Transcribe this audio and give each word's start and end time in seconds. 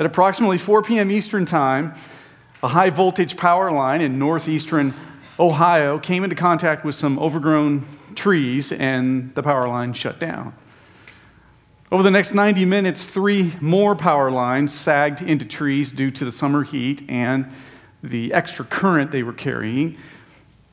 At 0.00 0.04
approximately 0.06 0.58
4 0.58 0.82
p.m. 0.82 1.12
Eastern 1.12 1.46
Time, 1.46 1.94
a 2.60 2.66
high 2.66 2.90
voltage 2.90 3.36
power 3.36 3.70
line 3.70 4.00
in 4.00 4.18
northeastern 4.18 4.94
Ohio 5.38 5.96
came 6.00 6.24
into 6.24 6.34
contact 6.34 6.84
with 6.84 6.96
some 6.96 7.16
overgrown 7.20 7.86
trees, 8.16 8.72
and 8.72 9.32
the 9.36 9.44
power 9.44 9.68
line 9.68 9.92
shut 9.92 10.18
down. 10.18 10.56
Over 11.92 12.02
the 12.02 12.10
next 12.10 12.34
90 12.34 12.64
minutes, 12.64 13.06
three 13.06 13.54
more 13.60 13.94
power 13.94 14.28
lines 14.28 14.74
sagged 14.74 15.22
into 15.22 15.44
trees 15.44 15.92
due 15.92 16.10
to 16.10 16.24
the 16.24 16.32
summer 16.32 16.64
heat 16.64 17.08
and 17.08 17.46
the 18.02 18.32
extra 18.32 18.64
current 18.64 19.10
they 19.10 19.22
were 19.22 19.32
carrying, 19.32 19.96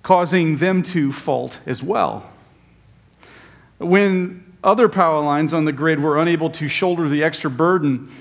causing 0.04 0.58
them 0.58 0.82
to 0.84 1.12
fault 1.12 1.60
as 1.66 1.84
well. 1.84 2.30
When 3.78 4.44
other 4.64 4.90
power 4.90 5.22
lines 5.22 5.54
on 5.54 5.66
the 5.66 5.72
grid 5.72 6.02
were 6.02 6.20
unable 6.20 6.50
to 6.52 6.68
shoulder 6.68 7.08
the 7.08 7.24
extra 7.24 7.50
burden 7.50 8.12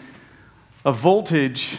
of 0.84 0.98
voltage 0.98 1.78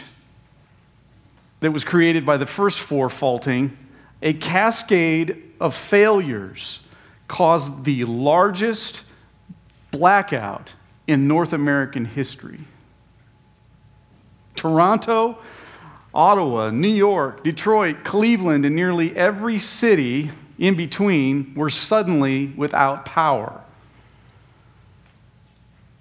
that 1.60 1.70
was 1.70 1.84
created 1.84 2.26
by 2.26 2.36
the 2.36 2.46
first 2.46 2.80
four 2.80 3.08
faulting, 3.08 3.76
a 4.22 4.32
cascade 4.34 5.42
of 5.60 5.74
failures 5.74 6.80
caused 7.28 7.84
the 7.84 8.04
largest 8.04 9.02
blackout 9.90 10.74
in 11.06 11.26
North 11.26 11.52
American 11.52 12.04
history. 12.04 12.60
Toronto, 14.54 15.38
Ottawa, 16.12 16.70
New 16.70 16.88
York, 16.88 17.44
Detroit, 17.44 18.04
Cleveland, 18.04 18.64
and 18.64 18.74
nearly 18.74 19.16
every 19.16 19.58
city 19.58 20.30
in 20.58 20.74
between 20.74 21.54
were 21.54 21.70
suddenly 21.70 22.48
without 22.48 23.04
power. 23.04 23.60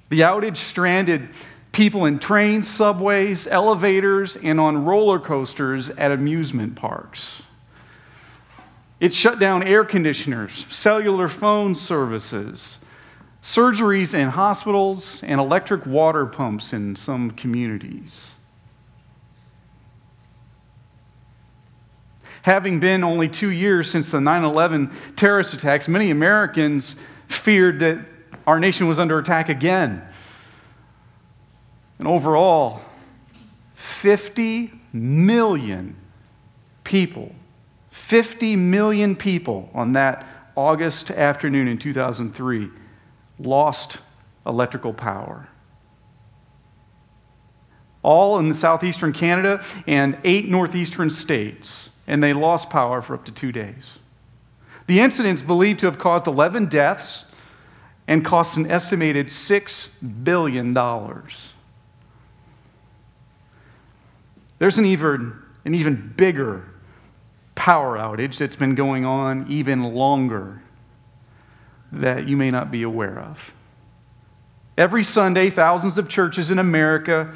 The 0.10 0.22
outage 0.22 0.58
stranded 0.58 1.30
people 1.72 2.06
in 2.06 2.18
trains, 2.18 2.68
subways, 2.68 3.48
elevators, 3.48 4.36
and 4.36 4.60
on 4.60 4.86
roller 4.86 5.20
coasters 5.20 5.90
at 5.92 6.12
amusement 6.12 6.76
parks. 6.76 7.44
It 9.00 9.14
shut 9.14 9.40
down 9.40 9.64
air 9.64 9.86
conditioners, 9.86 10.66
cellular 10.70 11.28
phone 11.28 11.76
services, 11.76 12.80
surgeries 13.42 14.14
in 14.14 14.30
hospitals, 14.30 15.24
and 15.24 15.40
electric 15.40 15.86
water 15.86 16.26
pumps 16.26 16.74
in 16.74 16.96
some 16.96 17.32
communities. 17.32 18.36
Having 22.50 22.80
been 22.80 23.04
only 23.04 23.30
two 23.30 23.52
years 23.52 23.92
since 23.92 24.10
the 24.10 24.20
9 24.20 24.44
11 24.44 24.92
terrorist 25.16 25.54
attacks, 25.54 25.88
many 25.88 26.10
Americans 26.10 26.96
feared 27.28 27.78
that 27.82 28.00
our 28.48 28.60
nation 28.60 28.88
was 28.88 28.98
under 28.98 29.20
attack 29.20 29.50
again. 29.50 30.02
And 32.00 32.08
overall, 32.08 32.82
50 33.76 34.74
million 34.92 35.96
people, 36.84 37.36
50 37.92 38.56
million 38.56 39.16
people 39.16 39.70
on 39.76 39.92
that 39.92 40.26
August 40.56 41.12
afternoon 41.12 41.68
in 41.68 41.78
2003 41.78 42.72
lost 43.38 44.00
electrical 44.48 44.92
power. 44.92 45.48
All 48.02 48.40
in 48.40 48.50
the 48.50 48.56
southeastern 48.56 49.14
Canada 49.14 49.64
and 49.86 50.18
eight 50.24 50.50
northeastern 50.50 51.12
states, 51.12 51.92
and 52.10 52.24
they 52.24 52.34
lost 52.34 52.72
power 52.72 53.02
for 53.04 53.14
up 53.14 53.24
to 53.24 53.32
two 53.32 53.52
days. 53.52 54.00
The 54.88 55.00
incident's 55.00 55.44
believed 55.44 55.80
to 55.82 55.86
have 55.86 56.00
caused 56.00 56.26
11 56.26 56.66
deaths 56.66 57.26
and 58.08 58.26
cost 58.26 58.58
an 58.58 58.70
estimated 58.70 59.28
$6 59.28 59.90
billion. 60.24 60.74
There's 64.58 64.78
an 64.80 64.86
even, 64.86 65.40
an 65.64 65.76
even 65.76 66.14
bigger 66.18 66.66
power 67.54 67.96
outage 68.00 68.40
that's 68.40 68.56
been 68.56 68.74
going 68.74 69.06
on 69.06 69.46
even 69.48 69.84
longer 69.84 70.64
that 71.92 72.28
you 72.28 72.36
may 72.36 72.50
not 72.50 72.72
be 72.72 72.82
aware 72.82 73.20
of. 73.20 73.54
Every 74.80 75.04
Sunday, 75.04 75.52
thousands 75.52 76.00
of 76.00 76.10
churches 76.10 76.50
in 76.50 76.58
America 76.58 77.36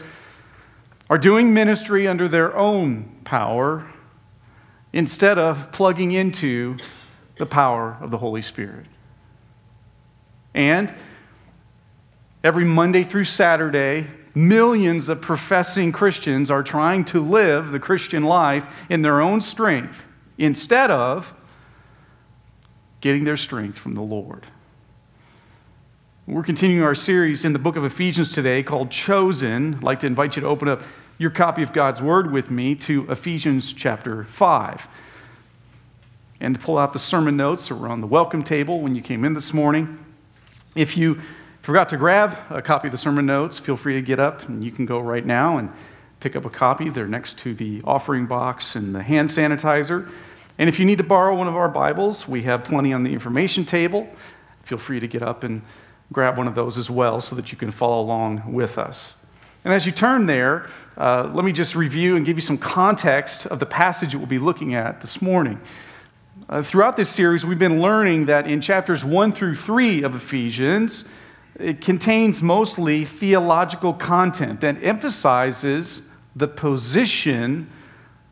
are 1.11 1.19
doing 1.19 1.53
ministry 1.53 2.07
under 2.07 2.27
their 2.27 2.57
own 2.57 3.19
power 3.23 3.92
instead 4.93 5.39
of 5.39 5.71
plugging 5.71 6.11
into 6.11 6.77
the 7.37 7.45
power 7.45 7.97
of 7.99 8.11
the 8.11 8.17
Holy 8.19 8.43
Spirit. 8.43 8.85
And 10.53 10.93
every 12.43 12.63
Monday 12.63 13.03
through 13.03 13.23
Saturday, 13.23 14.07
millions 14.35 15.09
of 15.09 15.19
professing 15.19 15.91
Christians 15.91 16.51
are 16.51 16.63
trying 16.63 17.05
to 17.05 17.19
live 17.19 17.71
the 17.71 17.79
Christian 17.79 18.23
life 18.23 18.65
in 18.89 19.01
their 19.01 19.19
own 19.19 19.41
strength 19.41 20.05
instead 20.37 20.91
of 20.91 21.33
getting 23.01 23.23
their 23.23 23.37
strength 23.37 23.77
from 23.77 23.93
the 23.95 24.01
Lord. 24.01 24.45
We're 26.25 26.43
continuing 26.43 26.83
our 26.83 26.95
series 26.95 27.43
in 27.43 27.51
the 27.51 27.59
book 27.59 27.75
of 27.75 27.83
Ephesians 27.83 28.31
today 28.31 28.63
called 28.63 28.91
Chosen. 28.91 29.75
I'd 29.75 29.83
like 29.83 29.99
to 30.01 30.07
invite 30.07 30.35
you 30.35 30.41
to 30.43 30.47
open 30.47 30.69
up 30.69 30.81
your 31.17 31.29
copy 31.29 31.61
of 31.61 31.73
God's 31.73 32.01
Word 32.01 32.31
with 32.31 32.49
me 32.49 32.73
to 32.75 33.09
Ephesians 33.09 33.71
chapter 33.71 34.23
5. 34.23 34.87
And 36.39 36.55
to 36.55 36.61
pull 36.61 36.77
out 36.77 36.91
the 36.91 36.99
sermon 36.99 37.37
notes 37.37 37.67
that 37.67 37.75
were 37.75 37.87
on 37.87 38.01
the 38.01 38.07
welcome 38.07 38.43
table 38.43 38.81
when 38.81 38.95
you 38.95 39.01
came 39.01 39.23
in 39.23 39.33
this 39.33 39.53
morning. 39.53 40.03
If 40.75 40.97
you 40.97 41.21
forgot 41.61 41.89
to 41.89 41.97
grab 41.97 42.37
a 42.49 42.61
copy 42.61 42.87
of 42.87 42.91
the 42.91 42.97
sermon 42.97 43.27
notes, 43.27 43.59
feel 43.59 43.77
free 43.77 43.93
to 43.93 44.01
get 44.01 44.19
up 44.19 44.49
and 44.49 44.63
you 44.63 44.71
can 44.71 44.85
go 44.85 44.99
right 44.99 45.25
now 45.25 45.57
and 45.57 45.71
pick 46.19 46.35
up 46.35 46.45
a 46.45 46.49
copy. 46.49 46.89
They're 46.89 47.07
next 47.07 47.37
to 47.39 47.53
the 47.53 47.81
offering 47.85 48.25
box 48.25 48.75
and 48.75 48.93
the 48.93 49.03
hand 49.03 49.29
sanitizer. 49.29 50.09
And 50.57 50.67
if 50.67 50.79
you 50.79 50.85
need 50.85 50.97
to 50.97 51.03
borrow 51.03 51.35
one 51.35 51.47
of 51.47 51.55
our 51.55 51.69
Bibles, 51.69 52.27
we 52.27 52.43
have 52.43 52.63
plenty 52.63 52.91
on 52.91 53.03
the 53.03 53.13
information 53.13 53.65
table. 53.65 54.09
Feel 54.63 54.79
free 54.79 54.99
to 54.99 55.07
get 55.07 55.21
up 55.21 55.43
and 55.43 55.61
grab 56.11 56.37
one 56.37 56.47
of 56.47 56.55
those 56.55 56.77
as 56.77 56.89
well 56.89 57.21
so 57.21 57.35
that 57.35 57.51
you 57.51 57.57
can 57.57 57.71
follow 57.71 58.01
along 58.01 58.51
with 58.51 58.77
us. 58.77 59.13
And 59.63 59.73
as 59.73 59.85
you 59.85 59.91
turn 59.93 60.25
there, 60.25 60.67
uh, 60.97 61.31
let 61.33 61.45
me 61.45 61.53
just 61.53 61.75
review 61.75 62.17
and 62.17 62.25
give 62.25 62.35
you 62.35 62.41
some 62.41 62.57
context 62.57 63.45
of 63.45 63.59
the 63.59 63.65
passage 63.65 64.11
that 64.11 64.17
we'll 64.17 64.27
be 64.27 64.39
looking 64.39 64.75
at 64.75 64.99
this 64.99 65.21
morning. 65.21 65.61
Uh, 66.49 66.61
throughout 66.61 66.97
this 66.97 67.09
series, 67.09 67.45
we've 67.45 67.59
been 67.59 67.81
learning 67.81 68.25
that 68.25 68.45
in 68.45 68.59
chapters 68.59 69.05
1 69.05 69.31
through 69.31 69.55
3 69.55 70.03
of 70.03 70.15
Ephesians, 70.15 71.05
it 71.57 71.79
contains 71.79 72.41
mostly 72.41 73.05
theological 73.05 73.93
content 73.93 74.59
that 74.61 74.83
emphasizes 74.83 76.01
the 76.35 76.47
position 76.47 77.69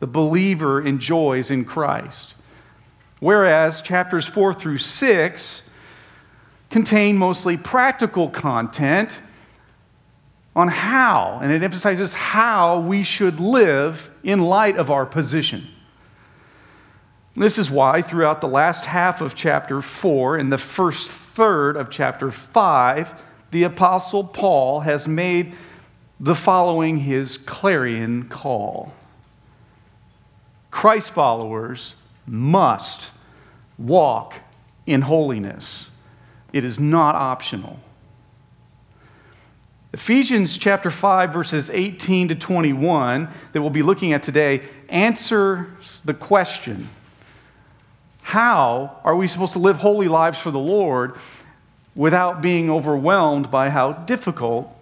the 0.00 0.06
believer 0.06 0.84
enjoys 0.84 1.50
in 1.50 1.64
Christ. 1.64 2.34
Whereas 3.20 3.80
chapters 3.80 4.26
4 4.26 4.52
through 4.52 4.78
6 4.78 5.62
contain 6.68 7.16
mostly 7.16 7.56
practical 7.56 8.28
content 8.28 9.20
on 10.54 10.68
how, 10.68 11.38
and 11.42 11.50
it 11.50 11.62
emphasizes 11.62 12.12
how 12.12 12.80
we 12.80 13.02
should 13.02 13.40
live 13.40 14.10
in 14.22 14.40
light 14.40 14.76
of 14.76 14.90
our 14.90 15.06
position. 15.06 15.66
This 17.34 17.56
is 17.56 17.70
why, 17.70 18.02
throughout 18.02 18.42
the 18.42 18.48
last 18.48 18.84
half 18.84 19.22
of 19.22 19.34
chapter 19.34 19.80
4 19.80 20.36
and 20.36 20.52
the 20.52 20.58
first 20.58 21.10
third 21.10 21.76
of 21.76 21.88
chapter 21.90 22.30
5, 22.30 23.14
the 23.50 23.62
Apostle 23.62 24.24
Paul 24.24 24.80
has 24.80 25.08
made 25.08 25.54
the 26.20 26.34
following 26.34 26.98
his 26.98 27.38
clarion 27.38 28.28
call 28.28 28.92
Christ 30.70 31.10
followers 31.10 31.94
must 32.26 33.10
walk 33.78 34.34
in 34.86 35.02
holiness, 35.02 35.90
it 36.52 36.64
is 36.64 36.80
not 36.80 37.14
optional. 37.14 37.78
Ephesians 39.92 40.56
chapter 40.56 40.88
5, 40.88 41.32
verses 41.32 41.68
18 41.68 42.28
to 42.28 42.34
21, 42.34 43.28
that 43.52 43.60
we'll 43.60 43.70
be 43.70 43.82
looking 43.82 44.14
at 44.14 44.22
today, 44.22 44.62
answers 44.88 46.00
the 46.04 46.14
question 46.14 46.88
how 48.22 49.00
are 49.04 49.14
we 49.14 49.26
supposed 49.26 49.52
to 49.52 49.58
live 49.58 49.76
holy 49.78 50.08
lives 50.08 50.38
for 50.38 50.50
the 50.50 50.58
Lord 50.58 51.16
without 51.94 52.40
being 52.40 52.70
overwhelmed 52.70 53.50
by 53.50 53.68
how 53.68 53.92
difficult 53.92 54.74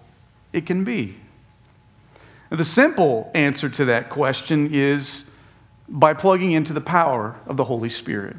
it 0.53 0.67
can 0.67 0.85
be? 0.85 1.17
The 2.51 2.65
simple 2.65 3.31
answer 3.35 3.69
to 3.69 3.85
that 3.87 4.11
question 4.11 4.73
is 4.73 5.25
by 5.89 6.15
plugging 6.15 6.53
into 6.53 6.73
the 6.73 6.81
power 6.81 7.35
of 7.47 7.57
the 7.57 7.65
Holy 7.65 7.89
Spirit. 7.89 8.37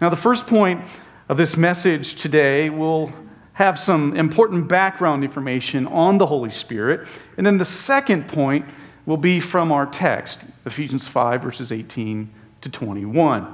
Now, 0.00 0.10
the 0.10 0.16
first 0.16 0.46
point 0.46 0.82
of 1.28 1.36
this 1.36 1.56
message 1.56 2.14
today 2.14 2.70
will 2.70 3.12
have 3.58 3.76
some 3.76 4.14
important 4.14 4.68
background 4.68 5.24
information 5.24 5.84
on 5.88 6.16
the 6.16 6.26
Holy 6.26 6.48
Spirit. 6.48 7.08
And 7.36 7.44
then 7.44 7.58
the 7.58 7.64
second 7.64 8.28
point 8.28 8.64
will 9.04 9.16
be 9.16 9.40
from 9.40 9.72
our 9.72 9.84
text, 9.84 10.46
Ephesians 10.64 11.08
5, 11.08 11.42
verses 11.42 11.72
18 11.72 12.30
to 12.60 12.68
21. 12.68 13.52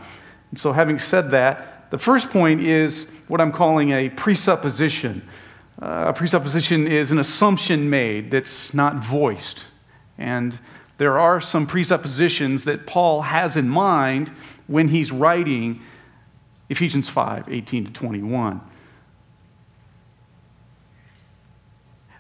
And 0.51 0.61
so, 0.61 0.73
having 0.73 0.99
said 0.99 1.31
that, 1.31 1.91
the 1.91 1.97
first 1.97 2.29
point 2.29 2.61
is 2.61 3.11
what 3.29 3.41
I'm 3.41 3.51
calling 3.51 3.93
a 3.93 4.11
presupposition. 4.11 5.27
Uh, 5.81 6.05
a 6.09 6.13
presupposition 6.13 6.87
is 6.87 7.11
an 7.11 7.19
assumption 7.19 7.89
made 7.89 8.31
that's 8.31 8.75
not 8.75 8.97
voiced. 8.97 9.65
And 10.19 10.59
there 10.99 11.19
are 11.19 11.41
some 11.41 11.67
presuppositions 11.67 12.65
that 12.65 12.87
Paul 12.87 13.23
has 13.23 13.57
in 13.57 13.71
mind 13.71 14.31
when 14.67 14.89
he's 14.89 15.11
writing 15.11 15.81
Ephesians 16.69 17.09
5 17.09 17.49
18 17.49 17.87
to 17.87 17.91
21. 17.91 18.61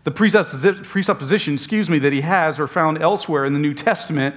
The 0.04 0.10
presupposition, 0.10 1.54
excuse 1.54 1.88
me, 1.88 1.98
that 1.98 2.12
he 2.12 2.20
has 2.20 2.60
are 2.60 2.68
found 2.68 3.00
elsewhere 3.00 3.46
in 3.46 3.54
the 3.54 3.58
New 3.58 3.72
Testament, 3.74 4.36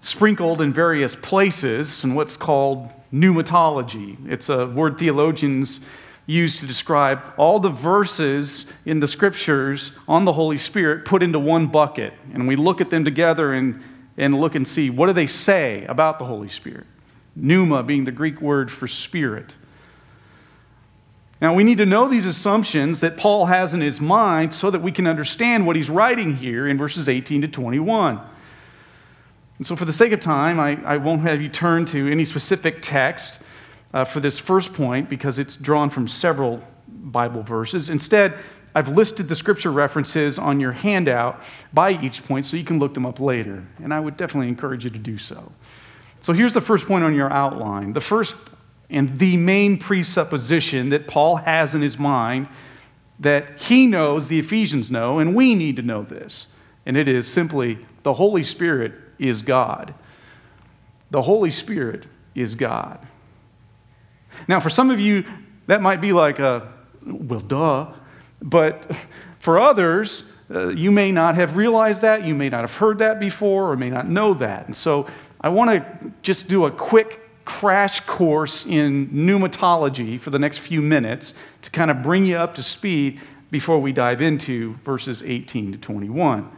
sprinkled 0.00 0.60
in 0.60 0.72
various 0.72 1.14
places 1.14 2.04
in 2.04 2.14
what's 2.14 2.36
called 2.36 2.90
pneumatology. 3.12 4.18
It's 4.28 4.48
a 4.48 4.66
word 4.66 4.98
theologians 4.98 5.80
used 6.26 6.58
to 6.58 6.66
describe 6.66 7.22
all 7.36 7.60
the 7.60 7.70
verses 7.70 8.66
in 8.84 8.98
the 8.98 9.06
scriptures 9.06 9.92
on 10.08 10.24
the 10.24 10.32
Holy 10.32 10.58
Spirit 10.58 11.04
put 11.04 11.22
into 11.22 11.38
one 11.38 11.66
bucket. 11.66 12.12
And 12.32 12.48
we 12.48 12.56
look 12.56 12.80
at 12.80 12.90
them 12.90 13.04
together 13.04 13.52
and, 13.52 13.82
and 14.16 14.40
look 14.40 14.54
and 14.54 14.66
see 14.66 14.90
what 14.90 15.06
do 15.06 15.12
they 15.12 15.26
say 15.26 15.84
about 15.84 16.18
the 16.18 16.24
Holy 16.24 16.48
Spirit. 16.48 16.86
Pneuma 17.36 17.82
being 17.82 18.04
the 18.04 18.12
Greek 18.12 18.40
word 18.40 18.72
for 18.72 18.88
spirit. 18.88 19.54
Now, 21.44 21.52
we 21.52 21.62
need 21.62 21.76
to 21.76 21.84
know 21.84 22.08
these 22.08 22.24
assumptions 22.24 23.00
that 23.00 23.18
Paul 23.18 23.44
has 23.44 23.74
in 23.74 23.82
his 23.82 24.00
mind 24.00 24.54
so 24.54 24.70
that 24.70 24.80
we 24.80 24.90
can 24.90 25.06
understand 25.06 25.66
what 25.66 25.76
he's 25.76 25.90
writing 25.90 26.36
here 26.36 26.66
in 26.66 26.78
verses 26.78 27.06
18 27.06 27.42
to 27.42 27.48
21. 27.48 28.18
And 29.58 29.66
so, 29.66 29.76
for 29.76 29.84
the 29.84 29.92
sake 29.92 30.12
of 30.12 30.20
time, 30.20 30.58
I, 30.58 30.82
I 30.82 30.96
won't 30.96 31.20
have 31.20 31.42
you 31.42 31.50
turn 31.50 31.84
to 31.84 32.10
any 32.10 32.24
specific 32.24 32.80
text 32.80 33.40
uh, 33.92 34.06
for 34.06 34.20
this 34.20 34.38
first 34.38 34.72
point 34.72 35.10
because 35.10 35.38
it's 35.38 35.54
drawn 35.54 35.90
from 35.90 36.08
several 36.08 36.66
Bible 36.88 37.42
verses. 37.42 37.90
Instead, 37.90 38.38
I've 38.74 38.88
listed 38.88 39.28
the 39.28 39.36
scripture 39.36 39.70
references 39.70 40.38
on 40.38 40.60
your 40.60 40.72
handout 40.72 41.42
by 41.74 42.02
each 42.02 42.24
point 42.24 42.46
so 42.46 42.56
you 42.56 42.64
can 42.64 42.78
look 42.78 42.94
them 42.94 43.04
up 43.04 43.20
later. 43.20 43.62
And 43.82 43.92
I 43.92 44.00
would 44.00 44.16
definitely 44.16 44.48
encourage 44.48 44.84
you 44.84 44.90
to 44.92 44.98
do 44.98 45.18
so. 45.18 45.52
So 46.22 46.32
here's 46.32 46.54
the 46.54 46.62
first 46.62 46.86
point 46.86 47.04
on 47.04 47.14
your 47.14 47.30
outline. 47.30 47.92
The 47.92 48.00
first 48.00 48.34
and 48.90 49.18
the 49.18 49.36
main 49.36 49.78
presupposition 49.78 50.90
that 50.90 51.06
Paul 51.06 51.36
has 51.36 51.74
in 51.74 51.82
his 51.82 51.98
mind 51.98 52.48
that 53.18 53.60
he 53.60 53.86
knows, 53.86 54.28
the 54.28 54.38
Ephesians 54.38 54.90
know, 54.90 55.18
and 55.18 55.34
we 55.34 55.54
need 55.54 55.76
to 55.76 55.82
know 55.82 56.02
this. 56.02 56.48
And 56.84 56.96
it 56.96 57.08
is 57.08 57.26
simply 57.26 57.78
the 58.02 58.14
Holy 58.14 58.42
Spirit 58.42 58.92
is 59.18 59.42
God. 59.42 59.94
The 61.10 61.22
Holy 61.22 61.50
Spirit 61.50 62.06
is 62.34 62.54
God. 62.54 62.98
Now, 64.48 64.60
for 64.60 64.70
some 64.70 64.90
of 64.90 65.00
you, 65.00 65.24
that 65.66 65.80
might 65.80 66.00
be 66.00 66.12
like 66.12 66.38
a, 66.38 66.72
well, 67.06 67.40
duh. 67.40 67.92
But 68.42 68.90
for 69.38 69.58
others, 69.58 70.24
uh, 70.50 70.68
you 70.68 70.90
may 70.90 71.12
not 71.12 71.36
have 71.36 71.56
realized 71.56 72.02
that, 72.02 72.24
you 72.24 72.34
may 72.34 72.48
not 72.48 72.60
have 72.60 72.74
heard 72.74 72.98
that 72.98 73.18
before, 73.18 73.70
or 73.70 73.76
may 73.76 73.90
not 73.90 74.08
know 74.08 74.34
that. 74.34 74.66
And 74.66 74.76
so 74.76 75.06
I 75.40 75.48
want 75.48 75.70
to 75.70 76.12
just 76.22 76.48
do 76.48 76.66
a 76.66 76.70
quick 76.70 77.23
crash 77.44 78.00
course 78.00 78.66
in 78.66 79.08
pneumatology 79.08 80.18
for 80.18 80.30
the 80.30 80.38
next 80.38 80.58
few 80.58 80.80
minutes 80.80 81.34
to 81.62 81.70
kind 81.70 81.90
of 81.90 82.02
bring 82.02 82.24
you 82.24 82.36
up 82.36 82.54
to 82.54 82.62
speed 82.62 83.20
before 83.50 83.78
we 83.78 83.92
dive 83.92 84.20
into 84.20 84.74
verses 84.84 85.22
18 85.22 85.72
to 85.72 85.78
21. 85.78 86.50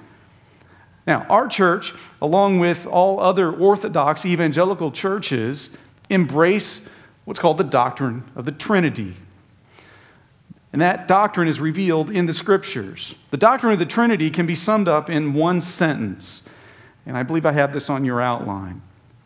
Now, 1.07 1.25
our 1.29 1.47
church, 1.47 1.95
along 2.21 2.59
with 2.59 2.87
all 2.87 3.21
other 3.21 3.53
Orthodox 3.53 4.25
evangelical 4.25 4.91
churches, 4.91 5.71
embrace 6.11 6.81
what's 7.25 7.39
called 7.39 7.59
the 7.59 7.65
doctrine 7.65 8.25
of 8.35 8.45
the 8.45 8.53
Trinity. 8.53 9.15
And 10.73 10.83
that 10.83 11.07
doctrine 11.07 11.49
is 11.49 11.61
revealed 11.61 12.11
in 12.11 12.27
the 12.27 12.35
scriptures. 12.35 13.15
The 13.31 13.37
doctrine 13.37 13.73
of 13.73 13.79
the 13.79 13.87
Trinity 13.87 14.31
can 14.31 14.47
be 14.47 14.55
summed 14.55 14.89
up 14.89 15.09
in 15.09 15.33
one 15.33 15.61
sentence. 15.61 16.43
And 17.07 17.17
I 17.17 17.23
believe 17.23 17.47
I 17.47 17.53
have 17.53 17.73
this 17.73 17.89
on 17.89 18.05
your 18.05 18.21
outline. 18.21 18.83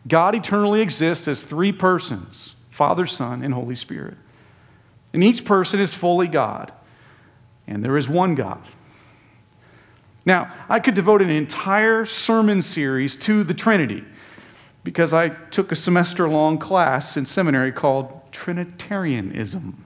God 0.07 0.35
eternally 0.35 0.81
exists 0.81 1.29
as 1.29 1.43
three 1.43 1.73
persons 1.73 2.55
Father, 2.71 3.07
Son, 3.07 3.43
and 3.43 3.53
Holy 3.53 3.75
Spirit. 3.75 4.17
And 5.13 5.23
each 5.23 5.45
person 5.45 5.81
is 5.81 5.93
fully 5.93 6.29
God. 6.29 6.73
And 7.67 7.85
there 7.85 7.97
is 7.97 8.09
one 8.09 8.35
God. 8.35 8.63
Now, 10.25 10.53
I 10.69 10.81
could 10.81 10.95
devote 10.95 11.23
an 11.23 11.31
entire 11.31 12.07
sermon 12.07 12.63
series 12.63 13.17
to 13.17 13.45
the 13.45 13.55
Trinity 13.55 14.05
because 14.85 15.13
I 15.13 15.29
took 15.29 15.73
a 15.73 15.77
semester 15.77 16.29
long 16.29 16.59
class 16.59 17.17
in 17.17 17.27
seminary 17.27 17.73
called 17.73 18.21
Trinitarianism. 18.33 19.85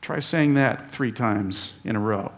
Try 0.00 0.20
saying 0.20 0.54
that 0.54 0.90
three 0.90 1.12
times 1.12 1.74
in 1.84 1.96
a 1.96 2.00
row. 2.00 2.32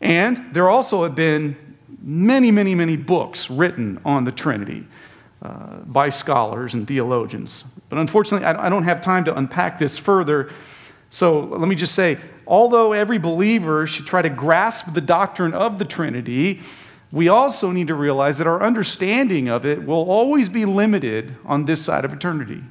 And 0.00 0.52
there 0.52 0.68
also 0.68 1.04
have 1.04 1.14
been 1.14 1.56
many, 2.00 2.50
many, 2.50 2.74
many 2.74 2.96
books 2.96 3.50
written 3.50 4.00
on 4.04 4.24
the 4.24 4.32
Trinity 4.32 4.86
uh, 5.42 5.76
by 5.86 6.08
scholars 6.08 6.74
and 6.74 6.86
theologians. 6.86 7.64
But 7.88 7.98
unfortunately, 7.98 8.46
I 8.46 8.68
don't 8.68 8.84
have 8.84 9.00
time 9.00 9.24
to 9.26 9.36
unpack 9.36 9.78
this 9.78 9.96
further. 9.96 10.50
So 11.10 11.40
let 11.40 11.68
me 11.68 11.74
just 11.74 11.94
say 11.94 12.18
although 12.46 12.92
every 12.92 13.18
believer 13.18 13.86
should 13.86 14.06
try 14.06 14.22
to 14.22 14.30
grasp 14.30 14.92
the 14.94 15.00
doctrine 15.00 15.54
of 15.54 15.78
the 15.78 15.84
Trinity, 15.84 16.60
we 17.12 17.28
also 17.28 17.70
need 17.70 17.86
to 17.86 17.94
realize 17.94 18.38
that 18.38 18.46
our 18.46 18.62
understanding 18.62 19.48
of 19.48 19.64
it 19.64 19.86
will 19.86 20.10
always 20.10 20.48
be 20.48 20.64
limited 20.64 21.36
on 21.44 21.64
this 21.64 21.82
side 21.82 22.04
of 22.04 22.12
eternity. 22.12 22.62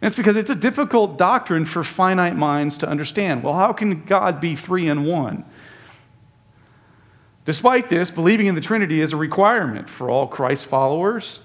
And 0.00 0.08
it's 0.08 0.16
because 0.16 0.36
it's 0.36 0.50
a 0.50 0.54
difficult 0.54 1.18
doctrine 1.18 1.64
for 1.64 1.82
finite 1.82 2.36
minds 2.36 2.78
to 2.78 2.88
understand. 2.88 3.42
Well, 3.42 3.54
how 3.54 3.72
can 3.72 4.04
God 4.04 4.40
be 4.40 4.54
three 4.54 4.88
in 4.88 5.04
one? 5.04 5.44
Despite 7.44 7.90
this, 7.90 8.10
believing 8.10 8.46
in 8.46 8.54
the 8.54 8.60
Trinity 8.60 9.00
is 9.00 9.12
a 9.12 9.16
requirement 9.16 9.88
for 9.88 10.08
all 10.08 10.26
Christ 10.26 10.66
followers. 10.66 11.40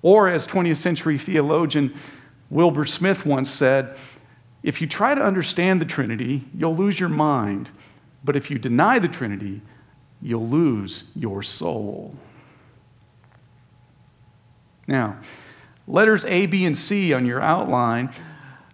Or, 0.00 0.28
as 0.28 0.46
20th 0.46 0.76
century 0.76 1.18
theologian 1.18 1.94
Wilbur 2.50 2.86
Smith 2.86 3.26
once 3.26 3.50
said, 3.50 3.96
if 4.62 4.80
you 4.80 4.86
try 4.86 5.14
to 5.14 5.22
understand 5.22 5.80
the 5.80 5.86
Trinity, 5.86 6.44
you'll 6.54 6.76
lose 6.76 7.00
your 7.00 7.08
mind. 7.08 7.68
But 8.24 8.36
if 8.36 8.50
you 8.50 8.58
deny 8.58 8.98
the 8.98 9.08
Trinity, 9.08 9.60
you'll 10.22 10.48
lose 10.48 11.04
your 11.14 11.42
soul. 11.42 12.14
Now, 14.86 15.18
letters 15.86 16.24
A, 16.24 16.46
B, 16.46 16.64
and 16.64 16.76
C 16.76 17.12
on 17.12 17.26
your 17.26 17.40
outline 17.40 18.10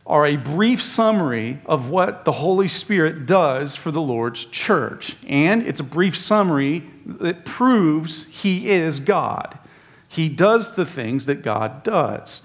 are 0.07 0.27
a 0.27 0.37
brief 0.37 0.83
summary 0.83 1.61
of 1.65 1.89
what 1.89 2.25
the 2.25 2.33
Holy 2.33 2.69
Spirit 2.69 3.25
does 3.27 3.75
for 3.75 3.91
the 3.91 4.03
Lord's 4.03 4.45
church. 4.45 5.17
And 5.27 5.63
it's 5.63 5.81
a 5.81 5.85
brief 5.85 6.17
summary 6.17 6.85
that 7.07 7.45
proves 7.45 8.25
He 8.25 8.71
is 8.71 9.01
God. 9.01 9.59
He 10.09 10.29
does 10.29 10.75
the 10.75 10.87
things 10.87 11.27
that 11.27 11.43
God 11.43 11.83
does. 11.83 12.43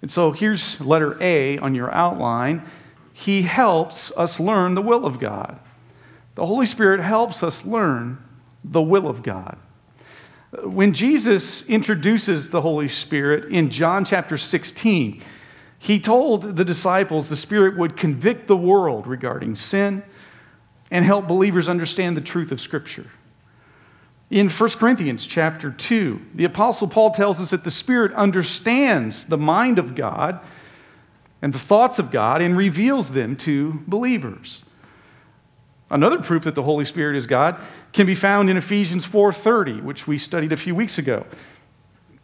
And 0.00 0.10
so 0.10 0.32
here's 0.32 0.80
letter 0.80 1.16
A 1.22 1.58
on 1.58 1.74
your 1.74 1.92
outline. 1.94 2.62
He 3.12 3.42
helps 3.42 4.10
us 4.16 4.40
learn 4.40 4.74
the 4.74 4.82
will 4.82 5.06
of 5.06 5.18
God. 5.20 5.60
The 6.34 6.46
Holy 6.46 6.66
Spirit 6.66 7.00
helps 7.00 7.42
us 7.42 7.64
learn 7.64 8.18
the 8.64 8.82
will 8.82 9.06
of 9.06 9.22
God. 9.22 9.56
When 10.62 10.92
Jesus 10.92 11.64
introduces 11.68 12.50
the 12.50 12.60
Holy 12.60 12.88
Spirit 12.88 13.52
in 13.52 13.70
John 13.70 14.04
chapter 14.04 14.36
16, 14.36 15.22
he 15.84 16.00
told 16.00 16.56
the 16.56 16.64
disciples 16.64 17.28
the 17.28 17.36
Spirit 17.36 17.76
would 17.76 17.94
convict 17.94 18.46
the 18.46 18.56
world 18.56 19.06
regarding 19.06 19.54
sin 19.54 20.02
and 20.90 21.04
help 21.04 21.28
believers 21.28 21.68
understand 21.68 22.16
the 22.16 22.22
truth 22.22 22.50
of 22.50 22.58
Scripture. 22.58 23.04
In 24.30 24.48
1 24.48 24.70
Corinthians 24.70 25.26
chapter 25.26 25.70
2, 25.70 26.22
the 26.32 26.46
Apostle 26.46 26.88
Paul 26.88 27.10
tells 27.10 27.38
us 27.38 27.50
that 27.50 27.64
the 27.64 27.70
Spirit 27.70 28.14
understands 28.14 29.26
the 29.26 29.36
mind 29.36 29.78
of 29.78 29.94
God 29.94 30.40
and 31.42 31.52
the 31.52 31.58
thoughts 31.58 31.98
of 31.98 32.10
God 32.10 32.40
and 32.40 32.56
reveals 32.56 33.10
them 33.10 33.36
to 33.36 33.82
believers. 33.86 34.64
Another 35.90 36.18
proof 36.18 36.44
that 36.44 36.54
the 36.54 36.62
Holy 36.62 36.86
Spirit 36.86 37.14
is 37.14 37.26
God 37.26 37.60
can 37.92 38.06
be 38.06 38.14
found 38.14 38.48
in 38.48 38.56
Ephesians 38.56 39.04
4:30, 39.04 39.82
which 39.82 40.06
we 40.06 40.16
studied 40.16 40.50
a 40.50 40.56
few 40.56 40.74
weeks 40.74 40.96
ago. 40.96 41.26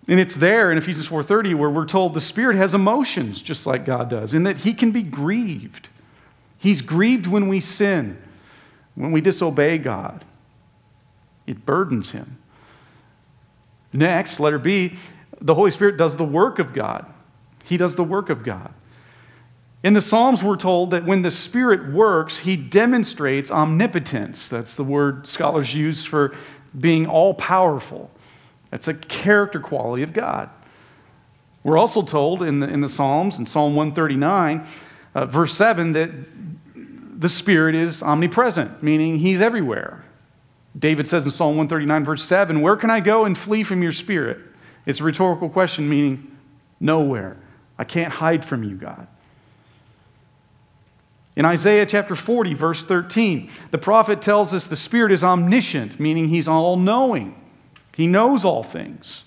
And 0.08 0.18
it's 0.18 0.34
there 0.34 0.70
in 0.72 0.78
Ephesians 0.78 1.06
4:30 1.06 1.54
where 1.54 1.70
we're 1.70 1.84
told 1.84 2.14
the 2.14 2.20
Spirit 2.20 2.56
has 2.56 2.74
emotions 2.74 3.42
just 3.42 3.66
like 3.66 3.84
God 3.84 4.08
does, 4.08 4.34
in 4.34 4.42
that 4.44 4.58
he 4.58 4.74
can 4.74 4.90
be 4.90 5.02
grieved. 5.02 5.88
He's 6.58 6.82
grieved 6.82 7.26
when 7.26 7.48
we 7.48 7.60
sin, 7.60 8.18
when 8.94 9.12
we 9.12 9.20
disobey 9.20 9.78
God. 9.78 10.24
It 11.46 11.64
burdens 11.64 12.10
him. 12.10 12.38
Next, 13.92 14.38
letter 14.38 14.58
B, 14.58 14.96
the 15.40 15.54
Holy 15.54 15.70
Spirit 15.70 15.96
does 15.96 16.16
the 16.16 16.24
work 16.24 16.58
of 16.58 16.72
God. 16.72 17.06
He 17.64 17.76
does 17.76 17.94
the 17.94 18.04
work 18.04 18.30
of 18.30 18.44
God. 18.44 18.72
In 19.82 19.94
the 19.94 20.02
Psalms, 20.02 20.42
we're 20.42 20.56
told 20.56 20.90
that 20.90 21.06
when 21.06 21.22
the 21.22 21.30
Spirit 21.30 21.90
works, 21.90 22.38
He 22.38 22.56
demonstrates 22.56 23.50
omnipotence. 23.50 24.48
That's 24.48 24.74
the 24.74 24.84
word 24.84 25.26
scholars 25.26 25.74
use 25.74 26.04
for 26.04 26.34
being 26.78 27.06
all 27.06 27.32
powerful. 27.34 28.10
That's 28.70 28.88
a 28.88 28.94
character 28.94 29.60
quality 29.60 30.02
of 30.02 30.12
God. 30.12 30.50
We're 31.62 31.78
also 31.78 32.02
told 32.02 32.42
in 32.42 32.60
the, 32.60 32.68
in 32.68 32.80
the 32.80 32.88
Psalms, 32.88 33.38
in 33.38 33.46
Psalm 33.46 33.74
139, 33.74 34.66
uh, 35.14 35.26
verse 35.26 35.54
7, 35.54 35.92
that 35.92 36.10
the 37.20 37.28
Spirit 37.28 37.74
is 37.74 38.02
omnipresent, 38.02 38.82
meaning 38.82 39.18
He's 39.18 39.40
everywhere. 39.40 40.04
David 40.78 41.08
says 41.08 41.24
in 41.24 41.30
Psalm 41.30 41.56
139, 41.56 42.04
verse 42.04 42.24
7, 42.24 42.60
Where 42.60 42.76
can 42.76 42.90
I 42.90 43.00
go 43.00 43.24
and 43.24 43.36
flee 43.36 43.62
from 43.62 43.82
your 43.82 43.92
Spirit? 43.92 44.38
It's 44.86 45.00
a 45.00 45.04
rhetorical 45.04 45.50
question, 45.50 45.88
meaning 45.88 46.34
nowhere. 46.78 47.36
I 47.78 47.84
can't 47.84 48.12
hide 48.12 48.44
from 48.44 48.62
you, 48.62 48.76
God. 48.76 49.06
In 51.36 51.44
Isaiah 51.44 51.86
chapter 51.86 52.14
40, 52.14 52.54
verse 52.54 52.84
13, 52.84 53.50
the 53.70 53.78
prophet 53.78 54.20
tells 54.22 54.54
us 54.54 54.66
the 54.66 54.76
Spirit 54.76 55.12
is 55.12 55.22
omniscient, 55.22 56.00
meaning 56.00 56.28
he's 56.28 56.48
all 56.48 56.76
knowing. 56.76 57.34
He 57.94 58.06
knows 58.06 58.44
all 58.44 58.62
things, 58.62 59.24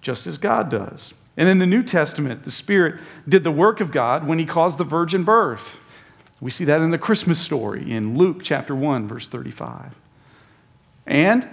just 0.00 0.26
as 0.26 0.38
God 0.38 0.70
does. 0.70 1.14
And 1.36 1.48
in 1.48 1.58
the 1.58 1.66
New 1.66 1.82
Testament, 1.82 2.44
the 2.44 2.50
Spirit 2.50 3.00
did 3.28 3.44
the 3.44 3.50
work 3.50 3.80
of 3.80 3.92
God 3.92 4.26
when 4.26 4.38
he 4.38 4.44
caused 4.44 4.78
the 4.78 4.84
virgin 4.84 5.24
birth. 5.24 5.78
We 6.40 6.50
see 6.50 6.64
that 6.66 6.80
in 6.80 6.90
the 6.90 6.98
Christmas 6.98 7.40
story 7.40 7.90
in 7.90 8.16
Luke 8.16 8.42
chapter 8.42 8.74
1, 8.74 9.08
verse 9.08 9.26
35. 9.26 10.00
And 11.06 11.48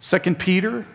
2 0.00 0.18
Peter 0.36 0.86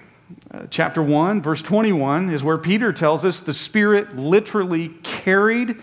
uh, 0.51 0.63
chapter 0.69 1.03
1, 1.03 1.41
verse 1.41 1.61
21 1.61 2.29
is 2.29 2.43
where 2.43 2.57
Peter 2.57 2.91
tells 2.93 3.25
us 3.25 3.41
the 3.41 3.53
Spirit 3.53 4.15
literally 4.15 4.89
carried 5.03 5.75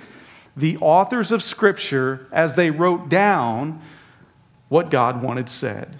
the 0.56 0.76
authors 0.78 1.30
of 1.30 1.42
Scripture 1.42 2.26
as 2.32 2.54
they 2.54 2.70
wrote 2.70 3.08
down 3.08 3.80
what 4.68 4.90
God 4.90 5.22
wanted 5.22 5.48
said. 5.48 5.99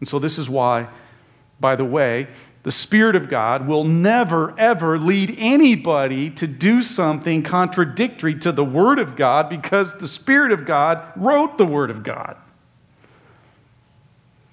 And 0.00 0.08
so, 0.08 0.18
this 0.18 0.38
is 0.38 0.48
why, 0.48 0.88
by 1.58 1.76
the 1.76 1.84
way, 1.84 2.28
the 2.62 2.72
Spirit 2.72 3.14
of 3.14 3.28
God 3.28 3.68
will 3.68 3.84
never, 3.84 4.58
ever 4.58 4.98
lead 4.98 5.36
anybody 5.38 6.30
to 6.30 6.46
do 6.46 6.82
something 6.82 7.42
contradictory 7.42 8.34
to 8.40 8.50
the 8.50 8.64
Word 8.64 8.98
of 8.98 9.14
God 9.14 9.48
because 9.48 9.94
the 9.94 10.08
Spirit 10.08 10.52
of 10.52 10.66
God 10.66 11.00
wrote 11.14 11.58
the 11.58 11.64
Word 11.64 11.90
of 11.90 12.02
God. 12.02 12.36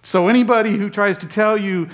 So, 0.04 0.28
anybody 0.28 0.78
who 0.78 0.90
tries 0.90 1.18
to 1.20 1.28
tell 1.28 1.58
you, 1.58 1.90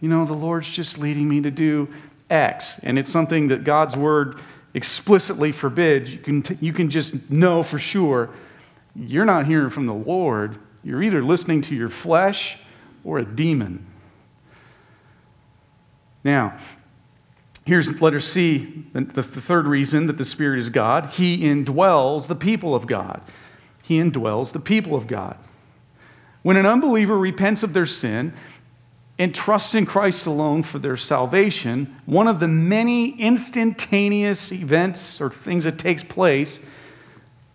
you 0.00 0.08
know, 0.08 0.24
the 0.24 0.34
Lord's 0.34 0.70
just 0.70 0.98
leading 0.98 1.28
me 1.28 1.40
to 1.40 1.50
do 1.50 1.88
X, 2.30 2.78
and 2.82 2.98
it's 2.98 3.10
something 3.10 3.48
that 3.48 3.64
God's 3.64 3.96
Word 3.96 4.40
explicitly 4.74 5.52
forbids, 5.52 6.10
you 6.10 6.18
can, 6.18 6.42
t- 6.42 6.58
you 6.60 6.72
can 6.72 6.90
just 6.90 7.30
know 7.30 7.62
for 7.62 7.78
sure 7.78 8.30
you're 8.96 9.24
not 9.24 9.46
hearing 9.46 9.70
from 9.70 9.86
the 9.86 9.94
Lord. 9.94 10.58
You're 10.82 11.02
either 11.02 11.22
listening 11.22 11.62
to 11.62 11.74
your 11.74 11.88
flesh 11.88 12.58
or 13.04 13.18
a 13.18 13.24
demon. 13.24 13.86
Now, 16.24 16.56
here's 17.66 18.00
letter 18.00 18.20
C, 18.20 18.84
the, 18.92 19.02
the 19.02 19.22
third 19.22 19.66
reason 19.66 20.06
that 20.06 20.18
the 20.18 20.24
Spirit 20.24 20.58
is 20.58 20.70
God. 20.70 21.10
He 21.10 21.38
indwells 21.38 22.28
the 22.28 22.34
people 22.34 22.74
of 22.74 22.86
God. 22.86 23.20
He 23.82 23.98
indwells 23.98 24.52
the 24.52 24.60
people 24.60 24.94
of 24.94 25.06
God. 25.06 25.36
When 26.42 26.56
an 26.56 26.66
unbeliever 26.66 27.18
repents 27.18 27.62
of 27.62 27.74
their 27.74 27.86
sin, 27.86 28.32
and 29.18 29.34
trust 29.34 29.74
in 29.74 29.86
Christ 29.86 30.26
alone 30.26 30.62
for 30.62 30.78
their 30.78 30.96
salvation, 30.96 31.94
one 32.04 32.26
of 32.26 32.40
the 32.40 32.48
many 32.48 33.10
instantaneous 33.20 34.50
events 34.50 35.20
or 35.20 35.30
things 35.30 35.64
that 35.64 35.78
takes 35.78 36.02
place 36.02 36.58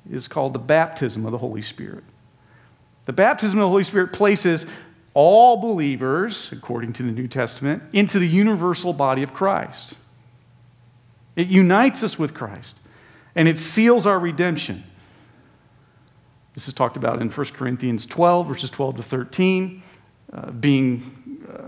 is 0.10 0.28
called 0.28 0.54
the 0.54 0.60
baptism 0.60 1.26
of 1.26 1.32
the 1.32 1.38
Holy 1.38 1.62
Spirit. 1.62 2.04
The 3.06 3.14
baptism 3.14 3.60
of 3.60 3.64
the 3.64 3.70
Holy 3.70 3.84
Spirit 3.84 4.14
places 4.14 4.66
all 5.14 5.58
believers, 5.58 6.52
according 6.52 6.94
to 6.94 7.04
the 7.04 7.12
New 7.12 7.28
Testament, 7.28 7.84
into 7.94 8.20
the 8.20 8.28
universal 8.28 8.94
body 8.94 9.24
of 9.24 9.34
Christ. 9.34 9.96
It 11.36 11.48
unites 11.48 12.04
us 12.04 12.20
with 12.20 12.34
Christ 12.34 12.78
and 13.36 13.48
it 13.48 13.58
seals 13.58 14.06
our 14.06 14.20
redemption. 14.20 14.84
This 16.54 16.68
is 16.68 16.74
talked 16.74 16.98
about 16.98 17.22
in 17.22 17.30
1 17.30 17.46
Corinthians 17.48 18.06
12, 18.06 18.48
verses 18.48 18.70
12 18.70 18.98
to 18.98 19.04
13, 19.04 19.84
uh, 20.34 20.52
being 20.52 21.20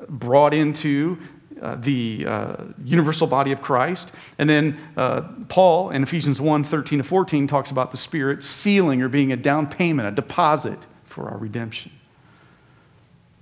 brought 0.10 0.54
into 0.54 1.18
uh, 1.62 1.76
the 1.76 2.26
uh, 2.28 2.56
universal 2.84 3.28
body 3.28 3.52
of 3.52 3.62
Christ. 3.62 4.12
And 4.40 4.50
then 4.50 4.78
uh, 4.98 5.22
Paul 5.48 5.92
in 5.92 6.04
Ephesians 6.04 6.42
1 6.42 6.64
13 6.64 7.00
to 7.00 7.04
14 7.04 7.48
talks 7.48 7.72
about 7.72 7.92
the 7.92 7.98
Spirit 7.98 8.44
sealing 8.44 9.02
or 9.02 9.10
being 9.10 9.32
a 9.32 9.38
down 9.38 9.68
payment, 9.68 10.08
a 10.08 10.12
deposit 10.12 10.80
for 11.06 11.30
our 11.30 11.38
redemption. 11.38 11.92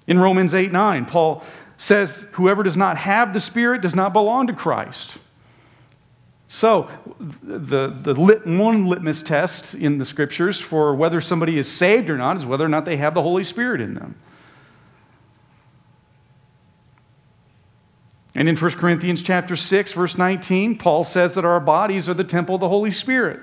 In 0.10 0.18
Romans 0.18 0.56
8 0.56 0.72
9, 0.72 1.06
Paul 1.06 1.44
says, 1.78 2.26
Whoever 2.32 2.64
does 2.64 2.76
not 2.76 2.98
have 2.98 3.32
the 3.32 3.40
Spirit 3.40 3.84
does 3.84 3.96
not 3.96 4.12
belong 4.12 4.48
to 4.48 4.54
Christ. 4.54 5.20
So, 6.48 6.90
the, 7.20 7.90
the 7.90 8.16
lit, 8.16 8.46
one 8.48 8.88
litmus 8.88 9.22
test 9.22 9.76
in 9.76 10.00
the 10.00 10.06
scriptures 10.06 10.60
for 10.60 10.96
whether 10.96 11.22
somebody 11.22 11.60
is 11.60 11.72
saved 11.72 12.10
or 12.10 12.18
not 12.18 12.38
is 12.38 12.46
whether 12.46 12.66
or 12.66 12.70
not 12.70 12.86
they 12.86 12.98
have 12.98 13.14
the 13.14 13.22
Holy 13.22 13.44
Spirit 13.44 13.82
in 13.82 13.94
them. 13.94 14.16
And 18.34 18.50
in 18.50 18.58
1 18.58 18.72
Corinthians 18.72 19.22
chapter 19.22 19.56
6 19.56 19.94
verse 19.94 20.18
19, 20.18 20.80
Paul 20.80 21.04
says 21.04 21.36
that 21.36 21.46
our 21.46 21.60
bodies 21.60 22.10
are 22.10 22.16
the 22.16 22.24
temple 22.24 22.56
of 22.56 22.62
the 22.62 22.70
Holy 22.70 22.92
Spirit. 22.92 23.42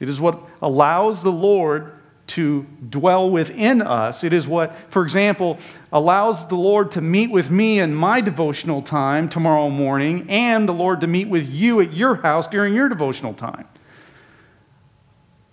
It 0.00 0.08
is 0.08 0.18
what 0.18 0.40
allows 0.62 1.22
the 1.22 1.32
Lord 1.32 1.95
to 2.28 2.66
dwell 2.88 3.30
within 3.30 3.80
us. 3.80 4.24
It 4.24 4.32
is 4.32 4.48
what, 4.48 4.74
for 4.90 5.02
example, 5.02 5.58
allows 5.92 6.46
the 6.48 6.56
Lord 6.56 6.90
to 6.92 7.00
meet 7.00 7.30
with 7.30 7.50
me 7.50 7.78
in 7.78 7.94
my 7.94 8.20
devotional 8.20 8.82
time 8.82 9.28
tomorrow 9.28 9.70
morning 9.70 10.26
and 10.28 10.68
the 10.68 10.72
Lord 10.72 11.00
to 11.02 11.06
meet 11.06 11.28
with 11.28 11.48
you 11.48 11.80
at 11.80 11.92
your 11.92 12.16
house 12.16 12.46
during 12.46 12.74
your 12.74 12.88
devotional 12.88 13.34
time. 13.34 13.68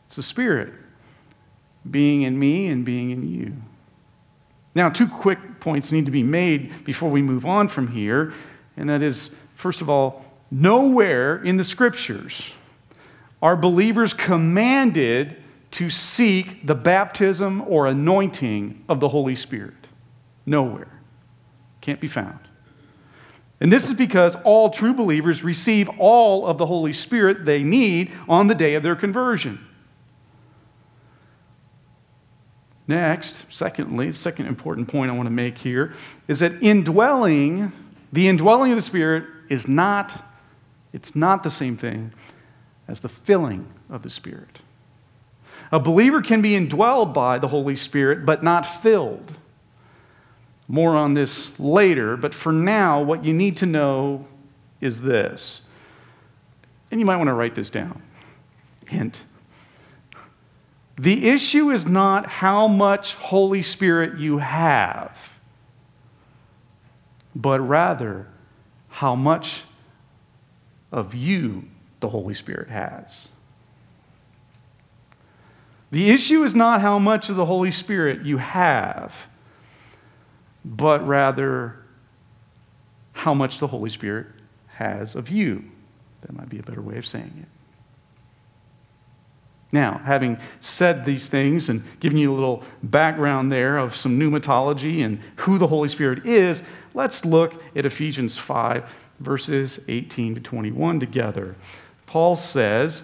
It's 0.07 0.15
the 0.15 0.23
Spirit 0.23 0.73
being 1.89 2.23
in 2.23 2.39
me 2.39 2.67
and 2.67 2.85
being 2.85 3.11
in 3.11 3.27
you. 3.27 3.53
Now, 4.75 4.89
two 4.89 5.07
quick 5.07 5.59
points 5.59 5.91
need 5.91 6.05
to 6.05 6.11
be 6.11 6.23
made 6.23 6.83
before 6.83 7.09
we 7.09 7.21
move 7.21 7.45
on 7.45 7.67
from 7.67 7.89
here, 7.89 8.33
and 8.75 8.89
that 8.89 9.03
is, 9.03 9.29
first 9.53 9.81
of 9.81 9.89
all, 9.89 10.25
nowhere 10.49 11.43
in 11.43 11.57
the 11.57 11.63
scriptures 11.63 12.53
are 13.41 13.55
believers 13.55 14.13
commanded 14.13 15.42
to 15.73 15.89
seek 15.89 16.67
the 16.67 16.75
baptism 16.75 17.63
or 17.67 17.87
anointing 17.87 18.85
of 18.87 18.99
the 18.99 19.09
Holy 19.09 19.35
Spirit. 19.35 19.87
Nowhere. 20.45 21.01
Can't 21.81 21.99
be 21.99 22.07
found. 22.07 22.39
And 23.59 23.71
this 23.71 23.89
is 23.89 23.95
because 23.95 24.35
all 24.43 24.69
true 24.69 24.93
believers 24.93 25.43
receive 25.43 25.89
all 25.97 26.45
of 26.45 26.59
the 26.59 26.67
Holy 26.67 26.93
Spirit 26.93 27.45
they 27.45 27.63
need 27.63 28.11
on 28.29 28.47
the 28.47 28.53
day 28.53 28.75
of 28.75 28.83
their 28.83 28.95
conversion. 28.95 29.65
Next, 32.87 33.51
secondly, 33.51 34.07
the 34.07 34.13
second 34.13 34.45
important 34.45 34.89
point 34.89 35.09
I 35.09 35.15
want 35.15 35.25
to 35.25 35.33
make 35.33 35.57
here 35.57 35.93
is 36.27 36.39
that 36.39 36.61
indwelling, 36.61 37.71
the 38.11 38.27
indwelling 38.27 38.71
of 38.71 38.75
the 38.75 38.83
Spirit 38.83 39.25
is 39.49 39.67
not, 39.67 40.23
it's 40.91 41.15
not 41.15 41.41
the 41.41 41.49
same 41.49 41.77
thing 41.77 42.13
as 42.87 42.99
the 42.99 43.09
filling 43.09 43.73
of 43.89 44.03
the 44.03 44.09
Spirit. 44.11 44.59
A 45.71 45.79
believer 45.79 46.21
can 46.21 46.41
be 46.41 46.51
indwelled 46.51 47.13
by 47.13 47.39
the 47.39 47.47
Holy 47.47 47.75
Spirit, 47.75 48.25
but 48.25 48.43
not 48.43 48.65
filled. 48.65 49.37
More 50.67 50.95
on 50.95 51.13
this 51.13 51.51
later, 51.59 52.15
but 52.15 52.33
for 52.33 52.51
now, 52.51 53.01
what 53.01 53.25
you 53.25 53.33
need 53.33 53.57
to 53.57 53.65
know 53.65 54.27
is 54.79 55.01
this. 55.01 55.61
And 56.91 56.99
you 56.99 57.05
might 57.05 57.17
want 57.17 57.27
to 57.27 57.33
write 57.33 57.55
this 57.55 57.69
down. 57.69 58.01
Hint. 58.87 59.23
The 60.97 61.29
issue 61.29 61.71
is 61.71 61.85
not 61.85 62.27
how 62.27 62.67
much 62.67 63.15
Holy 63.15 63.63
Spirit 63.63 64.19
you 64.19 64.37
have, 64.37 65.39
but 67.35 67.59
rather 67.59 68.27
how 68.89 69.15
much 69.15 69.63
of 70.91 71.15
you 71.15 71.65
the 71.99 72.09
Holy 72.09 72.35
Spirit 72.35 72.69
has. 72.69 73.29
The 75.93 76.09
issue 76.09 76.43
is 76.43 76.55
not 76.55 76.81
how 76.81 76.97
much 76.97 77.29
of 77.29 77.35
the 77.35 77.45
Holy 77.45 77.69
Spirit 77.69 78.25
you 78.25 78.39
have, 78.39 79.27
but 80.65 81.07
rather 81.07 81.75
how 83.11 83.35
much 83.35 83.59
the 83.59 83.67
Holy 83.67 83.91
Spirit 83.91 84.25
has 84.69 85.13
of 85.13 85.29
you. 85.29 85.65
That 86.21 86.33
might 86.33 86.49
be 86.49 86.57
a 86.57 86.63
better 86.63 86.81
way 86.81 86.97
of 86.97 87.05
saying 87.05 87.31
it. 87.43 87.47
Now, 89.71 90.01
having 90.03 90.39
said 90.61 91.05
these 91.05 91.27
things 91.27 91.69
and 91.69 91.83
given 91.99 92.17
you 92.17 92.33
a 92.33 92.33
little 92.33 92.63
background 92.81 93.51
there 93.51 93.77
of 93.77 93.95
some 93.95 94.19
pneumatology 94.19 95.05
and 95.05 95.19
who 95.35 95.59
the 95.59 95.67
Holy 95.67 95.89
Spirit 95.89 96.25
is, 96.25 96.63
let's 96.95 97.23
look 97.23 97.61
at 97.75 97.85
Ephesians 97.85 98.35
5, 98.35 98.89
verses 99.19 99.79
18 99.87 100.33
to 100.33 100.41
21 100.41 100.99
together. 100.99 101.55
Paul 102.07 102.35
says, 102.35 103.03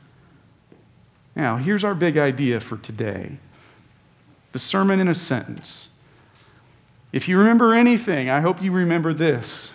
Now, 1.35 1.57
here's 1.57 1.83
our 1.83 1.95
big 1.95 2.17
idea 2.17 2.59
for 2.59 2.77
today 2.77 3.37
the 4.51 4.59
sermon 4.59 4.99
in 4.99 5.07
a 5.07 5.15
sentence. 5.15 5.87
If 7.13 7.27
you 7.27 7.37
remember 7.37 7.73
anything, 7.73 8.29
I 8.29 8.41
hope 8.41 8.61
you 8.61 8.71
remember 8.71 9.13
this. 9.13 9.71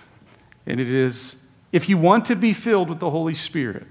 And 0.67 0.81
it 0.81 0.89
is 0.89 1.37
if 1.73 1.89
you 1.89 1.99
want 1.99 2.25
to 2.27 2.37
be 2.37 2.53
filled 2.53 2.89
with 2.89 3.01
the 3.01 3.11
Holy 3.11 3.35
Spirit, 3.35 3.87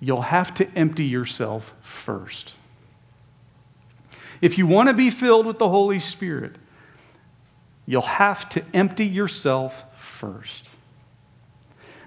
you'll 0.00 0.22
have 0.22 0.54
to 0.54 0.68
empty 0.76 1.04
yourself 1.04 1.74
first. 1.82 2.54
If 4.40 4.56
you 4.56 4.66
want 4.66 4.88
to 4.88 4.94
be 4.94 5.10
filled 5.10 5.46
with 5.46 5.58
the 5.58 5.68
Holy 5.68 5.98
Spirit, 5.98 6.56
you'll 7.84 8.02
have 8.02 8.48
to 8.50 8.64
empty 8.72 9.06
yourself 9.06 9.84
first. 10.00 10.66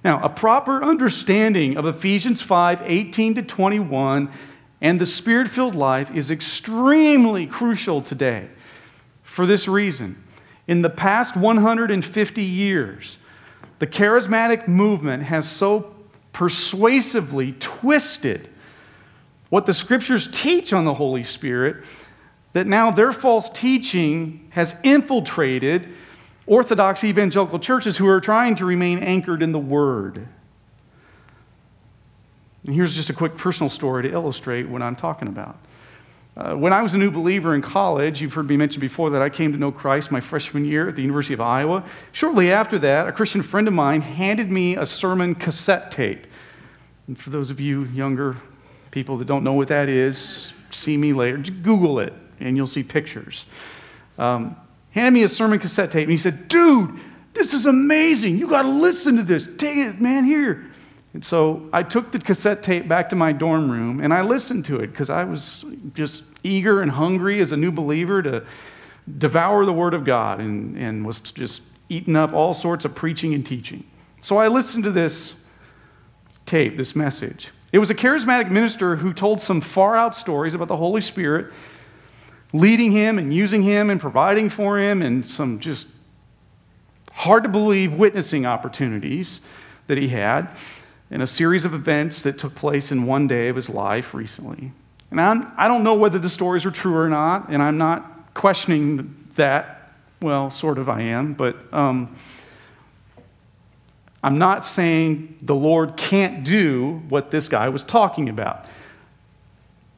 Now, 0.03 0.22
a 0.22 0.29
proper 0.29 0.83
understanding 0.83 1.77
of 1.77 1.86
Ephesians 1.86 2.41
5 2.41 2.81
18 2.86 3.36
to 3.36 3.41
21 3.41 4.31
and 4.81 5.00
the 5.00 5.05
spirit 5.05 5.48
filled 5.48 5.75
life 5.75 6.12
is 6.12 6.29
extremely 6.29 7.48
crucial 7.48 8.01
today. 8.01 8.50
For 9.24 9.45
this 9.45 9.67
reason, 9.67 10.22
in 10.67 10.81
the 10.81 10.89
past 10.89 11.38
150 11.38 12.43
years, 12.43 13.17
the 13.79 13.88
charismatic 13.88 14.67
movement 14.67 15.24
has 15.24 15.50
so 15.50 15.95
persuasively 16.33 17.53
twisted 17.59 18.50
what 19.50 19.66
the 19.66 19.74
scriptures 19.74 20.27
teach 20.31 20.74
on 20.74 20.83
the 20.83 20.96
Holy 20.96 21.24
Spirit 21.24 21.83
that 22.51 22.68
now 22.68 22.92
their 22.92 23.11
false 23.11 23.50
teaching 23.50 24.48
has 24.51 24.75
infiltrated 24.83 25.87
Orthodox 26.46 27.03
evangelical 27.03 27.60
churches 27.60 27.98
who 27.98 28.08
are 28.08 28.20
trying 28.20 28.56
to 28.56 28.66
remain 28.66 29.00
anchored 29.00 29.42
in 29.42 29.51
the 29.51 29.60
Word. 29.60 30.27
And 32.66 32.75
here's 32.75 32.96
just 32.96 33.10
a 33.10 33.14
quick 33.14 33.38
personal 33.38 33.70
story 33.70 34.03
to 34.03 34.12
illustrate 34.12 34.68
what 34.68 34.82
I'm 34.82 34.96
talking 34.96 35.27
about. 35.27 35.58
Uh, 36.36 36.56
when 36.56 36.74
I 36.74 36.82
was 36.82 36.96
a 36.96 36.98
new 36.98 37.12
believer 37.12 37.53
in 37.53 37.62
college, 37.62 38.22
you've 38.22 38.34
heard 38.34 38.50
me 38.50 38.58
mention 38.58 38.79
before 38.79 39.12
that 39.12 39.22
I 39.22 39.29
came 39.29 39.51
to 39.51 39.58
know 39.58 39.72
Christ 39.72 40.12
my 40.12 40.20
freshman 40.20 40.66
year 40.66 40.90
at 40.90 40.96
the 40.96 41.03
University 41.03 41.36
of 41.36 41.42
Iowa. 41.42 41.84
Shortly 42.12 42.51
after 42.51 42.79
that, 42.79 43.08
a 43.08 43.12
Christian 43.12 43.44
friend 43.44 43.68
of 43.68 43.74
mine 43.74 44.01
handed 44.01 44.50
me 44.50 44.75
a 44.75 44.86
sermon 44.86 45.36
cassette 45.36 45.92
tape. 45.92 46.25
And 47.08 47.20
for 47.20 47.29
those 47.29 47.51
of 47.51 47.60
you 47.60 47.84
younger 47.86 48.38
people 48.90 49.18
that 49.18 49.25
don't 49.25 49.44
know 49.44 49.53
what 49.53 49.68
that 49.68 49.90
is, 49.90 50.53
see 50.72 50.98
me 50.98 51.14
later, 51.14 51.38
just 51.38 51.62
Google 51.62 52.00
it 52.00 52.14
and 52.40 52.58
you'll 52.58 52.66
see 52.66 52.82
pictures. 52.82 53.46
Um, 54.18 54.56
handed 54.94 55.12
me 55.12 55.24
a 55.24 55.29
sermon 55.29 55.60
cassette 55.60 55.92
tape, 55.92 56.03
and 56.03 56.12
he 56.12 56.18
said, 56.18 56.48
Dude, 56.48 57.00
this 57.34 57.53
is 57.53 57.66
amazing. 57.66 58.38
You 58.38 58.48
got 58.48 58.64
to 58.64 58.70
listen 58.70 59.18
to 59.18 59.24
this. 59.24 59.48
Take 59.58 59.77
it, 59.77 60.00
man, 60.00 60.24
here. 60.24 60.72
And 61.14 61.24
so 61.24 61.70
I 61.72 61.84
took 61.84 62.12
the 62.12 62.20
cassette 62.20 62.64
tape 62.64 62.88
back 62.88 63.10
to 63.10 63.16
my 63.16 63.32
dorm 63.34 63.70
room 63.70 64.00
and 64.00 64.14
I 64.14 64.24
listened 64.24 64.66
to 64.66 64.77
it 64.77 64.88
because 64.88 65.12
I 65.12 65.24
was 65.24 65.64
just 65.94 66.24
eager 66.44 66.82
and 66.82 66.92
hungry 66.92 67.40
as 67.40 67.51
a 67.51 67.58
new 67.58 67.72
believer 67.72 68.24
to 68.24 68.44
devour 69.18 69.66
the 69.66 69.74
Word 69.74 69.94
of 69.94 70.06
God 70.06 70.40
and, 70.40 70.75
and 70.75 71.06
was 71.06 71.20
just 71.20 71.62
eating 71.90 72.16
up 72.16 72.34
all 72.34 72.53
sorts 72.53 72.84
of 72.84 72.96
preaching 72.96 73.34
and 73.34 73.46
teaching. 73.46 73.84
So 74.22 74.38
I 74.38 74.48
listened 74.48 74.86
to 74.86 74.92
this 74.92 75.36
tape, 76.48 76.77
this 76.77 76.96
message. 76.96 77.50
It 77.72 77.79
was 77.79 77.90
a 77.90 77.96
charismatic 77.96 78.50
minister 78.50 78.96
who 78.96 79.14
told 79.14 79.40
some 79.40 79.62
far 79.62 79.96
out 79.96 80.16
stories 80.16 80.53
about 80.53 80.68
the 80.68 80.77
Holy 80.77 81.01
Spirit 81.01 81.53
leading 82.53 82.92
him 82.92 83.18
and 83.18 83.33
using 83.33 83.63
him 83.63 83.89
and 83.89 84.00
providing 84.00 84.48
for 84.48 84.79
him 84.79 85.01
and 85.01 85.25
some 85.25 85.59
just 85.59 85.87
hard 87.11 87.44
to 87.44 87.50
believe 87.50 87.96
witnessing 87.96 88.46
opportunities 88.46 89.42
that 89.87 89.98
he 89.98 90.07
had 90.07 90.48
in 91.11 91.22
a 91.22 91.27
series 91.27 91.66
of 91.66 91.74
events 91.74 92.22
that 92.22 92.37
took 92.37 92.55
place 92.55 92.92
in 92.92 93.05
one 93.05 93.27
day 93.27 93.48
of 93.50 93.55
his 93.55 93.70
life 93.70 94.13
recently. 94.13 94.72
And 95.11 95.20
I'm, 95.22 95.51
I 95.57 95.68
do 95.68 95.75
not 95.75 95.83
know 95.83 95.96
whether 95.96 96.18
the 96.18 96.29
stories 96.29 96.66
are 96.66 96.72
true 96.72 96.96
or 96.96 97.09
not, 97.09 97.50
and 97.50 97.61
I'm 97.61 97.77
not 97.77 98.33
questioning 98.33 99.27
that. 99.35 99.79
Well, 100.22 100.50
sort 100.50 100.77
of 100.77 100.89
I 100.89 101.01
am, 101.01 101.33
but 101.33 101.55
um, 101.74 102.16
I'm 104.24 104.37
not 104.37 104.66
saying 104.66 105.37
the 105.42 105.53
Lord 105.53 105.98
can't 105.98 106.46
do 106.46 107.03
what 107.09 107.29
this 107.29 107.50
guy 107.50 107.70
was 107.70 107.83
talking 107.83 108.29
about. 108.29 108.66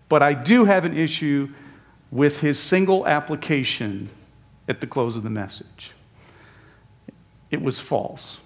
But 0.09 0.23
I 0.23 0.33
do 0.33 0.65
have 0.65 0.83
an 0.83 0.97
issue 0.97 1.49
with 2.15 2.39
his 2.39 2.57
single 2.57 3.05
application 3.05 4.07
at 4.69 4.79
the 4.79 4.87
close 4.87 5.17
of 5.17 5.23
the 5.23 5.29
message. 5.29 5.91
It 7.51 7.61
was 7.61 7.77
false. 7.77 8.39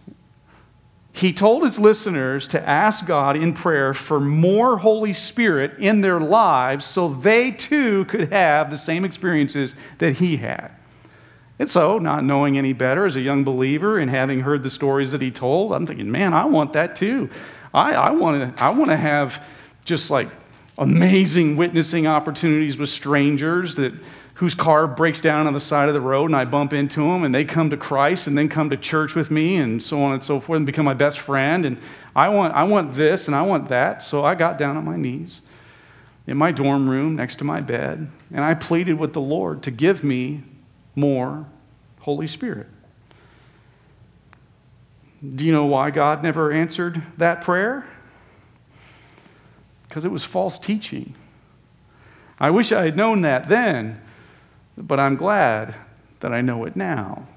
He 1.14 1.32
told 1.34 1.64
his 1.64 1.78
listeners 1.78 2.48
to 2.48 2.68
ask 2.68 3.06
God 3.06 3.38
in 3.38 3.54
prayer 3.54 3.94
for 3.94 4.20
more 4.20 4.80
Holy 4.80 5.14
Spirit 5.14 5.78
in 5.78 6.02
their 6.02 6.20
lives 6.20 6.84
so 6.84 7.10
they 7.10 7.52
too 7.52 8.06
could 8.06 8.32
have 8.34 8.72
the 8.72 8.78
same 8.78 9.06
experiences 9.06 9.76
that 10.00 10.18
he 10.18 10.38
had. 10.38 10.72
And 11.60 11.70
so, 11.70 12.00
not 12.00 12.24
knowing 12.24 12.58
any 12.58 12.74
better 12.74 13.06
as 13.06 13.18
a 13.18 13.22
young 13.22 13.44
believer 13.44 14.00
and 14.00 14.10
having 14.10 14.40
heard 14.40 14.64
the 14.64 14.70
stories 14.72 15.12
that 15.12 15.22
he 15.22 15.30
told, 15.30 15.74
I'm 15.74 15.86
thinking, 15.86 16.10
man, 16.10 16.34
I 16.34 16.46
want 16.46 16.74
that 16.74 16.96
too. 16.96 17.30
I, 17.72 17.94
I 17.94 18.12
want 18.12 18.58
to 18.58 18.64
I 18.64 18.70
wanna 18.70 18.98
have 18.98 19.44
just 19.86 20.10
like 20.10 20.30
amazing 20.80 21.58
witnessing 21.58 22.08
opportunities 22.08 22.78
with 22.78 22.89
strangers 22.89 23.76
that 23.76 23.94
whose 24.36 24.56
car 24.56 24.88
breaks 24.88 25.20
down 25.20 25.46
on 25.46 25.54
the 25.54 25.60
side 25.60 25.89
of 25.89 25.94
the 25.94 26.00
road 26.00 26.28
and 26.28 26.36
I 26.36 26.46
bump 26.46 26.72
into 26.72 27.02
them 27.02 27.26
and 27.26 27.36
they 27.36 27.44
come 27.44 27.70
to 27.72 27.78
Christ 27.78 28.26
and 28.26 28.38
then 28.38 28.48
come 28.48 28.70
to 28.70 28.78
church 28.78 29.13
with 29.13 29.30
me 29.30 29.58
and 29.58 29.84
so 29.84 30.02
on 30.02 30.13
and 30.13 30.24
so 30.24 30.39
forth 30.39 30.56
and 30.56 30.65
become 30.65 30.86
my 30.86 30.94
best 30.94 31.20
friend 31.20 31.65
and 31.65 31.78
I 32.15 32.30
want 32.30 32.54
I 32.54 32.63
want 32.63 32.94
this 32.94 33.28
and 33.28 33.36
I 33.36 33.42
want 33.42 33.68
that 33.68 34.02
so 34.02 34.24
I 34.24 34.36
got 34.36 34.58
down 34.58 34.78
on 34.78 34.86
my 34.86 34.96
knees 34.96 35.42
in 36.26 36.38
my 36.38 36.54
dorm 36.54 36.89
room 36.89 37.18
next 37.18 37.36
to 37.39 37.44
my 37.44 37.60
bed 37.60 38.10
and 38.34 38.46
I 38.46 38.54
pleaded 38.54 38.98
with 38.98 39.12
the 39.12 39.22
Lord 39.22 39.62
to 39.63 39.72
give 39.72 40.02
me 40.02 40.44
more 40.96 41.46
Holy 42.00 42.28
Spirit. 42.28 42.68
Do 45.36 45.46
you 45.46 45.52
know 45.52 45.65
why 45.65 45.92
God 45.92 46.24
never 46.24 46.54
answered 46.54 47.02
that 47.18 47.42
prayer? 47.42 47.86
Because 49.89 50.06
it 50.06 50.12
was 50.12 50.23
false 50.23 50.58
teaching. 50.60 51.15
I 52.39 52.52
wish 52.52 52.71
I 52.71 52.86
had 52.86 52.95
known 52.95 53.21
that 53.21 53.49
then, 53.49 53.99
but 54.78 54.99
I'm 54.99 55.15
glad 55.15 55.75
that 56.21 56.32
I 56.32 56.41
know 56.41 56.63
it 56.65 56.75
now. 56.75 57.28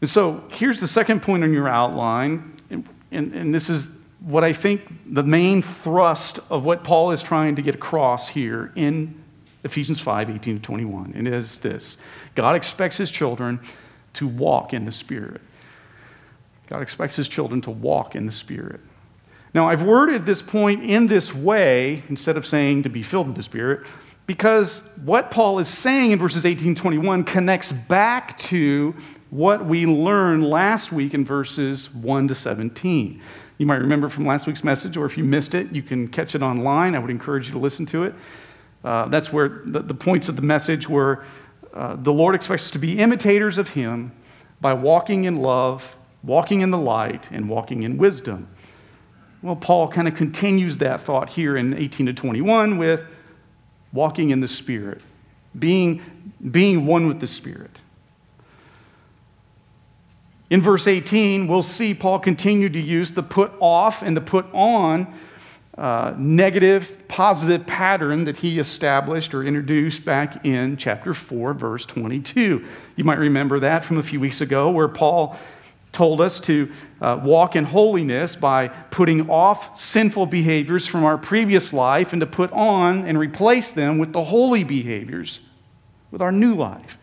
And 0.00 0.10
so 0.10 0.44
here's 0.50 0.80
the 0.80 0.88
second 0.88 1.22
point 1.22 1.44
on 1.44 1.54
your 1.54 1.68
outline, 1.68 2.56
and, 2.70 2.86
and, 3.12 3.32
and, 3.32 3.54
this 3.54 3.70
is 3.70 3.88
what 4.20 4.42
I 4.42 4.52
think 4.52 4.82
the 5.06 5.22
main 5.22 5.62
thrust 5.62 6.40
of 6.50 6.64
what 6.64 6.82
Paul 6.82 7.12
is 7.12 7.22
trying 7.22 7.54
to 7.56 7.62
get 7.62 7.76
across 7.76 8.28
here 8.28 8.72
in 8.74 9.22
Ephesians 9.64 10.00
5 10.00 10.28
18 10.28 10.56
to 10.56 10.60
21. 10.60 11.12
And 11.14 11.28
it 11.28 11.32
is 11.32 11.58
this 11.58 11.96
God 12.34 12.56
expects 12.56 12.96
his 12.96 13.10
children 13.12 13.60
to 14.14 14.26
walk 14.26 14.74
in 14.74 14.84
the 14.84 14.92
Spirit. 14.92 15.40
God 16.66 16.82
expects 16.82 17.16
his 17.16 17.28
children 17.28 17.60
to 17.62 17.70
walk 17.70 18.16
in 18.16 18.26
the 18.26 18.32
Spirit. 18.32 18.80
Now, 19.54 19.68
I've 19.68 19.82
worded 19.82 20.24
this 20.24 20.40
point 20.40 20.82
in 20.82 21.08
this 21.08 21.34
way 21.34 22.04
instead 22.08 22.36
of 22.36 22.46
saying 22.46 22.84
to 22.84 22.88
be 22.88 23.02
filled 23.02 23.26
with 23.26 23.36
the 23.36 23.42
Spirit 23.42 23.86
because 24.26 24.82
what 25.04 25.30
Paul 25.30 25.58
is 25.58 25.68
saying 25.68 26.12
in 26.12 26.18
verses 26.18 26.46
18 26.46 26.74
21 26.74 27.24
connects 27.24 27.70
back 27.72 28.38
to 28.38 28.94
what 29.30 29.64
we 29.64 29.84
learned 29.86 30.48
last 30.48 30.92
week 30.92 31.12
in 31.12 31.24
verses 31.24 31.92
1 31.92 32.28
to 32.28 32.34
17. 32.34 33.20
You 33.58 33.66
might 33.66 33.80
remember 33.80 34.08
from 34.08 34.26
last 34.26 34.46
week's 34.46 34.64
message, 34.64 34.96
or 34.96 35.06
if 35.06 35.16
you 35.18 35.24
missed 35.24 35.54
it, 35.54 35.72
you 35.72 35.82
can 35.82 36.08
catch 36.08 36.34
it 36.34 36.42
online. 36.42 36.94
I 36.94 36.98
would 36.98 37.10
encourage 37.10 37.46
you 37.46 37.52
to 37.52 37.58
listen 37.58 37.86
to 37.86 38.04
it. 38.04 38.14
Uh, 38.84 39.08
that's 39.08 39.32
where 39.32 39.62
the, 39.64 39.80
the, 39.80 39.94
points 39.94 40.28
of 40.28 40.36
the 40.36 40.42
message 40.42 40.88
were 40.88 41.24
uh, 41.72 41.96
the 41.96 42.12
Lord 42.12 42.34
expects 42.34 42.64
us 42.64 42.70
to 42.72 42.78
be 42.78 42.98
imitators 42.98 43.58
of 43.58 43.70
Him 43.70 44.12
by 44.60 44.72
walking 44.74 45.24
in 45.24 45.36
love, 45.36 45.96
walking 46.22 46.60
in 46.60 46.70
the 46.70 46.78
light, 46.78 47.30
and 47.30 47.48
walking 47.48 47.84
in 47.84 47.98
wisdom. 47.98 48.48
Well, 49.42 49.56
Paul 49.56 49.88
kind 49.88 50.06
of 50.06 50.14
continues 50.14 50.78
that 50.78 51.00
thought 51.00 51.30
here 51.30 51.56
in 51.56 51.74
18 51.74 52.06
to 52.06 52.12
21 52.12 52.78
with 52.78 53.04
walking 53.92 54.30
in 54.30 54.40
the 54.40 54.48
Spirit, 54.48 55.02
being, 55.58 56.00
being 56.50 56.86
one 56.86 57.08
with 57.08 57.20
the 57.20 57.26
Spirit. 57.26 57.78
In 60.48 60.62
verse 60.62 60.86
18, 60.86 61.48
we'll 61.48 61.62
see 61.62 61.92
Paul 61.92 62.20
continue 62.20 62.68
to 62.68 62.80
use 62.80 63.12
the 63.12 63.22
put 63.22 63.52
off 63.58 64.02
and 64.02 64.16
the 64.16 64.20
put 64.20 64.46
on 64.52 65.12
uh, 65.76 66.14
negative, 66.18 67.08
positive 67.08 67.66
pattern 67.66 68.24
that 68.24 68.36
he 68.36 68.58
established 68.58 69.32
or 69.32 69.42
introduced 69.42 70.04
back 70.04 70.44
in 70.44 70.76
chapter 70.76 71.14
4, 71.14 71.54
verse 71.54 71.86
22. 71.86 72.66
You 72.96 73.04
might 73.04 73.18
remember 73.18 73.60
that 73.60 73.82
from 73.82 73.96
a 73.96 74.02
few 74.02 74.20
weeks 74.20 74.42
ago, 74.42 74.70
where 74.70 74.88
Paul 74.88 75.36
told 75.92 76.20
us 76.20 76.40
to 76.40 76.72
uh, 77.00 77.20
walk 77.22 77.54
in 77.54 77.64
holiness 77.64 78.34
by 78.34 78.68
putting 78.68 79.28
off 79.30 79.78
sinful 79.78 80.26
behaviors 80.26 80.86
from 80.86 81.04
our 81.04 81.18
previous 81.18 81.72
life 81.72 82.12
and 82.12 82.20
to 82.20 82.26
put 82.26 82.50
on 82.52 83.06
and 83.06 83.18
replace 83.18 83.72
them 83.72 83.98
with 83.98 84.12
the 84.12 84.24
holy 84.24 84.64
behaviors 84.64 85.40
with 86.10 86.22
our 86.22 86.32
new 86.32 86.54
life. 86.54 86.98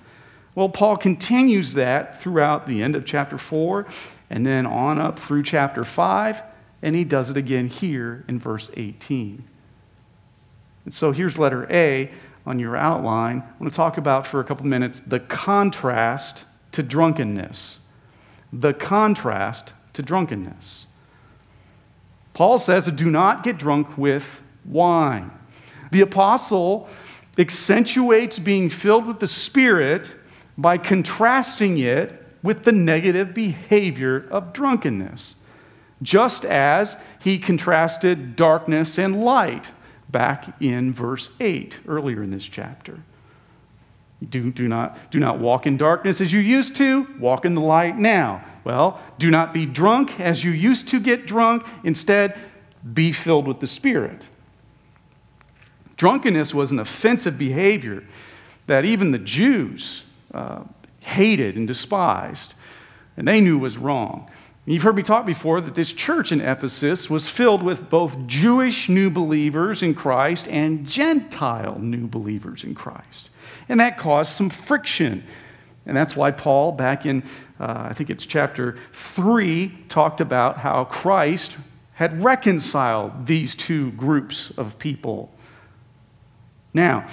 Well, 0.56 0.70
Paul 0.70 0.98
continues 0.98 1.74
that 1.76 2.20
throughout 2.20 2.68
the 2.68 2.82
end 2.82 2.96
of 2.96 3.06
chapter 3.06 3.38
4 3.38 3.86
and 4.30 4.46
then 4.46 4.66
on 4.66 5.00
up 5.00 5.20
through 5.20 5.44
chapter 5.44 5.86
5, 5.86 6.42
and 6.82 6.96
he 6.96 7.04
does 7.04 7.30
it 7.30 7.38
again 7.38 7.68
here 7.68 8.24
in 8.28 8.40
verse 8.40 8.72
18. 8.76 9.44
And 10.86 10.94
so 10.94 11.12
here's 11.12 11.38
letter 11.38 11.72
A 11.72 12.12
on 12.46 12.60
your 12.60 12.76
outline. 12.76 13.42
I 13.42 13.54
want 13.60 13.72
to 13.72 13.76
talk 13.76 13.98
about 13.98 14.26
for 14.26 14.40
a 14.40 14.44
couple 14.44 14.66
minutes 14.66 15.00
the 15.00 15.20
contrast 15.20 16.46
to 16.72 16.84
drunkenness. 16.84 17.80
The 18.52 18.74
contrast 18.74 19.74
to 19.94 20.02
drunkenness. 20.02 20.88
Paul 22.34 22.58
says, 22.58 22.88
do 22.88 23.10
not 23.10 23.44
get 23.44 23.58
drunk 23.58 23.98
with 23.98 24.42
wine. 24.66 25.32
The 25.92 26.02
apostle 26.02 26.88
accentuates 27.38 28.40
being 28.40 28.70
filled 28.70 29.06
with 29.06 29.20
the 29.20 29.28
Spirit 29.28 30.14
by 30.58 30.78
contrasting 30.78 31.78
it 31.78 32.26
with 32.44 32.64
the 32.64 32.72
negative 32.72 33.34
behavior 33.34 34.28
of 34.32 34.54
drunkenness, 34.54 35.36
just 36.02 36.46
as 36.46 36.96
he 37.20 37.38
contrasted 37.38 38.36
darkness 38.36 38.98
and 38.98 39.24
light 39.24 39.68
back 40.10 40.62
in 40.62 40.94
verse 40.94 41.30
8 41.40 41.80
earlier 41.88 42.24
in 42.24 42.32
this 42.32 42.48
chapter. 42.48 43.00
Do, 44.28 44.52
do, 44.52 44.68
not, 44.68 44.98
do 45.12 45.20
not 45.20 45.40
walk 45.40 45.66
in 45.66 45.78
darkness 45.78 46.20
as 46.20 46.34
you 46.34 46.42
used 46.42 46.76
to, 46.76 47.08
walk 47.20 47.46
in 47.46 47.56
the 47.56 47.62
light 47.62 47.98
now. 47.98 48.44
Well, 48.66 49.00
do 49.18 49.32
not 49.32 49.54
be 49.54 49.66
drunk 49.66 50.20
as 50.20 50.44
you 50.44 50.52
used 50.52 50.90
to 50.90 51.00
get 51.00 51.26
drunk. 51.26 51.66
Instead, 51.86 52.38
be 52.94 53.14
filled 53.14 53.48
with 53.48 53.62
the 53.62 53.68
Spirit. 53.68 54.26
Drunkenness 55.96 56.54
was 56.54 56.72
an 56.72 56.80
offensive 56.80 57.38
behavior 57.38 58.04
that 58.68 58.86
even 58.86 59.12
the 59.12 59.18
Jews 59.18 60.04
uh, 60.34 60.64
hated 61.00 61.56
and 61.56 61.68
despised, 61.68 62.54
and 63.18 63.28
they 63.28 63.42
knew 63.42 63.58
was 63.58 63.78
wrong. 63.78 64.30
You've 64.66 64.84
heard 64.84 64.96
me 64.96 65.04
talk 65.04 65.26
before 65.26 65.62
that 65.62 65.74
this 65.74 65.92
church 65.92 66.32
in 66.32 66.42
Ephesus 66.42 67.10
was 67.10 67.28
filled 67.28 67.64
with 67.64 67.90
both 67.90 68.28
Jewish 68.28 68.88
new 68.88 69.10
believers 69.10 69.82
in 69.82 69.96
Christ 69.96 70.48
and 70.48 70.86
Gentile 70.86 71.80
new 71.80 72.06
believers 72.06 72.64
in 72.64 72.76
Christ. 72.76 73.29
And 73.70 73.80
that 73.80 73.98
caused 73.98 74.32
some 74.32 74.50
friction. 74.50 75.24
And 75.86 75.96
that's 75.96 76.16
why 76.16 76.32
Paul, 76.32 76.72
back 76.72 77.06
in, 77.06 77.24
uh, 77.60 77.88
I 77.90 77.94
think 77.94 78.10
it's 78.10 78.26
chapter 78.26 78.78
3, 78.92 79.70
talked 79.88 80.20
about 80.20 80.58
how 80.58 80.84
Christ 80.86 81.58
had 81.94 82.24
reconciled 82.24 83.28
these 83.28 83.56
two 83.56 83.92
groups 83.92 84.52
of 84.52 84.78
people. 84.80 85.32
Now, 86.74 87.08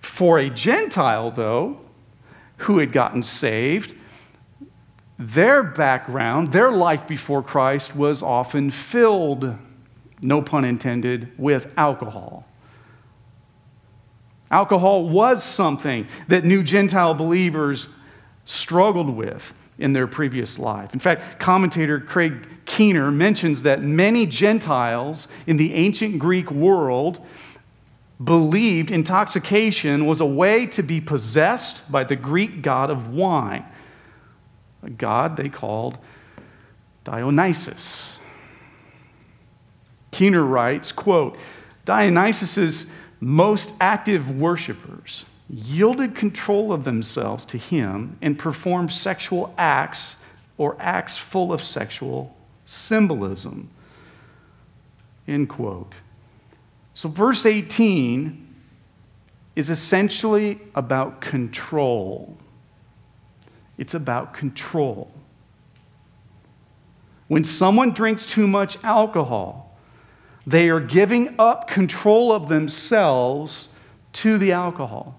for 0.00 0.38
a 0.38 0.50
Gentile, 0.50 1.30
though, 1.30 1.80
who 2.58 2.78
had 2.78 2.92
gotten 2.92 3.22
saved, 3.22 3.94
their 5.18 5.62
background, 5.62 6.52
their 6.52 6.72
life 6.72 7.06
before 7.06 7.42
Christ 7.42 7.94
was 7.94 8.22
often 8.22 8.70
filled, 8.70 9.56
no 10.20 10.42
pun 10.42 10.64
intended, 10.64 11.32
with 11.38 11.72
alcohol. 11.76 12.46
Alcohol 14.52 15.08
was 15.08 15.42
something 15.42 16.06
that 16.28 16.44
new 16.44 16.62
Gentile 16.62 17.14
believers 17.14 17.88
struggled 18.44 19.08
with 19.08 19.54
in 19.78 19.94
their 19.94 20.06
previous 20.06 20.58
life. 20.58 20.92
In 20.92 21.00
fact, 21.00 21.40
commentator 21.40 21.98
Craig 21.98 22.46
Keener 22.66 23.10
mentions 23.10 23.62
that 23.62 23.82
many 23.82 24.26
Gentiles 24.26 25.26
in 25.46 25.56
the 25.56 25.72
ancient 25.72 26.18
Greek 26.18 26.50
world 26.50 27.18
believed 28.22 28.90
intoxication 28.90 30.06
was 30.06 30.20
a 30.20 30.26
way 30.26 30.66
to 30.66 30.82
be 30.82 31.00
possessed 31.00 31.90
by 31.90 32.04
the 32.04 32.14
Greek 32.14 32.62
god 32.62 32.90
of 32.90 33.08
wine, 33.08 33.64
a 34.82 34.90
god 34.90 35.36
they 35.36 35.48
called 35.48 35.98
Dionysus. 37.04 38.08
Keener 40.10 40.44
writes, 40.44 40.92
quote, 40.92 41.38
Dionysus's 41.84 42.86
most 43.22 43.72
active 43.80 44.28
worshippers 44.28 45.26
yielded 45.48 46.16
control 46.16 46.72
of 46.72 46.82
themselves 46.82 47.44
to 47.44 47.56
him 47.56 48.18
and 48.20 48.36
performed 48.36 48.90
sexual 48.90 49.54
acts 49.56 50.16
or 50.58 50.76
acts 50.80 51.16
full 51.16 51.52
of 51.52 51.62
sexual 51.62 52.34
symbolism. 52.66 53.70
End 55.28 55.48
quote. 55.48 55.92
So, 56.94 57.08
verse 57.08 57.46
18 57.46 58.44
is 59.54 59.70
essentially 59.70 60.58
about 60.74 61.20
control. 61.20 62.36
It's 63.78 63.94
about 63.94 64.34
control. 64.34 65.12
When 67.28 67.44
someone 67.44 67.92
drinks 67.92 68.26
too 68.26 68.48
much 68.48 68.82
alcohol, 68.82 69.61
they 70.46 70.68
are 70.68 70.80
giving 70.80 71.34
up 71.38 71.68
control 71.68 72.32
of 72.32 72.48
themselves 72.48 73.68
to 74.12 74.38
the 74.38 74.52
alcohol. 74.52 75.18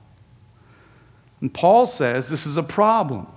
And 1.41 1.53
Paul 1.53 1.86
says 1.86 2.29
this 2.29 2.45
is 2.45 2.57
a 2.57 2.63
problem 2.63 3.27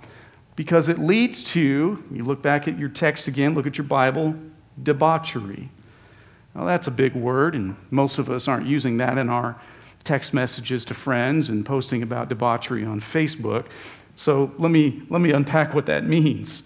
because 0.55 0.89
it 0.89 0.97
leads 0.97 1.43
to, 1.43 2.03
you 2.11 2.23
look 2.23 2.41
back 2.41 2.67
at 2.67 2.79
your 2.79 2.89
text 2.89 3.27
again, 3.27 3.53
look 3.53 3.67
at 3.67 3.77
your 3.77 3.85
Bible, 3.85 4.35
debauchery. 4.81 5.69
Well, 6.53 6.65
that's 6.65 6.87
a 6.87 6.91
big 6.91 7.15
word, 7.15 7.53
and 7.53 7.75
most 7.91 8.17
of 8.17 8.29
us 8.31 8.47
aren't 8.47 8.65
using 8.65 8.97
that 8.97 9.17
in 9.17 9.29
our 9.29 9.61
text 10.03 10.33
messages 10.33 10.85
to 10.85 10.93
friends 10.93 11.49
and 11.49 11.65
posting 11.65 12.01
about 12.01 12.29
debauchery 12.29 12.85
on 12.85 12.99
Facebook. 12.99 13.65
So 14.15 14.51
let 14.57 14.71
me, 14.71 15.03
let 15.09 15.21
me 15.21 15.31
unpack 15.31 15.73
what 15.73 15.85
that 15.85 16.05
means. 16.05 16.63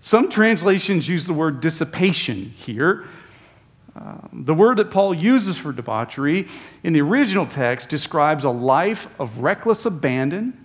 Some 0.00 0.30
translations 0.30 1.08
use 1.08 1.26
the 1.26 1.32
word 1.34 1.60
dissipation 1.60 2.52
here. 2.56 3.06
Uh, 3.98 4.18
the 4.32 4.54
word 4.54 4.76
that 4.76 4.90
Paul 4.90 5.12
uses 5.12 5.58
for 5.58 5.72
debauchery 5.72 6.46
in 6.84 6.92
the 6.92 7.00
original 7.00 7.46
text 7.46 7.88
describes 7.88 8.44
a 8.44 8.50
life 8.50 9.08
of 9.18 9.38
reckless 9.38 9.84
abandon 9.84 10.64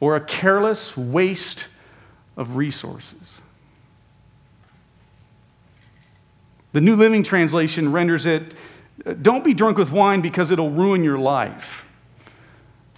or 0.00 0.16
a 0.16 0.20
careless 0.20 0.96
waste 0.96 1.66
of 2.36 2.56
resources. 2.56 3.40
The 6.72 6.80
New 6.80 6.96
Living 6.96 7.22
Translation 7.22 7.92
renders 7.92 8.26
it 8.26 8.54
don't 9.22 9.44
be 9.44 9.54
drunk 9.54 9.78
with 9.78 9.92
wine 9.92 10.20
because 10.20 10.50
it'll 10.50 10.70
ruin 10.70 11.04
your 11.04 11.18
life. 11.18 11.84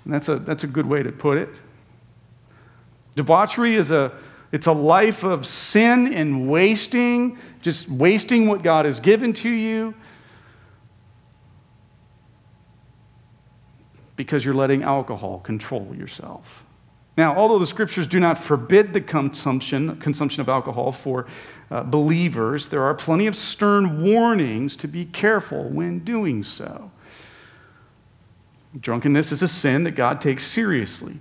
And 0.04 0.14
that's 0.14 0.28
a, 0.28 0.36
that's 0.36 0.64
a 0.64 0.66
good 0.66 0.86
way 0.86 1.02
to 1.02 1.12
put 1.12 1.36
it. 1.36 1.50
Debauchery 3.16 3.76
is 3.76 3.90
a, 3.90 4.12
it's 4.52 4.66
a 4.66 4.72
life 4.72 5.22
of 5.22 5.46
sin 5.46 6.12
and 6.12 6.48
wasting, 6.48 7.38
just 7.62 7.88
wasting 7.88 8.48
what 8.48 8.62
God 8.62 8.84
has 8.84 8.98
given 8.98 9.32
to 9.34 9.48
you 9.48 9.94
because 14.16 14.44
you're 14.44 14.54
letting 14.54 14.82
alcohol 14.82 15.38
control 15.38 15.94
yourself. 15.96 16.64
Now, 17.16 17.36
although 17.36 17.58
the 17.58 17.66
scriptures 17.66 18.06
do 18.06 18.18
not 18.18 18.38
forbid 18.38 18.92
the 18.92 19.00
consumption, 19.00 19.96
consumption 19.96 20.40
of 20.40 20.48
alcohol 20.48 20.92
for 20.92 21.26
uh, 21.70 21.82
believers, 21.84 22.68
there 22.68 22.82
are 22.82 22.94
plenty 22.94 23.26
of 23.26 23.36
stern 23.36 24.02
warnings 24.02 24.76
to 24.76 24.88
be 24.88 25.04
careful 25.04 25.64
when 25.64 26.00
doing 26.00 26.42
so. 26.42 26.90
Drunkenness 28.78 29.32
is 29.32 29.42
a 29.42 29.48
sin 29.48 29.84
that 29.84 29.92
God 29.92 30.20
takes 30.20 30.46
seriously, 30.46 31.20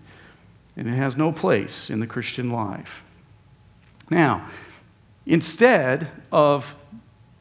and 0.76 0.88
it 0.88 0.96
has 0.96 1.16
no 1.18 1.32
place 1.32 1.90
in 1.90 2.00
the 2.00 2.08
Christian 2.08 2.50
life. 2.50 3.04
Now, 4.10 4.48
instead 5.26 6.10
of 6.32 6.76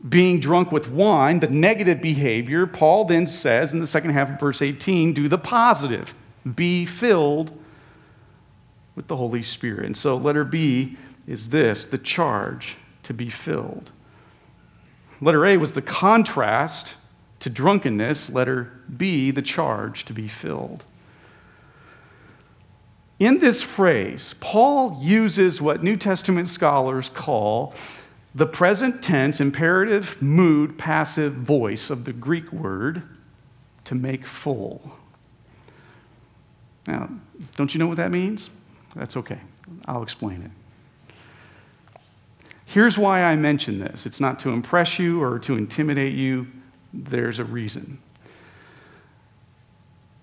being 0.07 0.39
drunk 0.39 0.71
with 0.71 0.89
wine, 0.89 1.41
the 1.41 1.49
negative 1.49 2.01
behavior, 2.01 2.67
Paul 2.67 3.05
then 3.07 3.27
says 3.27 3.73
in 3.73 3.81
the 3.81 3.87
second 3.87 4.11
half 4.11 4.31
of 4.31 4.39
verse 4.39 4.63
18, 4.63 5.13
do 5.13 5.29
the 5.29 5.39
positive. 5.39 6.15
Be 6.55 6.85
filled 6.85 7.59
with 8.95 9.09
the 9.09 9.17
Holy 9.17 9.43
Spirit. 9.43 9.87
And 9.87 9.97
so, 9.97 10.17
letter 10.17 10.45
B 10.45 10.97
is 11.27 11.51
this 11.51 11.87
the 11.87 11.99
charge 11.99 12.77
to 13.03 13.15
be 13.15 13.29
filled. 13.29 13.91
Letter 15.21 15.47
A 15.47 15.57
was 15.57 15.73
the 15.73 15.83
contrast 15.83 16.95
to 17.41 17.51
drunkenness. 17.51 18.31
Letter 18.31 18.73
B, 18.97 19.31
the 19.31 19.43
charge 19.43 20.05
to 20.05 20.13
be 20.13 20.29
filled. 20.29 20.85
In 23.19 23.39
this 23.41 23.63
phrase, 23.63 24.35
Paul 24.39 24.97
uses 25.01 25.61
what 25.61 25.83
New 25.83 25.97
Testament 25.97 26.49
scholars 26.49 27.09
call 27.09 27.75
the 28.35 28.47
present 28.47 29.03
tense 29.03 29.41
imperative 29.41 30.21
mood 30.23 30.79
passive 30.79 31.35
voice 31.35 31.91
of 31.91 32.05
the 32.05 32.13
Greek 32.13 32.53
word 32.53 33.03
to 33.85 33.95
make 33.95 34.27
full. 34.27 34.93
Now, 36.87 37.11
don't 37.57 37.75
you 37.75 37.79
know 37.79 37.89
what 37.89 37.97
that 37.97 38.13
means? 38.13 38.51
That's 38.95 39.17
okay. 39.17 39.41
I'll 39.87 40.03
explain 40.03 40.43
it. 40.43 40.51
Here's 42.65 42.99
why 42.99 43.23
I 43.23 43.35
mention 43.35 43.81
this 43.81 44.07
it's 44.07 44.21
not 44.21 44.39
to 44.41 44.51
impress 44.51 44.99
you 44.99 45.23
or 45.23 45.39
to 45.41 45.57
intimidate 45.57 46.15
you, 46.15 46.47
there's 46.93 47.39
a 47.39 47.45
reason. 47.45 47.99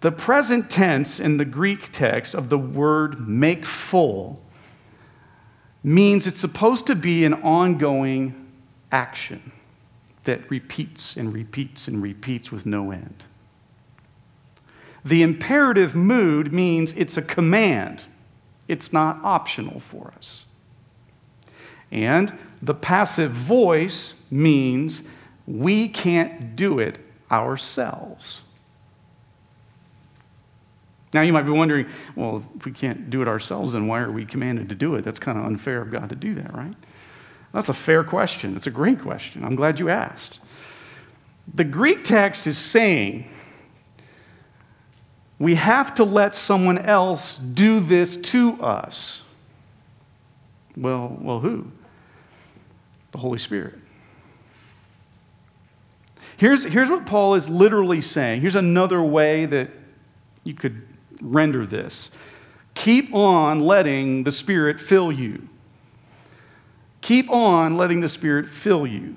The 0.06 0.12
present 0.12 0.70
tense 0.70 1.20
in 1.20 1.38
the 1.38 1.46
Greek 1.46 1.92
text 1.92 2.36
of 2.36 2.50
the 2.50 2.60
word 2.60 3.28
make 3.28 3.66
full 3.66 4.40
means 5.84 6.28
it's 6.28 6.40
supposed 6.40 6.86
to 6.86 6.96
be 6.96 7.26
an 7.26 7.34
ongoing 7.34 8.52
action 8.92 9.52
that 10.26 10.48
repeats 10.52 11.18
and 11.18 11.34
repeats 11.34 11.88
and 11.88 12.04
repeats 12.04 12.52
with 12.52 12.68
no 12.68 12.92
end. 12.92 13.24
The 15.04 15.24
imperative 15.24 15.96
mood 15.96 16.54
means 16.54 16.94
it's 16.94 17.18
a 17.18 17.24
command, 17.24 18.04
it's 18.68 18.94
not 18.94 19.20
optional 19.24 19.80
for 19.80 20.14
us. 20.16 20.46
And 21.92 22.32
the 22.62 22.76
passive 22.76 23.32
voice 23.32 24.14
means 24.30 25.02
we 25.48 25.88
can't 25.88 26.56
do 26.56 26.78
it 26.78 27.00
ourselves. 27.32 28.44
Now, 31.16 31.22
you 31.22 31.32
might 31.32 31.44
be 31.44 31.52
wondering, 31.52 31.88
well, 32.18 32.44
if 32.58 32.66
we 32.66 32.74
can't 32.74 33.10
do 33.10 33.22
it 33.22 33.30
ourselves, 33.30 33.72
then 33.72 33.88
why 33.88 34.02
are 34.02 34.12
we 34.12 34.26
commanded 34.26 34.68
to 34.68 34.76
do 34.76 34.96
it? 34.96 35.06
That's 35.06 35.18
kind 35.18 35.38
of 35.38 35.46
unfair 35.46 35.82
of 35.82 35.90
God 35.90 36.10
to 36.10 36.16
do 36.16 36.36
that, 36.36 36.54
right? 36.54 36.74
That's 37.54 37.70
a 37.70 37.74
fair 37.74 38.04
question. 38.04 38.58
It's 38.58 38.68
a 38.68 38.72
great 38.72 39.02
question. 39.02 39.46
I'm 39.46 39.56
glad 39.56 39.80
you 39.80 39.88
asked. 39.90 40.42
The 41.54 41.64
Greek 41.64 42.04
text 42.04 42.48
is 42.48 42.58
saying 42.58 43.30
we 45.40 45.56
have 45.56 45.96
to 45.96 46.04
let 46.04 46.36
someone 46.36 46.80
else 46.80 47.38
do 47.38 47.80
this 47.80 48.18
to 48.18 48.62
us. 48.62 49.22
Well, 50.76 51.18
well, 51.22 51.40
who? 51.40 51.72
The 53.14 53.20
Holy 53.20 53.40
Spirit. 53.40 53.76
Here's, 56.36 56.66
here's 56.66 56.90
what 56.90 57.06
Paul 57.06 57.36
is 57.36 57.48
literally 57.48 58.02
saying. 58.02 58.42
Here's 58.42 58.56
another 58.56 59.02
way 59.02 59.46
that 59.46 59.70
you 60.44 60.54
could 60.54 60.86
render 61.22 61.66
this. 61.66 62.10
Keep 62.74 63.14
on 63.14 63.62
letting 63.62 64.24
the 64.24 64.32
Spirit 64.32 64.80
fill 64.80 65.12
you. 65.12 65.48
Keep 67.02 67.30
on 67.30 67.78
letting 67.78 68.02
the 68.02 68.10
Spirit 68.10 68.48
fill 68.48 68.86
you. 68.86 69.16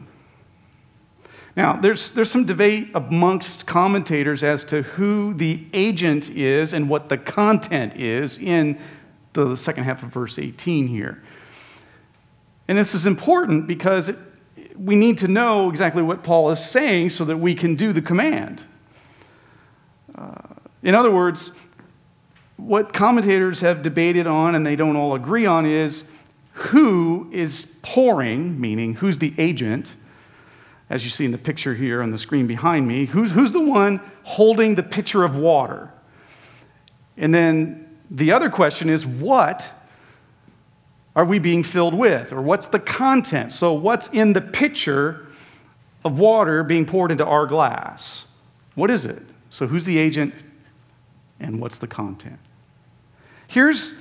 Now, 1.57 1.73
there's, 1.73 2.13
there's 2.13 2.31
some 2.31 2.45
debate 2.45 2.91
amongst 2.95 3.67
commentators 3.67 4.45
as 4.45 4.63
to 4.67 4.83
who 4.83 5.35
the 5.35 5.67
agent 5.73 6.31
is 6.31 6.73
and 6.73 6.89
what 6.89 7.09
the 7.09 7.19
content 7.19 7.97
is 7.97 8.39
in 8.39 8.79
the 9.33 9.57
second 9.57 9.85
half 9.85 10.05
of 10.05 10.11
verse 10.11 10.39
18 10.39 10.87
here. 10.87 11.21
And 12.69 12.79
this 12.79 12.95
is 12.95 13.07
important 13.07 13.67
because 13.67 14.09
it, 14.09 14.17
we 14.77 14.95
need 14.95 15.19
to 15.19 15.29
know 15.29 15.69
exactly 15.69 16.03
what 16.03 16.23
Paul 16.23 16.51
is 16.51 16.65
saying 16.65 17.11
so 17.11 17.25
that 17.25 17.39
we 17.39 17.55
can 17.55 17.75
do 17.75 17.93
the 17.93 18.03
command. 18.03 18.63
Uh, 20.15 20.35
in 20.83 20.95
other 20.95 21.11
words, 21.11 21.51
what 22.59 22.93
commentators 22.93 23.61
have 23.61 23.83
debated 23.83 24.27
on 24.27 24.55
and 24.55 24.67
they 24.67 24.77
don't 24.77 24.97
all 24.97 25.15
agree 25.15 25.47
on 25.47 25.65
is 25.65 26.05
who 26.53 27.31
is 27.33 27.67
pouring, 27.83 28.61
meaning 28.61 28.97
who's 28.97 29.19
the 29.19 29.33
agent, 29.39 29.95
as 30.91 31.05
you 31.05 31.11
see 31.11 31.25
in 31.25 31.31
the 31.31 31.39
picture 31.39 31.75
here 31.75 32.03
on 32.03 32.11
the 32.11 32.19
screen 32.19 32.49
behind 32.49 32.87
me, 32.87 33.07
who's, 33.07 33.31
who's 33.31 33.53
the 33.53 33.61
one 33.61 34.01
holding 34.25 34.75
the 34.75 34.83
pitcher 34.83 35.23
of 35.23 35.37
water? 35.37 35.93
And 37.17 37.33
then 37.33 37.97
the 38.11 38.33
other 38.33 38.51
question 38.51 38.91
is 38.91 39.07
what 39.07 39.69
are 41.15 41.25
we 41.25 41.39
being 41.39 41.63
filled 41.63 41.95
with? 41.95 42.33
Or 42.33 42.43
what's 42.43 42.67
the 42.67 42.79
content? 42.79 43.53
So, 43.53 43.73
what's 43.73 44.09
in 44.09 44.33
the 44.33 44.41
pitcher 44.41 45.27
of 46.05 46.19
water 46.19 46.63
being 46.63 46.87
poured 46.87 47.11
into 47.11 47.25
our 47.25 47.47
glass? 47.47 48.27
What 48.75 48.91
is 48.91 49.05
it? 49.05 49.23
So, 49.51 49.67
who's 49.67 49.85
the 49.85 49.99
agent 49.99 50.35
and 51.41 51.61
what's 51.61 51.79
the 51.79 51.89
content? 51.89 52.39
Here's, 53.49 53.95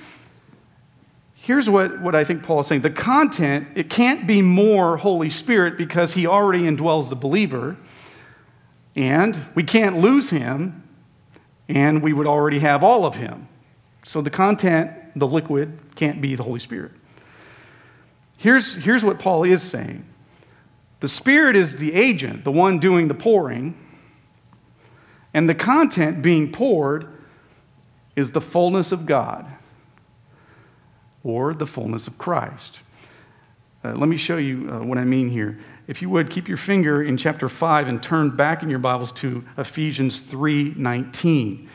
here's 1.36 1.70
what, 1.70 2.02
what 2.02 2.16
I 2.16 2.26
think 2.26 2.44
Paul 2.44 2.60
is 2.60 2.68
saying 2.68 2.82
the 2.82 2.90
content, 2.90 3.70
it 3.76 3.90
can't 3.90 4.28
be 4.28 4.42
more 4.42 4.98
Holy 4.98 5.30
Spirit 5.30 5.78
because 5.78 6.14
he 6.14 6.28
already 6.28 6.64
indwells 6.64 7.08
the 7.08 7.16
believer, 7.16 7.78
and 8.94 9.46
we 9.56 9.64
can't 9.64 10.00
lose 10.00 10.30
him, 10.30 10.84
and 11.70 12.04
we 12.04 12.12
would 12.12 12.28
already 12.28 12.60
have 12.60 12.84
all 12.84 13.06
of 13.06 13.16
him. 13.16 13.48
So 14.06 14.22
the 14.22 14.30
content, 14.30 14.92
the 15.16 15.28
liquid, 15.28 15.80
can't 15.96 16.22
be 16.22 16.36
the 16.36 16.44
Holy 16.44 16.60
Spirit. 16.60 16.92
Here's, 18.36 18.76
here's 18.76 19.06
what 19.06 19.18
Paul 19.18 19.44
is 19.46 19.64
saying 19.64 20.06
the 21.00 21.08
Spirit 21.08 21.56
is 21.56 21.78
the 21.78 21.94
agent, 21.94 22.44
the 22.44 22.52
one 22.52 22.80
doing 22.80 23.08
the 23.08 23.14
pouring, 23.14 23.78
and 25.34 25.48
the 25.48 25.56
content 25.56 26.22
being 26.22 26.52
poured 26.52 27.17
is 28.18 28.32
the 28.32 28.42
fullness 28.42 28.92
of 28.92 29.06
God 29.06 29.46
or 31.24 31.54
the 31.54 31.68
fullness 31.68 32.08
of 32.08 32.18
Christ. 32.18 32.80
Uh, 33.86 33.94
let 33.94 34.10
me 34.10 34.18
show 34.18 34.38
you 34.38 34.70
uh, 34.72 34.84
what 34.84 34.98
I 34.98 35.06
mean 35.06 35.30
here. 35.30 35.60
If 35.88 36.02
you 36.02 36.10
would 36.10 36.32
keep 36.32 36.48
your 36.48 36.58
finger 36.58 37.02
in 37.02 37.16
chapter 37.16 37.48
5 37.48 37.88
and 37.88 38.02
turn 38.02 38.36
back 38.36 38.64
in 38.64 38.70
your 38.70 38.80
Bibles 38.80 39.12
to 39.14 39.46
Ephesians 39.56 40.20
3:19. 40.20 41.70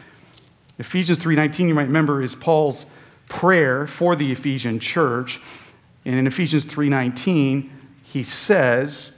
Ephesians 0.78 1.18
3:19 1.18 1.68
you 1.68 1.74
might 1.74 1.86
remember 1.86 2.20
is 2.20 2.34
Paul's 2.34 2.86
prayer 3.28 3.86
for 3.86 4.16
the 4.16 4.32
Ephesian 4.32 4.80
church. 4.80 5.40
And 6.04 6.16
in 6.16 6.26
Ephesians 6.26 6.66
3:19 6.66 7.70
he 8.02 8.24
says 8.24 9.12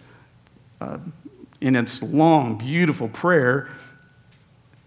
uh, 0.79 0.99
in 1.63 1.75
its 1.75 2.03
long 2.03 2.59
beautiful 2.59 3.09
prayer 3.09 3.71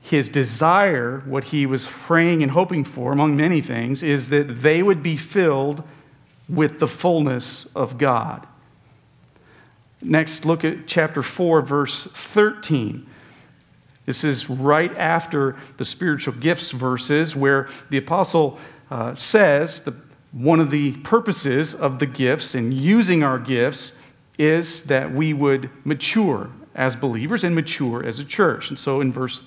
his 0.07 0.29
desire, 0.29 1.21
what 1.25 1.45
he 1.45 1.65
was 1.65 1.85
praying 1.85 2.41
and 2.41 2.53
hoping 2.53 2.85
for, 2.85 3.11
among 3.11 3.35
many 3.35 3.59
things, 3.59 4.01
is 4.01 4.29
that 4.29 4.61
they 4.61 4.81
would 4.81 5.03
be 5.03 5.17
filled 5.17 5.83
with 6.47 6.79
the 6.79 6.87
fullness 6.87 7.67
of 7.75 7.97
God. 7.97 8.47
Next, 10.01 10.45
look 10.45 10.63
at 10.63 10.87
chapter 10.87 11.21
4, 11.21 11.61
verse 11.61 12.07
13. 12.13 13.05
This 14.05 14.23
is 14.23 14.49
right 14.49 14.95
after 14.95 15.57
the 15.75 15.83
spiritual 15.83 16.35
gifts 16.35 16.71
verses, 16.71 17.35
where 17.35 17.67
the 17.89 17.97
apostle 17.97 18.57
uh, 18.89 19.13
says 19.15 19.81
that 19.81 19.93
one 20.31 20.61
of 20.61 20.71
the 20.71 20.93
purposes 20.99 21.75
of 21.75 21.99
the 21.99 22.05
gifts 22.05 22.55
and 22.55 22.73
using 22.73 23.23
our 23.23 23.39
gifts 23.39 23.91
is 24.37 24.83
that 24.85 25.13
we 25.13 25.33
would 25.33 25.69
mature 25.83 26.49
as 26.73 26.95
believers 26.95 27.43
and 27.43 27.53
mature 27.53 28.05
as 28.05 28.19
a 28.19 28.23
church. 28.23 28.69
And 28.69 28.79
so 28.79 29.01
in 29.01 29.11
verse 29.11 29.41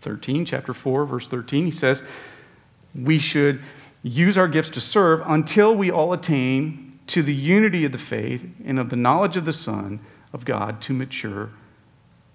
13, 0.00 0.44
chapter 0.44 0.72
4, 0.72 1.06
verse 1.06 1.28
13, 1.28 1.64
he 1.64 1.70
says, 1.70 2.02
We 2.94 3.18
should 3.18 3.60
use 4.02 4.38
our 4.38 4.48
gifts 4.48 4.70
to 4.70 4.80
serve 4.80 5.22
until 5.26 5.74
we 5.74 5.90
all 5.90 6.12
attain 6.12 6.98
to 7.08 7.22
the 7.22 7.34
unity 7.34 7.84
of 7.84 7.92
the 7.92 7.98
faith 7.98 8.46
and 8.64 8.78
of 8.78 8.90
the 8.90 8.96
knowledge 8.96 9.36
of 9.36 9.44
the 9.44 9.52
Son 9.52 10.00
of 10.32 10.44
God 10.44 10.80
to 10.82 10.92
mature 10.92 11.50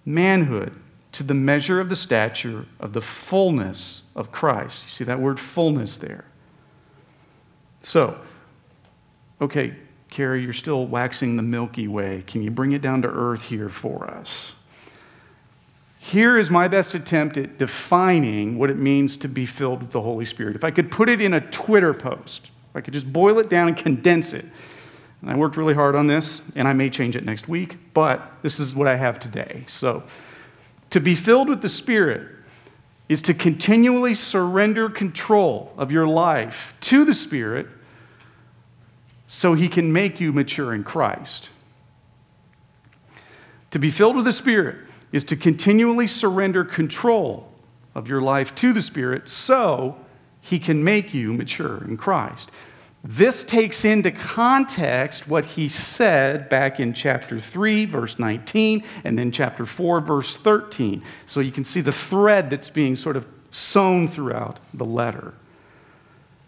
manhood, 0.06 0.74
to 1.14 1.24
the 1.24 1.34
measure 1.34 1.80
of 1.80 1.90
the 1.90 1.96
stature 1.96 2.66
of 2.80 2.94
the 2.94 3.02
fullness 3.02 4.04
of 4.16 4.32
Christ. 4.32 4.84
You 4.84 4.90
see 4.90 5.04
that 5.06 5.20
word 5.20 5.40
fullness 5.40 5.98
there. 5.98 6.26
So, 7.82 8.20
okay, 9.42 9.76
Cary, 10.10 10.44
you're 10.44 10.54
still 10.54 10.86
waxing 10.86 11.36
the 11.36 11.44
Milky 11.44 11.88
Way. 11.88 12.24
Can 12.28 12.44
you 12.44 12.52
bring 12.52 12.74
it 12.74 12.82
down 12.82 13.02
to 13.02 13.08
earth 13.08 13.46
here 13.46 13.70
for 13.70 14.10
us? 14.10 14.54
Here 16.06 16.38
is 16.38 16.52
my 16.52 16.68
best 16.68 16.94
attempt 16.94 17.36
at 17.36 17.58
defining 17.58 18.60
what 18.60 18.70
it 18.70 18.78
means 18.78 19.18
to 19.18 19.28
be 19.28 19.48
filled 19.48 19.82
with 19.82 19.92
the 19.92 20.04
Holy 20.04 20.24
Spirit. 20.24 20.56
If 20.56 20.64
I 20.64 20.70
could 20.70 20.92
put 20.92 21.10
it 21.10 21.20
in 21.20 21.34
a 21.34 21.42
Twitter 21.42 21.96
post, 21.96 22.52
if 22.70 22.76
I 22.76 22.82
could 22.82 22.94
just 22.94 23.12
boil 23.12 23.40
it 23.40 23.50
down 23.50 23.70
and 23.70 23.76
condense 23.76 24.32
it. 24.32 24.46
And 25.22 25.32
I 25.32 25.36
worked 25.36 25.58
really 25.58 25.74
hard 25.74 25.96
on 25.96 26.06
this, 26.06 26.44
and 26.56 26.68
I 26.68 26.74
may 26.74 26.92
change 26.92 27.16
it 27.16 27.26
next 27.26 27.48
week, 27.48 27.78
but 27.96 28.22
this 28.44 28.60
is 28.60 28.76
what 28.76 28.88
I 28.88 28.98
have 28.98 29.20
today. 29.20 29.64
So, 29.66 30.04
to 30.92 31.00
be 31.00 31.16
filled 31.16 31.50
with 31.50 31.64
the 31.64 31.70
Spirit 31.70 32.28
is 33.10 33.24
to 33.24 33.34
continually 33.34 34.14
surrender 34.14 34.92
control 34.92 35.74
of 35.76 35.92
your 35.92 36.06
life 36.06 36.76
to 36.82 37.04
the 37.04 37.16
Spirit 37.16 37.66
so 39.26 39.56
He 39.56 39.68
can 39.68 39.92
make 39.92 40.20
you 40.20 40.32
mature 40.32 40.72
in 40.72 40.84
Christ. 40.84 41.50
To 43.72 43.80
be 43.80 43.90
filled 43.90 44.16
with 44.16 44.26
the 44.26 44.34
Spirit 44.34 44.85
is 45.16 45.24
to 45.24 45.36
continually 45.38 46.08
surrender 46.08 46.66
control 46.66 47.50
of 47.96 48.10
your 48.10 48.22
life 48.22 48.54
to 48.54 48.74
the 48.74 48.82
Spirit 48.82 49.30
so 49.30 49.96
He 50.42 50.60
can 50.60 50.84
make 50.84 51.14
you 51.14 51.32
mature 51.32 51.84
in 51.86 51.96
Christ. 51.96 52.52
This 53.02 53.44
takes 53.44 53.86
into 53.86 54.12
context 54.12 55.28
what 55.28 55.46
he 55.46 55.70
said 55.70 56.50
back 56.50 56.80
in 56.80 56.92
chapter 56.92 57.40
3, 57.40 57.86
verse 57.86 58.18
19, 58.18 58.84
and 59.04 59.18
then 59.18 59.32
chapter 59.32 59.64
4, 59.64 60.02
verse 60.02 60.36
13. 60.36 61.04
So 61.28 61.40
you 61.40 61.52
can 61.52 61.64
see 61.64 61.82
the 61.82 61.92
thread 61.92 62.50
that's 62.50 62.72
being 62.72 62.96
sort 62.96 63.16
of 63.16 63.28
sewn 63.52 64.08
throughout 64.08 64.60
the 64.74 64.86
letter. 64.86 65.36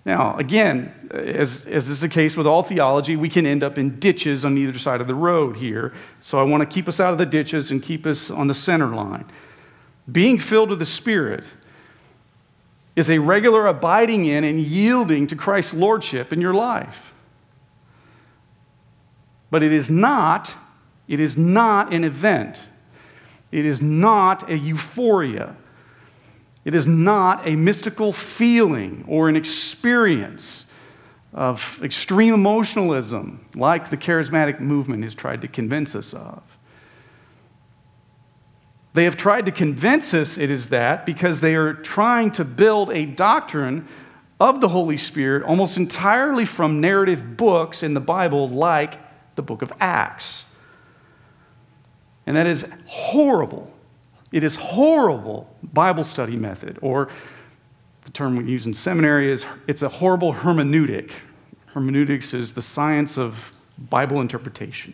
Now, 0.08 0.38
again, 0.38 0.94
as, 1.12 1.66
as 1.66 1.90
is 1.90 2.00
the 2.00 2.08
case 2.08 2.38
with 2.38 2.48
all 2.48 2.64
theology, 2.64 3.18
we 3.18 3.28
can 3.28 3.46
end 3.46 3.62
up 3.62 3.78
in 3.78 4.00
ditches 4.00 4.46
on 4.46 4.58
either 4.58 4.80
side 4.80 5.02
of 5.02 5.08
the 5.08 5.14
road 5.14 5.58
here. 5.58 5.94
So 6.22 6.40
I 6.40 6.44
want 6.44 6.62
to 6.62 6.66
keep 6.66 6.88
us 6.88 7.02
out 7.02 7.12
of 7.12 7.18
the 7.18 7.26
ditches 7.26 7.72
and 7.72 7.84
keep 7.84 8.06
us 8.06 8.32
on 8.32 8.48
the 8.48 8.54
center 8.54 8.88
line. 8.88 9.26
Being 10.10 10.40
filled 10.40 10.70
with 10.70 10.80
the 10.80 10.86
Spirit 10.86 11.44
is 12.96 13.10
a 13.10 13.20
regular 13.20 13.68
abiding 13.68 14.26
in 14.26 14.46
and 14.46 14.62
yielding 14.62 15.28
to 15.28 15.36
Christ's 15.36 15.74
lordship 15.74 16.32
in 16.32 16.40
your 16.40 16.54
life. 16.54 17.14
But 19.52 19.62
it 19.62 19.74
is 19.74 19.90
not, 19.90 20.54
it 21.10 21.20
is 21.20 21.38
not 21.38 21.94
an 21.94 22.06
event. 22.06 22.58
It 23.52 23.66
is 23.66 23.82
not 23.82 24.50
a 24.50 24.58
euphoria. 24.58 25.58
It 26.68 26.76
is 26.76 26.86
not 26.86 27.48
a 27.48 27.56
mystical 27.56 28.12
feeling 28.12 29.06
or 29.08 29.30
an 29.30 29.38
experience 29.38 30.66
of 31.34 31.80
extreme 31.82 32.34
emotionalism 32.34 33.46
like 33.56 33.90
the 33.90 33.96
charismatic 33.96 34.60
movement 34.60 35.06
has 35.06 35.16
tried 35.16 35.40
to 35.44 35.48
convince 35.48 35.96
us 35.96 36.14
of. 36.14 36.44
They 38.94 39.06
have 39.06 39.16
tried 39.16 39.46
to 39.46 39.52
convince 39.54 40.14
us 40.14 40.38
it 40.38 40.52
is 40.52 40.68
that 40.68 41.06
because 41.06 41.40
they 41.40 41.56
are 41.56 41.74
trying 41.74 42.32
to 42.32 42.44
build 42.44 42.90
a 42.90 43.06
doctrine 43.06 43.88
of 44.38 44.60
the 44.60 44.68
Holy 44.68 44.98
Spirit 44.98 45.44
almost 45.44 45.78
entirely 45.78 46.44
from 46.44 46.82
narrative 46.82 47.38
books 47.38 47.82
in 47.82 47.94
the 47.94 48.02
Bible, 48.02 48.50
like 48.50 49.00
the 49.36 49.42
book 49.42 49.62
of 49.62 49.72
Acts. 49.80 50.44
And 52.26 52.36
that 52.36 52.46
is 52.46 52.68
horrible. 52.88 53.72
It 54.38 54.44
is 54.44 54.56
horrible 54.56 55.50
Bible 55.64 56.04
study 56.04 56.36
method, 56.36 56.78
or 56.84 57.10
the 58.06 58.12
term 58.12 58.36
we 58.36 58.44
use 58.44 58.68
in 58.68 58.74
seminary 58.76 59.32
is 59.32 59.48
it's 59.66 59.82
a 59.82 59.90
horrible 59.90 60.32
hermeneutic. 60.32 61.10
Hermeneutics 61.74 62.36
is 62.36 62.54
the 62.54 62.62
science 62.62 63.18
of 63.18 63.52
Bible 63.80 64.22
interpretation. 64.22 64.94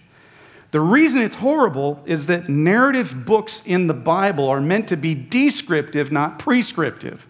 The 0.71 0.79
reason 0.79 1.19
it's 1.19 1.35
horrible 1.35 2.01
is 2.05 2.27
that 2.27 2.47
narrative 2.47 3.25
books 3.25 3.61
in 3.65 3.87
the 3.87 3.93
Bible 3.93 4.47
are 4.47 4.61
meant 4.61 4.87
to 4.87 4.95
be 4.95 5.13
descriptive, 5.13 6.09
not 6.09 6.39
prescriptive. 6.39 7.27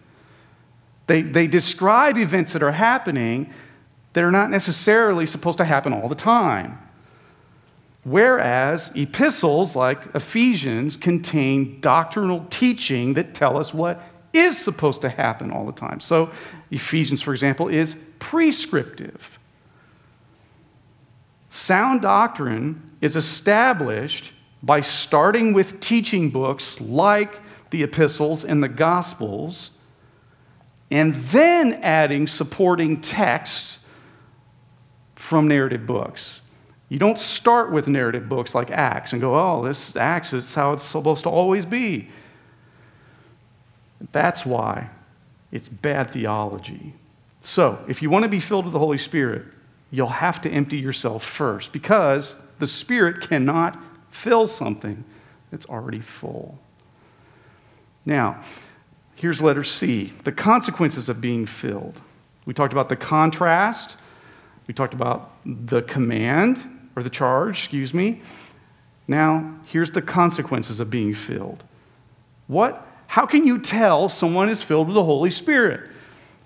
They, 1.07 1.23
they 1.23 1.47
describe 1.47 2.15
events 2.19 2.53
that 2.53 2.61
are 2.61 2.73
happening 2.73 3.51
that 4.13 4.23
are 4.23 4.31
not 4.31 4.51
necessarily 4.51 5.25
supposed 5.25 5.57
to 5.57 5.65
happen 5.65 5.93
all 5.93 6.09
the 6.09 6.13
time. 6.13 6.77
Whereas 8.03 8.91
epistles 8.95 9.75
like 9.75 10.13
Ephesians 10.13 10.97
contain 10.97 11.79
doctrinal 11.79 12.45
teaching 12.49 13.13
that 13.13 13.33
tell 13.33 13.57
us 13.57 13.73
what 13.73 14.01
is 14.33 14.57
supposed 14.57 15.01
to 15.01 15.09
happen 15.09 15.51
all 15.51 15.65
the 15.65 15.71
time. 15.71 15.99
So, 15.99 16.31
Ephesians, 16.69 17.21
for 17.21 17.31
example, 17.31 17.69
is 17.69 17.95
prescriptive. 18.19 19.39
Sound 21.49 22.01
doctrine 22.01 22.83
is 22.99 23.15
established 23.15 24.33
by 24.61 24.81
starting 24.81 25.53
with 25.53 25.79
teaching 25.79 26.29
books 26.29 26.81
like 26.81 27.39
the 27.69 27.83
epistles 27.83 28.43
and 28.43 28.61
the 28.61 28.69
gospels, 28.69 29.71
and 30.89 31.13
then 31.15 31.73
adding 31.83 32.27
supporting 32.27 33.01
texts 33.01 33.79
from 35.15 35.47
narrative 35.47 35.85
books. 35.85 36.41
You 36.93 36.99
don't 36.99 37.17
start 37.17 37.71
with 37.71 37.87
narrative 37.87 38.29
books 38.29 38.53
like 38.53 38.69
Acts 38.69 39.13
and 39.13 39.19
go, 39.19 39.33
oh, 39.33 39.65
this 39.65 39.95
Acts 39.95 40.31
is 40.31 40.53
how 40.53 40.73
it's 40.73 40.83
supposed 40.83 41.23
to 41.23 41.29
always 41.29 41.65
be. 41.65 42.07
That's 44.11 44.45
why 44.45 44.91
it's 45.51 45.67
bad 45.67 46.11
theology. 46.11 46.93
So, 47.41 47.83
if 47.87 48.03
you 48.03 48.11
want 48.11 48.25
to 48.25 48.29
be 48.29 48.39
filled 48.39 48.65
with 48.65 48.73
the 48.73 48.79
Holy 48.79 48.99
Spirit, 48.99 49.43
you'll 49.89 50.07
have 50.07 50.39
to 50.41 50.51
empty 50.51 50.77
yourself 50.77 51.23
first 51.25 51.71
because 51.71 52.35
the 52.59 52.67
Spirit 52.67 53.27
cannot 53.27 53.81
fill 54.11 54.45
something 54.45 55.03
that's 55.49 55.65
already 55.65 55.99
full. 55.99 56.59
Now, 58.05 58.39
here's 59.15 59.41
letter 59.41 59.63
C 59.63 60.13
the 60.25 60.31
consequences 60.31 61.09
of 61.09 61.19
being 61.19 61.47
filled. 61.47 61.99
We 62.45 62.53
talked 62.53 62.71
about 62.71 62.89
the 62.89 62.95
contrast, 62.95 63.97
we 64.67 64.75
talked 64.75 64.93
about 64.93 65.31
the 65.43 65.81
command, 65.81 66.69
or 66.95 67.03
the 67.03 67.09
charge, 67.09 67.59
excuse 67.59 67.93
me. 67.93 68.21
Now, 69.07 69.59
here's 69.65 69.91
the 69.91 70.01
consequences 70.01 70.79
of 70.79 70.89
being 70.89 71.13
filled. 71.13 71.63
What? 72.47 72.87
How 73.07 73.25
can 73.25 73.45
you 73.45 73.59
tell 73.59 74.09
someone 74.09 74.49
is 74.49 74.63
filled 74.63 74.87
with 74.87 74.95
the 74.95 75.03
Holy 75.03 75.29
Spirit? 75.29 75.89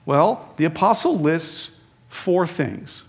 Well, 0.05 0.53
the 0.57 0.65
apostle 0.65 1.19
lists 1.19 1.71
four 2.10 2.47
things 2.47 3.03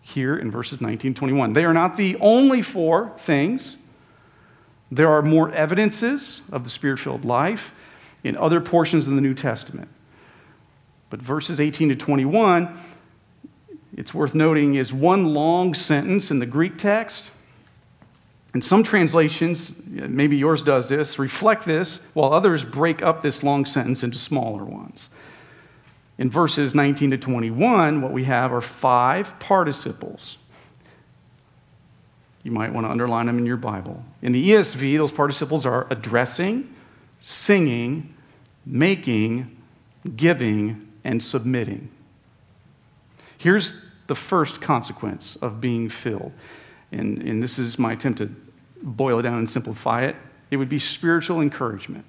here 0.00 0.36
in 0.36 0.50
verses 0.50 0.80
19 0.80 1.14
21. 1.14 1.52
They 1.52 1.64
are 1.64 1.74
not 1.74 1.96
the 1.96 2.16
only 2.20 2.62
four 2.62 3.12
things. 3.18 3.76
There 4.90 5.08
are 5.08 5.22
more 5.22 5.52
evidences 5.52 6.42
of 6.50 6.64
the 6.64 6.70
spirit 6.70 6.98
filled 6.98 7.24
life 7.24 7.72
in 8.24 8.36
other 8.36 8.60
portions 8.60 9.06
of 9.06 9.14
the 9.14 9.20
New 9.20 9.34
Testament. 9.34 9.88
But 11.10 11.22
verses 11.22 11.60
18 11.60 11.90
to 11.90 11.96
21, 11.96 12.76
it's 13.96 14.14
worth 14.14 14.34
noting, 14.34 14.74
is 14.74 14.92
one 14.92 15.34
long 15.34 15.74
sentence 15.74 16.30
in 16.30 16.38
the 16.38 16.46
Greek 16.46 16.78
text. 16.78 17.30
And 18.52 18.64
some 18.64 18.82
translations, 18.82 19.72
maybe 19.86 20.36
yours 20.36 20.62
does 20.62 20.88
this, 20.88 21.18
reflect 21.18 21.64
this, 21.66 22.00
while 22.14 22.32
others 22.32 22.64
break 22.64 23.02
up 23.02 23.22
this 23.22 23.42
long 23.42 23.64
sentence 23.64 24.02
into 24.02 24.18
smaller 24.18 24.64
ones. 24.64 25.08
In 26.18 26.30
verses 26.30 26.74
19 26.74 27.12
to 27.12 27.18
21, 27.18 28.02
what 28.02 28.12
we 28.12 28.24
have 28.24 28.52
are 28.52 28.60
five 28.60 29.38
participles. 29.38 30.36
You 32.42 32.50
might 32.50 32.72
want 32.72 32.86
to 32.86 32.90
underline 32.90 33.26
them 33.26 33.38
in 33.38 33.46
your 33.46 33.56
Bible. 33.56 34.04
In 34.20 34.32
the 34.32 34.50
ESV, 34.50 34.96
those 34.96 35.12
participles 35.12 35.64
are 35.64 35.86
addressing, 35.90 36.74
singing, 37.20 38.14
making, 38.66 39.56
giving, 40.16 40.88
and 41.04 41.22
submitting. 41.22 41.90
Here's 43.38 43.74
the 44.10 44.14
first 44.16 44.60
consequence 44.60 45.36
of 45.36 45.60
being 45.60 45.88
filled. 45.88 46.32
And, 46.90 47.22
and 47.22 47.40
this 47.40 47.60
is 47.60 47.78
my 47.78 47.92
attempt 47.92 48.18
to 48.18 48.34
boil 48.82 49.20
it 49.20 49.22
down 49.22 49.38
and 49.38 49.48
simplify 49.48 50.02
it. 50.02 50.16
It 50.50 50.56
would 50.56 50.68
be 50.68 50.80
spiritual 50.80 51.40
encouragement. 51.40 52.04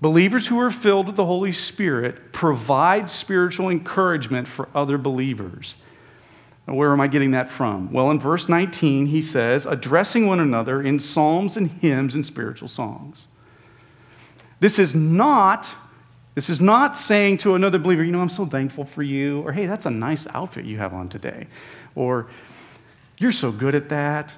Believers 0.00 0.48
who 0.48 0.58
are 0.60 0.72
filled 0.72 1.06
with 1.06 1.14
the 1.14 1.24
Holy 1.24 1.52
Spirit 1.52 2.32
provide 2.32 3.08
spiritual 3.08 3.70
encouragement 3.70 4.48
for 4.48 4.68
other 4.74 4.98
believers. 4.98 5.76
Now, 6.66 6.74
where 6.74 6.92
am 6.92 7.00
I 7.00 7.06
getting 7.06 7.30
that 7.30 7.48
from? 7.48 7.92
Well, 7.92 8.10
in 8.10 8.18
verse 8.18 8.48
19, 8.48 9.06
he 9.06 9.22
says, 9.22 9.66
addressing 9.66 10.26
one 10.26 10.40
another 10.40 10.82
in 10.82 10.98
psalms 10.98 11.56
and 11.56 11.70
hymns 11.70 12.16
and 12.16 12.26
spiritual 12.26 12.66
songs. 12.66 13.28
This 14.58 14.80
is 14.80 14.96
not 14.96 15.76
this 16.34 16.48
is 16.48 16.60
not 16.60 16.96
saying 16.96 17.38
to 17.38 17.54
another 17.54 17.78
believer, 17.78 18.02
you 18.02 18.12
know, 18.12 18.20
I'm 18.20 18.30
so 18.30 18.46
thankful 18.46 18.84
for 18.84 19.02
you, 19.02 19.40
or 19.42 19.52
hey, 19.52 19.66
that's 19.66 19.84
a 19.86 19.90
nice 19.90 20.26
outfit 20.28 20.64
you 20.64 20.78
have 20.78 20.94
on 20.94 21.08
today, 21.08 21.46
or 21.94 22.28
you're 23.18 23.32
so 23.32 23.52
good 23.52 23.74
at 23.74 23.90
that. 23.90 24.32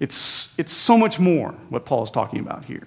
It's, 0.00 0.52
it's 0.58 0.72
so 0.72 0.98
much 0.98 1.18
more 1.18 1.52
what 1.68 1.84
Paul 1.84 2.02
is 2.02 2.10
talking 2.10 2.40
about 2.40 2.64
here. 2.64 2.86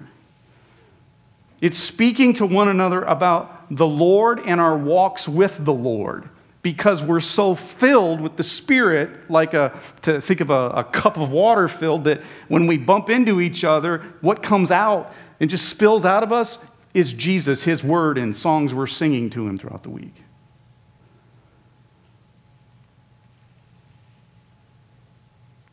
It's 1.62 1.78
speaking 1.78 2.34
to 2.36 2.46
one 2.46 2.68
another 2.68 3.02
about 3.02 3.76
the 3.76 3.88
Lord 3.88 4.40
and 4.46 4.62
our 4.62 4.78
walks 4.78 5.28
with 5.28 5.64
the 5.64 5.74
Lord. 5.74 6.30
because 6.62 7.02
we're 7.02 7.22
so 7.22 7.56
filled 7.56 8.20
with 8.20 8.36
the 8.36 8.44
Spirit, 8.44 9.30
like 9.32 9.54
a, 9.54 9.78
to 10.02 10.20
think 10.20 10.42
of 10.42 10.50
a, 10.50 10.70
a, 10.72 10.84
cup 10.84 11.18
of 11.18 11.32
water 11.32 11.70
filled, 11.70 12.04
that 12.04 12.22
when 12.50 12.68
we 12.68 12.78
bump 12.78 13.10
into 13.10 13.40
each 13.40 13.64
other, 13.64 14.00
what 14.20 14.44
comes 14.44 14.70
out 14.70 15.14
and 15.40 15.50
just 15.50 15.70
spills 15.70 16.04
out 16.04 16.22
of 16.22 16.34
us 16.34 16.58
is 16.94 17.14
Jesus, 17.14 17.64
His 17.64 17.84
Word, 17.84 18.18
and 18.18 18.36
songs 18.36 18.74
we're 18.74 18.88
singing 18.88 19.30
to 19.32 19.48
Him 19.48 19.58
throughout 19.58 19.84
the 19.84 19.90
week. 19.90 20.16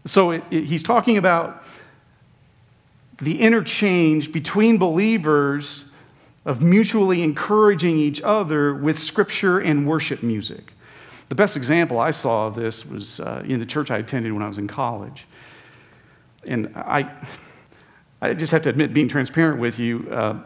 So 0.06 0.30
it, 0.30 0.44
it, 0.50 0.64
he's 0.64 0.82
talking 0.82 1.16
about 1.16 1.64
the 3.20 3.40
interchange 3.40 4.30
between 4.30 4.78
believers 4.78 5.84
of 6.44 6.62
mutually 6.62 7.22
encouraging 7.22 7.98
each 7.98 8.22
other 8.22 8.72
with 8.74 9.00
scripture 9.00 9.58
and 9.58 9.86
worship 9.86 10.22
music. 10.22 10.72
The 11.28 11.34
best 11.34 11.56
example 11.56 11.98
I 11.98 12.12
saw 12.12 12.46
of 12.46 12.54
this 12.54 12.86
was 12.86 13.18
uh, 13.18 13.42
in 13.44 13.58
the 13.58 13.66
church 13.66 13.90
I 13.90 13.98
attended 13.98 14.32
when 14.32 14.42
I 14.42 14.48
was 14.48 14.58
in 14.58 14.68
college. 14.68 15.26
And 16.44 16.72
I, 16.76 17.10
I 18.22 18.34
just 18.34 18.52
have 18.52 18.62
to 18.62 18.68
admit, 18.68 18.94
being 18.94 19.08
transparent 19.08 19.58
with 19.58 19.80
you, 19.80 20.06
uh, 20.12 20.38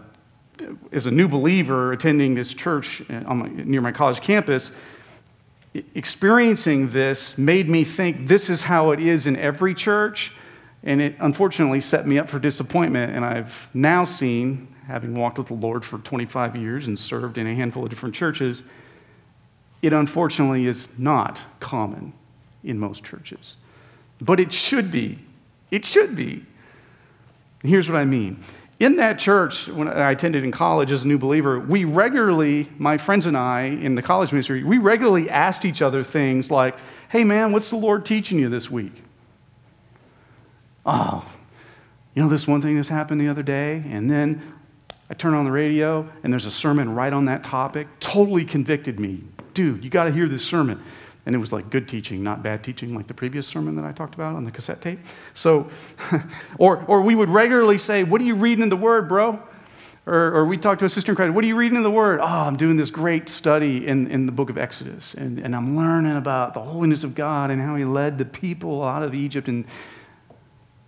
as 0.93 1.07
a 1.07 1.11
new 1.11 1.29
believer 1.29 1.93
attending 1.93 2.35
this 2.35 2.55
church 2.55 3.03
my, 3.09 3.49
near 3.49 3.81
my 3.81 3.93
college 3.93 4.21
campus, 4.21 4.71
experiencing 5.95 6.91
this 6.91 7.39
made 7.39 7.69
me 7.69 7.85
think 7.85 8.27
this 8.27 8.51
is 8.51 8.63
how 8.63 8.91
it 8.91 9.01
is 9.01 9.27
in 9.27 9.37
every 9.37 9.75
church. 9.75 10.33
And 10.83 11.01
it 11.01 11.17
unfortunately 11.21 11.81
set 11.81 12.07
me 12.07 12.19
up 12.19 12.29
for 12.29 12.39
disappointment. 12.39 13.15
And 13.15 13.25
I've 13.25 13.69
now 13.75 14.05
seen, 14.05 14.75
having 14.87 15.15
walked 15.15 15.39
with 15.39 15.49
the 15.49 15.55
Lord 15.55 15.85
for 15.85 15.99
25 15.99 16.57
years 16.57 16.87
and 16.87 16.99
served 16.99 17.39
in 17.39 17.47
a 17.47 17.55
handful 17.55 17.85
of 17.85 17.91
different 17.91 18.15
churches, 18.15 18.63
it 19.83 19.93
unfortunately 19.93 20.67
is 20.67 20.89
not 20.99 21.41
common 21.61 22.13
in 22.65 22.79
most 22.79 23.05
churches. 23.05 23.57
But 24.21 24.41
it 24.41 24.53
should 24.53 24.91
be. 24.91 25.19
It 25.71 25.85
should 25.85 26.17
be. 26.17 26.45
And 27.63 27.71
here's 27.71 27.89
what 27.89 27.99
I 27.99 28.05
mean. 28.05 28.43
In 28.81 28.97
that 28.97 29.19
church, 29.19 29.69
when 29.69 29.87
I 29.89 30.11
attended 30.11 30.43
in 30.43 30.51
college 30.51 30.91
as 30.91 31.05
a 31.05 31.07
new 31.07 31.19
believer, 31.19 31.61
we 31.61 31.85
regularly, 31.85 32.69
my 32.79 32.97
friends 32.97 33.27
and 33.27 33.37
I 33.37 33.63
in 33.63 33.95
the 33.95 34.03
college 34.03 34.33
ministry, 34.33 34.65
we 34.65 34.79
regularly 34.79 35.31
asked 35.31 35.65
each 35.65 35.83
other 35.83 36.03
things 36.03 36.51
like, 36.51 36.77
hey 37.11 37.23
man, 37.23 37.53
what's 37.53 37.71
the 37.71 37.77
Lord 37.77 38.05
teaching 38.05 38.39
you 38.39 38.49
this 38.49 38.71
week? 38.71 39.03
Oh, 40.85 41.25
you 42.15 42.23
know 42.23 42.29
this 42.29 42.49
one 42.49 42.63
thing 42.63 42.77
that's 42.77 42.89
happened 42.89 43.21
the 43.21 43.29
other 43.29 43.43
day? 43.43 43.85
And 43.89 44.11
then 44.11 44.43
I 45.09 45.15
turn 45.15 45.35
on 45.35 45.45
the 45.45 45.53
radio 45.53 46.09
and 46.25 46.33
there's 46.33 46.47
a 46.47 46.51
sermon 46.51 46.95
right 46.95 47.13
on 47.13 47.27
that 47.27 47.45
topic. 47.45 47.87
Totally 48.01 48.45
convicted 48.45 48.99
me 48.99 49.23
dude, 49.55 49.85
you 49.85 49.91
got 49.91 50.05
to 50.05 50.13
hear 50.13 50.29
this 50.29 50.45
sermon. 50.45 50.83
And 51.27 51.35
it 51.35 51.39
was 51.39 51.53
like 51.53 51.71
good 51.71 51.89
teaching, 51.89 52.23
not 52.23 52.43
bad 52.43 52.65
teaching, 52.65 52.95
like 52.95 53.07
the 53.07 53.15
previous 53.15 53.47
sermon 53.47 53.77
that 53.77 53.85
I 53.85 53.93
talked 53.93 54.15
about 54.15 54.37
on 54.37 54.45
the 54.45 54.51
cassette 54.51 54.81
tape. 54.81 55.01
So, 55.35 55.71
or, 56.59 56.83
or 56.87 57.03
we 57.03 57.15
would 57.15 57.29
regularly 57.29 57.79
say, 57.79 58.05
What 58.05 58.21
are 58.21 58.25
you 58.25 58.35
reading 58.35 58.63
in 58.63 58.69
the 58.69 58.77
Word, 58.77 59.09
bro? 59.09 59.39
Or, 60.07 60.33
or 60.35 60.45
we 60.47 60.57
talk 60.57 60.79
to 60.79 60.87
a 60.87 60.89
sister 60.89 61.13
in 61.13 61.17
Christ, 61.17 61.35
What 61.35 61.45
are 61.45 61.47
you 61.47 61.57
reading 61.57 61.77
in 61.77 61.83
the 61.83 61.91
Word? 61.91 62.21
Oh, 62.21 62.25
I'm 62.25 62.57
doing 62.57 62.77
this 62.77 62.91
great 62.91 63.29
study 63.29 63.87
in, 63.87 64.11
in 64.11 64.27
the 64.27 64.33
book 64.33 64.49
of 64.49 64.57
Exodus. 64.57 65.15
And, 65.15 65.39
and 65.39 65.55
I'm 65.55 65.77
learning 65.77 66.17
about 66.17 66.55
the 66.55 66.61
holiness 66.61 67.05
of 67.05 67.15
God 67.15 67.51
and 67.51 67.61
how 67.61 67.77
He 67.77 67.85
led 67.85 68.17
the 68.17 68.25
people 68.25 68.83
out 68.83 69.03
of 69.03 69.15
Egypt. 69.15 69.47
And 69.47 69.67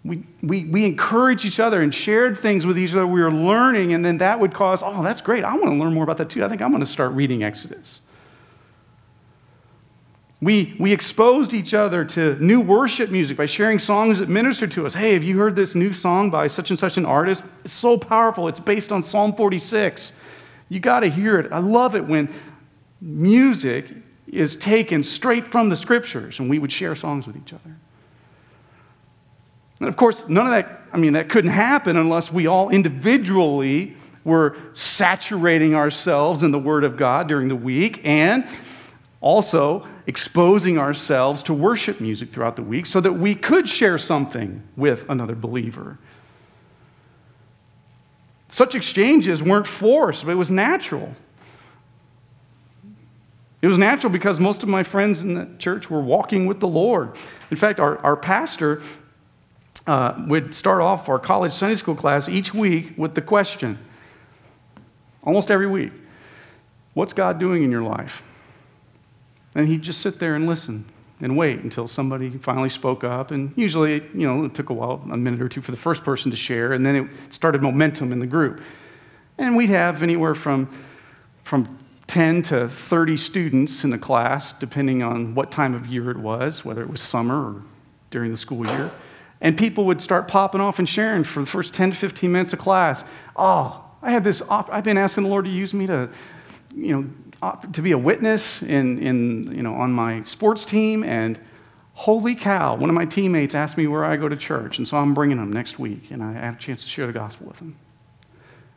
we, 0.04 0.24
we, 0.42 0.64
we 0.64 0.84
encouraged 0.84 1.44
each 1.44 1.60
other 1.60 1.80
and 1.80 1.94
shared 1.94 2.38
things 2.38 2.66
with 2.66 2.78
each 2.78 2.92
other. 2.92 3.06
We 3.06 3.22
were 3.22 3.30
learning, 3.30 3.92
and 3.92 4.04
then 4.04 4.18
that 4.18 4.40
would 4.40 4.54
cause, 4.54 4.82
Oh, 4.82 5.02
that's 5.02 5.20
great. 5.20 5.44
I 5.44 5.52
want 5.52 5.66
to 5.66 5.74
learn 5.74 5.92
more 5.92 6.04
about 6.04 6.16
that 6.18 6.30
too. 6.30 6.44
I 6.44 6.48
think 6.48 6.62
I'm 6.62 6.70
going 6.70 6.80
to 6.80 6.86
start 6.86 7.12
reading 7.12 7.44
Exodus. 7.44 8.00
We, 10.42 10.74
we 10.80 10.92
exposed 10.92 11.54
each 11.54 11.72
other 11.72 12.04
to 12.04 12.34
new 12.44 12.60
worship 12.60 13.10
music 13.10 13.36
by 13.36 13.46
sharing 13.46 13.78
songs 13.78 14.18
that 14.18 14.28
ministered 14.28 14.72
to 14.72 14.84
us. 14.86 14.94
Hey, 14.94 15.12
have 15.12 15.22
you 15.22 15.38
heard 15.38 15.54
this 15.54 15.76
new 15.76 15.92
song 15.92 16.30
by 16.30 16.48
such 16.48 16.70
and 16.70 16.78
such 16.78 16.98
an 16.98 17.06
artist? 17.06 17.44
It's 17.64 17.72
so 17.72 17.96
powerful. 17.96 18.48
It's 18.48 18.58
based 18.58 18.90
on 18.90 19.04
Psalm 19.04 19.34
46. 19.34 20.12
You 20.68 20.80
got 20.80 21.00
to 21.00 21.08
hear 21.08 21.38
it. 21.38 21.52
I 21.52 21.60
love 21.60 21.94
it 21.94 22.06
when 22.06 22.28
music 23.00 23.86
is 24.26 24.56
taken 24.56 25.04
straight 25.04 25.46
from 25.46 25.68
the 25.68 25.76
scriptures 25.76 26.40
and 26.40 26.50
we 26.50 26.58
would 26.58 26.72
share 26.72 26.96
songs 26.96 27.28
with 27.28 27.36
each 27.36 27.52
other. 27.52 27.76
And 29.78 29.88
of 29.88 29.96
course, 29.96 30.28
none 30.28 30.46
of 30.46 30.52
that, 30.52 30.82
I 30.92 30.96
mean, 30.96 31.12
that 31.12 31.28
couldn't 31.28 31.52
happen 31.52 31.96
unless 31.96 32.32
we 32.32 32.48
all 32.48 32.68
individually 32.68 33.96
were 34.24 34.56
saturating 34.72 35.76
ourselves 35.76 36.42
in 36.42 36.50
the 36.50 36.58
Word 36.58 36.82
of 36.82 36.96
God 36.96 37.28
during 37.28 37.46
the 37.46 37.56
week 37.56 38.00
and 38.02 38.44
also 39.22 39.86
exposing 40.06 40.76
ourselves 40.76 41.42
to 41.44 41.54
worship 41.54 42.00
music 42.00 42.30
throughout 42.30 42.56
the 42.56 42.62
week 42.62 42.84
so 42.84 43.00
that 43.00 43.12
we 43.12 43.34
could 43.34 43.66
share 43.68 43.96
something 43.96 44.62
with 44.76 45.08
another 45.08 45.34
believer. 45.34 45.96
Such 48.50 48.74
exchanges 48.74 49.42
weren't 49.42 49.66
forced, 49.66 50.26
but 50.26 50.32
it 50.32 50.34
was 50.34 50.50
natural. 50.50 51.14
It 53.62 53.68
was 53.68 53.78
natural 53.78 54.12
because 54.12 54.38
most 54.38 54.62
of 54.62 54.68
my 54.68 54.82
friends 54.82 55.22
in 55.22 55.34
the 55.34 55.48
church 55.58 55.88
were 55.88 56.02
walking 56.02 56.46
with 56.46 56.60
the 56.60 56.68
Lord. 56.68 57.16
In 57.50 57.56
fact, 57.56 57.80
our, 57.80 57.96
our 57.98 58.16
pastor 58.16 58.82
uh, 59.86 60.14
would 60.26 60.54
start 60.54 60.82
off 60.82 61.08
our 61.08 61.18
college 61.18 61.52
Sunday 61.52 61.76
school 61.76 61.94
class 61.94 62.28
each 62.28 62.52
week 62.52 62.92
with 62.98 63.14
the 63.14 63.22
question, 63.22 63.78
almost 65.22 65.50
every 65.50 65.66
week 65.66 65.92
What's 66.94 67.14
God 67.14 67.38
doing 67.38 67.62
in 67.62 67.70
your 67.70 67.82
life? 67.82 68.22
And 69.54 69.68
he'd 69.68 69.82
just 69.82 70.00
sit 70.00 70.18
there 70.18 70.34
and 70.34 70.46
listen 70.46 70.86
and 71.20 71.36
wait 71.36 71.60
until 71.60 71.86
somebody 71.86 72.30
finally 72.30 72.68
spoke 72.68 73.04
up. 73.04 73.30
And 73.30 73.52
usually, 73.56 74.02
you 74.14 74.26
know, 74.26 74.44
it 74.44 74.54
took 74.54 74.70
a 74.70 74.72
while, 74.72 75.02
a 75.10 75.16
minute 75.16 75.40
or 75.40 75.48
two 75.48 75.60
for 75.60 75.70
the 75.70 75.76
first 75.76 76.02
person 76.02 76.30
to 76.30 76.36
share, 76.36 76.72
and 76.72 76.84
then 76.84 76.96
it 76.96 77.08
started 77.32 77.62
momentum 77.62 78.12
in 78.12 78.18
the 78.18 78.26
group. 78.26 78.60
And 79.38 79.56
we'd 79.56 79.70
have 79.70 80.02
anywhere 80.02 80.34
from, 80.34 80.68
from 81.44 81.78
10 82.08 82.42
to 82.42 82.68
30 82.68 83.16
students 83.16 83.84
in 83.84 83.90
the 83.90 83.98
class, 83.98 84.52
depending 84.52 85.02
on 85.02 85.34
what 85.34 85.50
time 85.50 85.74
of 85.74 85.86
year 85.86 86.10
it 86.10 86.18
was, 86.18 86.64
whether 86.64 86.82
it 86.82 86.90
was 86.90 87.00
summer 87.00 87.54
or 87.54 87.62
during 88.10 88.30
the 88.30 88.36
school 88.36 88.66
year. 88.66 88.90
And 89.40 89.56
people 89.56 89.84
would 89.86 90.00
start 90.00 90.28
popping 90.28 90.60
off 90.60 90.78
and 90.78 90.88
sharing 90.88 91.24
for 91.24 91.40
the 91.40 91.46
first 91.46 91.72
10 91.72 91.92
to 91.92 91.96
15 91.96 92.30
minutes 92.30 92.52
of 92.52 92.58
class. 92.58 93.04
Oh, 93.34 93.84
I 94.02 94.10
had 94.10 94.24
this, 94.24 94.42
op- 94.42 94.72
I've 94.72 94.84
been 94.84 94.98
asking 94.98 95.24
the 95.24 95.30
Lord 95.30 95.44
to 95.44 95.50
use 95.50 95.72
me 95.72 95.86
to, 95.86 96.10
you 96.74 97.00
know, 97.00 97.08
to 97.72 97.82
be 97.82 97.92
a 97.92 97.98
witness 97.98 98.62
in, 98.62 98.98
in, 98.98 99.54
you 99.56 99.62
know, 99.62 99.74
on 99.74 99.92
my 99.92 100.22
sports 100.22 100.64
team, 100.64 101.02
and 101.02 101.38
holy 101.94 102.34
cow, 102.34 102.76
one 102.76 102.88
of 102.88 102.94
my 102.94 103.04
teammates 103.04 103.54
asked 103.54 103.76
me 103.76 103.86
where 103.86 104.04
I 104.04 104.16
go 104.16 104.28
to 104.28 104.36
church, 104.36 104.78
and 104.78 104.86
so 104.86 104.96
I'm 104.96 105.14
bringing 105.14 105.38
them 105.38 105.52
next 105.52 105.78
week, 105.78 106.10
and 106.10 106.22
I 106.22 106.32
have 106.32 106.54
a 106.54 106.58
chance 106.58 106.84
to 106.84 106.88
share 106.88 107.06
the 107.06 107.12
gospel 107.12 107.46
with 107.46 107.58
them. 107.58 107.76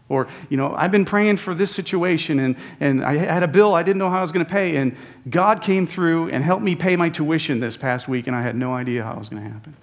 Or, 0.08 0.28
you 0.50 0.58
know, 0.58 0.76
I've 0.76 0.92
been 0.92 1.06
praying 1.06 1.38
for 1.38 1.56
this 1.56 1.74
situation, 1.74 2.40
and, 2.40 2.56
and 2.80 3.04
I 3.04 3.18
had 3.18 3.42
a 3.42 3.48
bill 3.48 3.74
I 3.74 3.82
didn't 3.82 3.98
know 3.98 4.10
how 4.10 4.20
I 4.20 4.22
was 4.22 4.32
going 4.32 4.46
to 4.46 4.52
pay, 4.52 4.76
and 4.76 4.96
God 5.30 5.62
came 5.62 5.88
through 5.88 6.30
and 6.30 6.44
helped 6.44 6.64
me 6.64 6.76
pay 6.76 6.96
my 6.96 7.10
tuition 7.10 7.60
this 7.60 7.76
past 7.76 8.08
week, 8.08 8.28
and 8.28 8.36
I 8.36 8.42
had 8.42 8.56
no 8.56 8.74
idea 8.74 9.04
how 9.04 9.14
it 9.14 9.20
was 9.20 9.30
going 9.30 9.44
to 9.44 9.50
happen. 9.50 9.76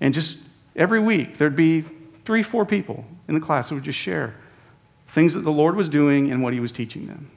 And 0.00 0.14
just 0.14 0.38
every 0.76 1.00
week, 1.00 1.36
there'd 1.36 1.56
be 1.56 1.84
three, 2.24 2.42
four 2.42 2.64
people 2.64 3.04
in 3.28 3.34
the 3.34 3.40
class 3.40 3.68
who 3.68 3.74
would 3.74 3.84
just 3.84 3.98
share 3.98 4.34
things 5.08 5.34
that 5.34 5.40
the 5.40 5.52
Lord 5.52 5.76
was 5.76 5.90
doing 5.90 6.30
and 6.30 6.42
what 6.42 6.54
He 6.54 6.60
was 6.60 6.72
teaching 6.72 7.06
them. 7.06 7.30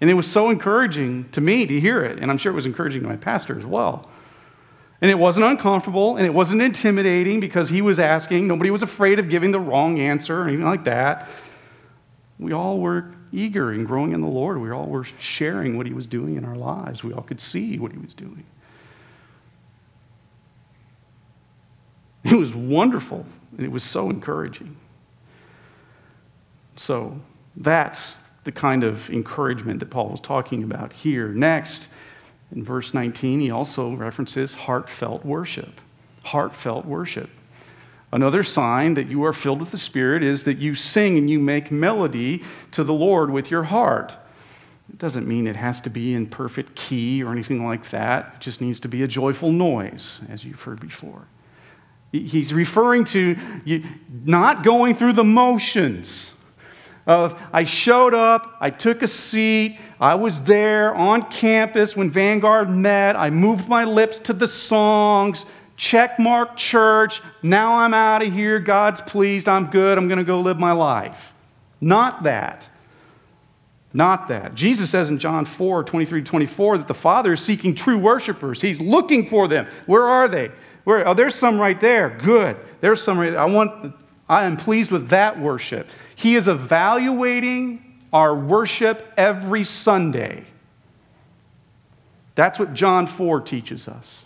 And 0.00 0.10
it 0.10 0.14
was 0.14 0.30
so 0.30 0.50
encouraging 0.50 1.28
to 1.30 1.40
me 1.40 1.66
to 1.66 1.80
hear 1.80 2.04
it, 2.04 2.18
and 2.18 2.30
I'm 2.30 2.38
sure 2.38 2.52
it 2.52 2.54
was 2.54 2.66
encouraging 2.66 3.02
to 3.02 3.08
my 3.08 3.16
pastor 3.16 3.58
as 3.58 3.64
well. 3.64 4.10
And 5.00 5.10
it 5.10 5.18
wasn't 5.18 5.46
uncomfortable, 5.46 6.16
and 6.16 6.26
it 6.26 6.32
wasn't 6.32 6.62
intimidating 6.62 7.40
because 7.40 7.68
he 7.68 7.82
was 7.82 7.98
asking. 7.98 8.46
Nobody 8.46 8.70
was 8.70 8.82
afraid 8.82 9.18
of 9.18 9.28
giving 9.28 9.52
the 9.52 9.60
wrong 9.60 9.98
answer 9.98 10.42
or 10.42 10.48
anything 10.48 10.64
like 10.64 10.84
that. 10.84 11.28
We 12.38 12.52
all 12.52 12.78
were 12.80 13.12
eager 13.32 13.70
and 13.70 13.86
growing 13.86 14.12
in 14.12 14.20
the 14.20 14.26
Lord. 14.26 14.60
We 14.60 14.70
all 14.70 14.86
were 14.86 15.04
sharing 15.18 15.76
what 15.76 15.86
he 15.86 15.92
was 15.92 16.06
doing 16.06 16.36
in 16.36 16.44
our 16.44 16.56
lives. 16.56 17.02
We 17.02 17.12
all 17.12 17.22
could 17.22 17.40
see 17.40 17.78
what 17.78 17.92
he 17.92 17.98
was 17.98 18.14
doing. 18.14 18.44
It 22.24 22.34
was 22.34 22.54
wonderful, 22.54 23.24
and 23.56 23.64
it 23.64 23.70
was 23.70 23.84
so 23.84 24.10
encouraging. 24.10 24.76
So 26.74 27.20
that's 27.56 28.16
the 28.46 28.52
kind 28.52 28.82
of 28.82 29.10
encouragement 29.10 29.80
that 29.80 29.90
Paul 29.90 30.08
was 30.08 30.20
talking 30.20 30.62
about 30.62 30.94
here. 30.94 31.28
Next, 31.28 31.88
in 32.50 32.64
verse 32.64 32.94
19, 32.94 33.40
he 33.40 33.50
also 33.50 33.92
references 33.92 34.54
heartfelt 34.54 35.26
worship. 35.26 35.80
Heartfelt 36.24 36.86
worship. 36.86 37.28
Another 38.12 38.42
sign 38.42 38.94
that 38.94 39.08
you 39.08 39.24
are 39.24 39.32
filled 39.32 39.60
with 39.60 39.72
the 39.72 39.78
Spirit 39.78 40.22
is 40.22 40.44
that 40.44 40.58
you 40.58 40.74
sing 40.74 41.18
and 41.18 41.28
you 41.28 41.38
make 41.38 41.70
melody 41.70 42.42
to 42.70 42.84
the 42.84 42.94
Lord 42.94 43.30
with 43.30 43.50
your 43.50 43.64
heart. 43.64 44.14
It 44.88 44.96
doesn't 44.96 45.26
mean 45.26 45.48
it 45.48 45.56
has 45.56 45.80
to 45.82 45.90
be 45.90 46.14
in 46.14 46.26
perfect 46.26 46.76
key 46.76 47.22
or 47.22 47.32
anything 47.32 47.66
like 47.66 47.90
that. 47.90 48.34
It 48.36 48.40
just 48.40 48.60
needs 48.60 48.78
to 48.80 48.88
be 48.88 49.02
a 49.02 49.08
joyful 49.08 49.50
noise, 49.50 50.20
as 50.30 50.44
you've 50.44 50.62
heard 50.62 50.78
before. 50.78 51.26
He's 52.12 52.54
referring 52.54 53.04
to 53.06 53.36
not 54.24 54.62
going 54.62 54.94
through 54.94 55.14
the 55.14 55.24
motions 55.24 56.30
of 57.06 57.40
I 57.52 57.64
showed 57.64 58.14
up, 58.14 58.56
I 58.60 58.70
took 58.70 59.02
a 59.02 59.06
seat, 59.06 59.78
I 60.00 60.16
was 60.16 60.40
there 60.42 60.94
on 60.94 61.30
campus 61.30 61.96
when 61.96 62.10
Vanguard 62.10 62.68
met, 62.68 63.16
I 63.16 63.30
moved 63.30 63.68
my 63.68 63.84
lips 63.84 64.18
to 64.20 64.32
the 64.32 64.48
songs, 64.48 65.46
check 65.76 66.18
mark 66.18 66.56
church, 66.56 67.22
now 67.42 67.78
I'm 67.78 67.94
out 67.94 68.22
of 68.22 68.32
here, 68.32 68.58
God's 68.58 69.00
pleased, 69.00 69.48
I'm 69.48 69.66
good, 69.66 69.98
I'm 69.98 70.08
going 70.08 70.18
to 70.18 70.24
go 70.24 70.40
live 70.40 70.58
my 70.58 70.72
life. 70.72 71.32
Not 71.80 72.24
that. 72.24 72.68
Not 73.92 74.28
that. 74.28 74.54
Jesus 74.54 74.90
says 74.90 75.08
in 75.08 75.18
John 75.18 75.46
4 75.46 75.84
23 75.84 76.22
24 76.22 76.78
that 76.78 76.88
the 76.88 76.92
Father 76.92 77.32
is 77.32 77.40
seeking 77.40 77.74
true 77.74 77.96
worshipers. 77.96 78.60
He's 78.60 78.80
looking 78.80 79.28
for 79.28 79.48
them. 79.48 79.66
Where 79.86 80.06
are 80.06 80.28
they? 80.28 80.50
Where, 80.84 81.08
oh, 81.08 81.14
there's 81.14 81.34
some 81.34 81.58
right 81.58 81.80
there. 81.80 82.10
Good. 82.22 82.58
There's 82.80 83.02
some 83.02 83.18
right 83.18 83.30
there. 83.30 83.40
I 83.40 83.46
want, 83.46 83.94
I 84.28 84.44
am 84.44 84.56
pleased 84.56 84.90
with 84.90 85.08
that 85.10 85.38
worship. 85.38 85.88
He 86.14 86.34
is 86.34 86.48
evaluating 86.48 88.00
our 88.12 88.34
worship 88.34 89.12
every 89.16 89.64
Sunday. 89.64 90.44
That's 92.34 92.58
what 92.58 92.74
John 92.74 93.06
4 93.06 93.40
teaches 93.40 93.88
us. 93.88 94.24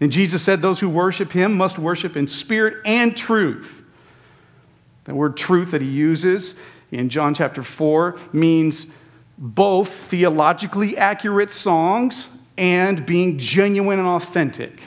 And 0.00 0.12
Jesus 0.12 0.42
said, 0.42 0.62
Those 0.62 0.80
who 0.80 0.88
worship 0.88 1.32
him 1.32 1.54
must 1.54 1.78
worship 1.78 2.16
in 2.16 2.28
spirit 2.28 2.82
and 2.84 3.16
truth. 3.16 3.82
The 5.04 5.14
word 5.14 5.36
truth 5.36 5.70
that 5.70 5.80
he 5.80 5.88
uses 5.88 6.54
in 6.90 7.08
John 7.08 7.34
chapter 7.34 7.62
4 7.62 8.16
means 8.32 8.86
both 9.38 9.88
theologically 9.88 10.96
accurate 10.96 11.50
songs 11.50 12.28
and 12.56 13.04
being 13.04 13.38
genuine 13.38 13.98
and 13.98 14.08
authentic. 14.08 14.82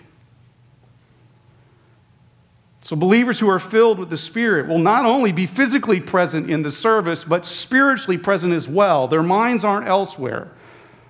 So, 2.90 2.96
believers 2.96 3.40
who 3.40 3.48
are 3.48 3.60
filled 3.60 4.00
with 4.00 4.10
the 4.10 4.18
Spirit 4.18 4.68
will 4.68 4.80
not 4.80 5.06
only 5.06 5.32
be 5.32 5.46
physically 5.46 6.00
present 6.00 6.50
in 6.50 6.64
the 6.64 6.72
service, 6.72 7.24
but 7.24 7.46
spiritually 7.46 8.18
present 8.18 8.52
as 8.52 8.68
well. 8.68 9.08
Their 9.08 9.22
minds 9.22 9.64
aren't 9.64 9.88
elsewhere, 9.88 10.52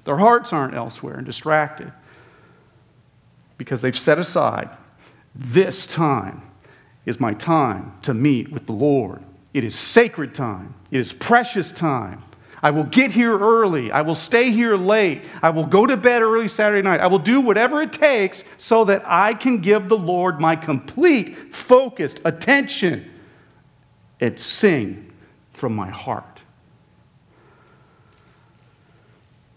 their 0.04 0.18
hearts 0.18 0.52
aren't 0.52 0.74
elsewhere 0.74 1.16
and 1.16 1.26
distracted 1.26 1.94
because 3.58 3.80
they've 3.80 3.98
set 3.98 4.20
aside 4.20 4.70
this 5.34 5.88
time 5.88 6.42
is 7.06 7.18
my 7.18 7.34
time 7.34 7.94
to 8.02 8.14
meet 8.14 8.52
with 8.52 8.66
the 8.66 8.74
Lord. 8.74 9.24
It 9.54 9.64
is 9.64 9.74
sacred 9.74 10.36
time, 10.36 10.76
it 10.92 11.00
is 11.00 11.14
precious 11.14 11.72
time. 11.72 12.24
I 12.62 12.72
will 12.72 12.84
get 12.84 13.12
here 13.12 13.38
early. 13.38 13.92
I 13.92 14.02
will 14.02 14.16
stay 14.16 14.52
here 14.52 14.76
late. 14.76 15.24
I 15.42 15.50
will 15.50 15.66
go 15.66 15.86
to 15.86 15.96
bed 15.96 16.22
early 16.22 16.48
Saturday 16.48 16.82
night. 16.82 17.00
I 17.00 17.08
will 17.08 17.20
do 17.20 17.40
whatever 17.40 17.82
it 17.82 17.94
takes 17.94 18.44
so 18.58 18.86
that 18.86 19.04
I 19.06 19.34
can 19.34 19.60
give 19.60 19.88
the 19.88 19.98
Lord 19.98 20.42
my 20.42 20.56
complete, 20.56 21.54
focused 21.54 22.20
attention 22.26 23.10
and 24.20 24.40
sing 24.40 25.14
from 25.54 25.74
my 25.74 25.90
heart. 25.90 26.42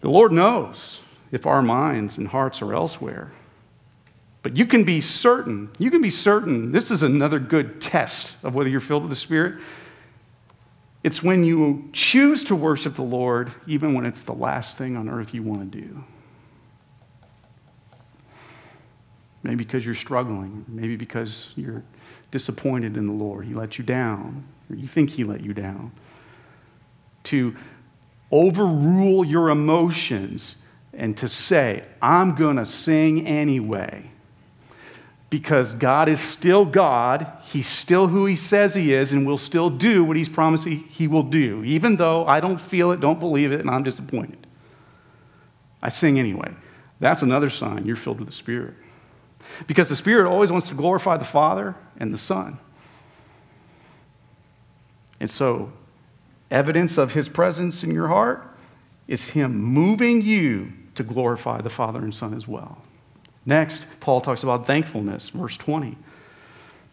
The 0.01 0.09
Lord 0.09 0.31
knows 0.31 1.01
if 1.31 1.45
our 1.45 1.61
minds 1.61 2.17
and 2.17 2.27
hearts 2.27 2.61
are 2.61 2.73
elsewhere. 2.73 3.31
But 4.43 4.57
you 4.57 4.65
can 4.65 4.83
be 4.83 4.99
certain, 4.99 5.69
you 5.79 5.89
can 5.89 6.01
be 6.01 6.09
certain, 6.09 6.73
this 6.73 6.91
is 6.91 7.01
another 7.01 7.39
good 7.39 7.79
test 7.79 8.35
of 8.43 8.53
whether 8.53 8.69
you're 8.69 8.81
filled 8.81 9.03
with 9.03 9.09
the 9.09 9.15
Spirit. 9.15 9.61
It's 11.03 11.21
when 11.21 11.43
you 11.43 11.89
choose 11.91 12.45
to 12.45 12.55
worship 12.55 12.95
the 12.95 13.01
Lord, 13.01 13.51
even 13.67 13.93
when 13.93 14.05
it's 14.05 14.23
the 14.23 14.33
last 14.33 14.77
thing 14.77 14.95
on 14.95 15.09
earth 15.09 15.33
you 15.33 15.43
want 15.43 15.71
to 15.71 15.79
do. 15.81 16.03
Maybe 19.43 19.57
because 19.57 19.85
you're 19.85 19.95
struggling, 19.95 20.63
maybe 20.69 20.95
because 20.95 21.49
you're 21.57 21.83
disappointed 22.31 22.95
in 22.95 23.05
the 23.05 23.13
Lord. 23.13 23.45
He 23.45 23.53
let 23.53 23.77
you 23.77 23.83
down, 23.83 24.47
or 24.69 24.77
you 24.77 24.87
think 24.87 25.09
He 25.09 25.25
let 25.25 25.41
you 25.41 25.53
down. 25.53 25.91
To 27.25 27.53
overrule 28.31 29.25
your 29.25 29.49
emotions 29.49 30.55
and 30.93 31.17
to 31.17 31.27
say, 31.27 31.83
I'm 32.01 32.35
going 32.35 32.55
to 32.55 32.65
sing 32.65 33.27
anyway 33.27 34.09
because 35.33 35.73
God 35.73 36.09
is 36.09 36.19
still 36.19 36.63
God. 36.63 37.25
He's 37.45 37.65
still 37.65 38.05
who 38.05 38.27
He 38.27 38.35
says 38.35 38.75
He 38.75 38.93
is 38.93 39.11
and 39.11 39.25
will 39.25 39.39
still 39.39 39.71
do 39.71 40.03
what 40.03 40.15
He's 40.15 40.29
promised 40.29 40.67
He, 40.67 41.07
will 41.07 41.23
do, 41.23 41.63
even 41.63 41.95
though 41.95 42.23
I 42.27 42.39
don't 42.39 42.61
feel 42.61 42.91
it, 42.91 42.99
don't 42.99 43.19
believe 43.19 43.51
it, 43.51 43.59
and 43.59 43.67
I'm 43.67 43.81
disappointed. 43.81 44.45
I 45.81 45.89
sing 45.89 46.19
anyway. 46.19 46.53
That's 46.99 47.23
another 47.23 47.49
sign 47.49 47.83
you're 47.83 47.95
filled 47.95 48.19
with 48.19 48.27
the 48.27 48.31
Spirit. 48.33 48.75
Because 49.65 49.89
the 49.89 49.95
Spirit 49.95 50.29
always 50.29 50.51
wants 50.51 50.69
to 50.69 50.75
glorify 50.75 51.17
the 51.17 51.25
Father 51.25 51.73
and 51.97 52.13
the 52.13 52.19
Son. 52.19 52.59
And 55.19 55.31
so, 55.31 55.73
evidence 56.51 56.99
of 56.99 57.15
His 57.15 57.27
presence 57.27 57.83
in 57.83 57.89
your 57.89 58.07
heart 58.07 58.55
is 59.07 59.29
Him 59.29 59.57
moving 59.57 60.21
you 60.21 60.73
to 60.93 61.01
glorify 61.01 61.59
the 61.59 61.71
Father 61.71 62.03
and 62.03 62.13
Son 62.13 62.35
as 62.35 62.47
well. 62.47 62.83
Next, 63.45 63.87
Paul 63.99 64.21
talks 64.21 64.43
about 64.43 64.65
thankfulness, 64.65 65.29
verse 65.29 65.57
20. 65.57 65.97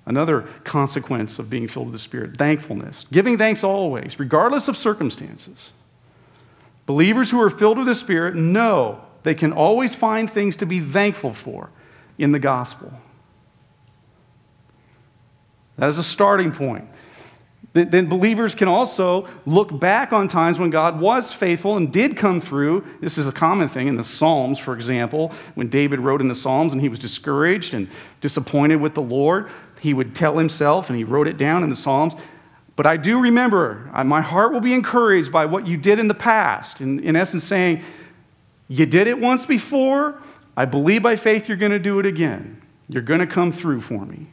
Another 0.07 0.43
consequence 0.65 1.39
of 1.39 1.49
being 1.49 1.69
filled 1.69 1.87
with 1.87 1.93
the 1.93 1.99
Spirit 1.99 2.37
thankfulness. 2.37 3.07
Giving 3.13 3.39
thanks 3.39 3.63
always, 3.63 4.19
regardless 4.19 4.67
of 4.67 4.77
circumstances. 4.77 5.73
Believers 6.87 7.31
who 7.31 7.41
are 7.41 7.51
filled 7.51 7.79
with 7.79 7.87
the 7.87 7.95
Spirit 7.95 8.35
know 8.35 9.01
they 9.23 9.35
can 9.35 9.53
always 9.53 9.95
find 9.95 10.29
things 10.29 10.57
to 10.57 10.67
be 10.67 10.81
thankful 10.81 11.33
for 11.33 11.71
in 12.19 12.33
the 12.33 12.39
gospel. 12.39 12.93
That 15.77 15.89
is 15.89 15.99
a 15.99 16.03
starting 16.03 16.53
point 16.53 16.87
then 17.73 18.09
believers 18.09 18.55
can 18.57 18.67
also 18.67 19.29
look 19.47 19.79
back 19.79 20.13
on 20.13 20.27
times 20.27 20.59
when 20.59 20.71
God 20.71 21.01
was 21.01 21.33
faithful 21.33 21.77
and 21.77 21.93
did 21.93 22.17
come 22.17 22.41
through. 22.41 22.85
This 23.01 23.17
is 23.17 23.29
a 23.29 23.33
common 23.33 23.69
thing 23.69 23.87
in 23.87 23.97
the 23.97 24.03
Psalms, 24.03 24.59
for 24.59 24.75
example, 24.75 25.33
when 25.55 25.69
David 25.69 26.01
wrote 26.01 26.21
in 26.21 26.27
the 26.27 26.35
Psalms 26.35 26.73
and 26.73 26.83
he 26.83 26.89
was 26.89 26.99
discouraged 26.99 27.73
and 27.73 27.89
disappointed 28.21 28.77
with 28.77 28.95
the 28.95 29.03
Lord, 29.03 29.49
he 29.81 29.95
would 29.95 30.17
tell 30.17 30.37
himself 30.37 30.89
and 30.89 30.99
he 30.99 31.05
wrote 31.05 31.29
it 31.29 31.37
down 31.37 31.63
in 31.63 31.71
the 31.71 31.77
Psalms. 31.77 32.15
But 32.75 32.87
I 32.87 32.97
do 32.97 33.21
remember, 33.21 33.89
my 34.05 34.21
heart 34.21 34.53
will 34.53 34.61
be 34.61 34.75
encouraged 34.75 35.31
by 35.31 35.47
what 35.47 35.67
you 35.67 35.77
did 35.77 35.99
in 36.01 36.09
the 36.09 36.15
past. 36.15 36.81
In, 36.81 36.99
in 37.01 37.15
essence, 37.15 37.45
saying, 37.45 37.85
You 38.69 38.87
did 38.87 39.07
it 39.07 39.19
once 39.19 39.45
before. 39.45 40.21
I 40.57 40.65
believe 40.65 41.03
by 41.03 41.15
faith 41.15 41.47
you're 41.47 41.57
going 41.57 41.73
to 41.73 41.79
do 41.79 42.01
it 42.01 42.07
again. 42.07 42.61
You're 42.89 43.03
going 43.03 43.21
to 43.21 43.27
come 43.27 43.53
through 43.53 43.83
for 43.83 44.05
me. 44.05 44.29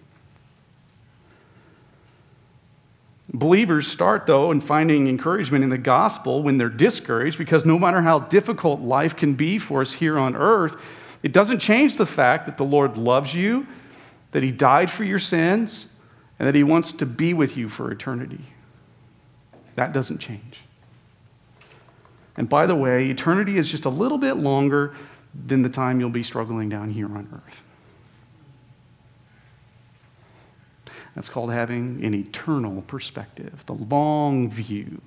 Believers 3.34 3.88
start, 3.88 4.26
though, 4.26 4.52
in 4.52 4.62
finding 4.62 5.08
encouragement 5.08 5.64
in 5.64 5.70
the 5.70 5.78
gospel 5.78 6.44
when 6.44 6.58
they're 6.58 6.70
discouraged 6.70 7.38
because 7.38 7.66
no 7.66 7.78
matter 7.78 8.02
how 8.02 8.20
difficult 8.20 8.80
life 8.80 9.16
can 9.16 9.34
be 9.34 9.58
for 9.58 9.82
us 9.82 9.94
here 9.94 10.18
on 10.18 10.36
earth, 10.36 10.78
it 11.24 11.34
doesn't 11.34 11.60
change 11.60 11.98
the 11.98 12.06
fact 12.06 12.46
that 12.46 12.58
the 12.58 12.64
Lord 12.64 12.98
loves 12.98 13.34
you, 13.34 13.68
that 14.32 14.44
He 14.44 14.52
died 14.52 14.90
for 14.90 15.04
your 15.04 15.20
sins, 15.20 15.88
and 16.40 16.48
that 16.48 16.56
He 16.56 16.64
wants 16.64 16.94
to 16.94 17.06
be 17.06 17.34
with 17.34 17.58
you 17.58 17.68
for 17.68 17.92
eternity. 17.92 18.46
That 19.76 19.92
doesn't 19.92 20.20
change. 20.20 20.62
And 22.38 22.48
by 22.48 22.66
the 22.66 22.76
way, 22.76 23.10
eternity 23.10 23.58
is 23.58 23.70
just 23.70 23.84
a 23.86 23.90
little 23.90 24.18
bit 24.18 24.36
longer 24.36 24.96
than 25.34 25.64
the 25.64 25.70
time 25.70 26.00
you'll 26.00 26.10
be 26.10 26.24
struggling 26.24 26.70
down 26.70 26.92
here 26.92 27.08
on 27.08 27.28
earth. 27.34 27.62
That's 31.18 31.30
called 31.30 31.52
having 31.52 32.06
an 32.06 32.14
eternal 32.14 32.84
perspective, 32.84 33.64
the 33.66 33.74
long 33.74 34.52
view. 34.52 35.02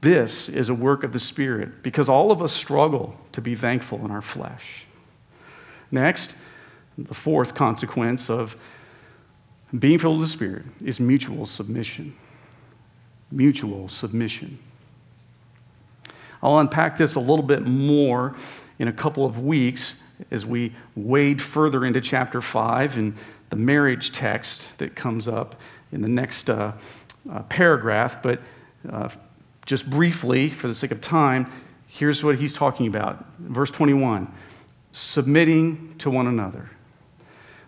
This 0.00 0.48
is 0.48 0.70
a 0.70 0.74
work 0.74 1.04
of 1.04 1.12
the 1.12 1.18
Spirit 1.18 1.82
because 1.82 2.08
all 2.08 2.32
of 2.32 2.40
us 2.40 2.54
struggle 2.54 3.14
to 3.32 3.42
be 3.42 3.54
thankful 3.54 4.02
in 4.06 4.10
our 4.10 4.22
flesh. 4.22 4.86
Next, 5.90 6.34
the 6.96 7.12
fourth 7.12 7.54
consequence 7.54 8.30
of 8.30 8.56
being 9.78 9.98
filled 9.98 10.18
with 10.18 10.28
the 10.28 10.32
Spirit 10.32 10.64
is 10.82 10.98
mutual 10.98 11.44
submission. 11.44 12.16
Mutual 13.30 13.86
submission. 13.90 14.58
I'll 16.42 16.58
unpack 16.58 16.96
this 16.96 17.16
a 17.16 17.20
little 17.20 17.44
bit 17.44 17.66
more 17.66 18.34
in 18.78 18.88
a 18.88 18.94
couple 18.94 19.26
of 19.26 19.40
weeks 19.40 19.92
as 20.30 20.46
we 20.46 20.72
wade 20.94 21.42
further 21.42 21.84
into 21.84 22.00
chapter 22.00 22.40
5 22.40 22.96
and 22.96 23.14
the 23.50 23.56
marriage 23.56 24.12
text 24.12 24.76
that 24.78 24.94
comes 24.94 25.28
up 25.28 25.56
in 25.92 26.02
the 26.02 26.08
next 26.08 26.50
uh, 26.50 26.72
uh, 27.30 27.42
paragraph, 27.44 28.22
but 28.22 28.40
uh, 28.90 29.08
just 29.64 29.88
briefly, 29.88 30.50
for 30.50 30.68
the 30.68 30.74
sake 30.74 30.90
of 30.90 31.00
time, 31.00 31.50
here's 31.86 32.22
what 32.22 32.38
he's 32.38 32.52
talking 32.52 32.86
about. 32.86 33.24
Verse 33.38 33.70
21 33.70 34.32
submitting 34.92 35.94
to 35.98 36.08
one 36.08 36.26
another. 36.26 36.70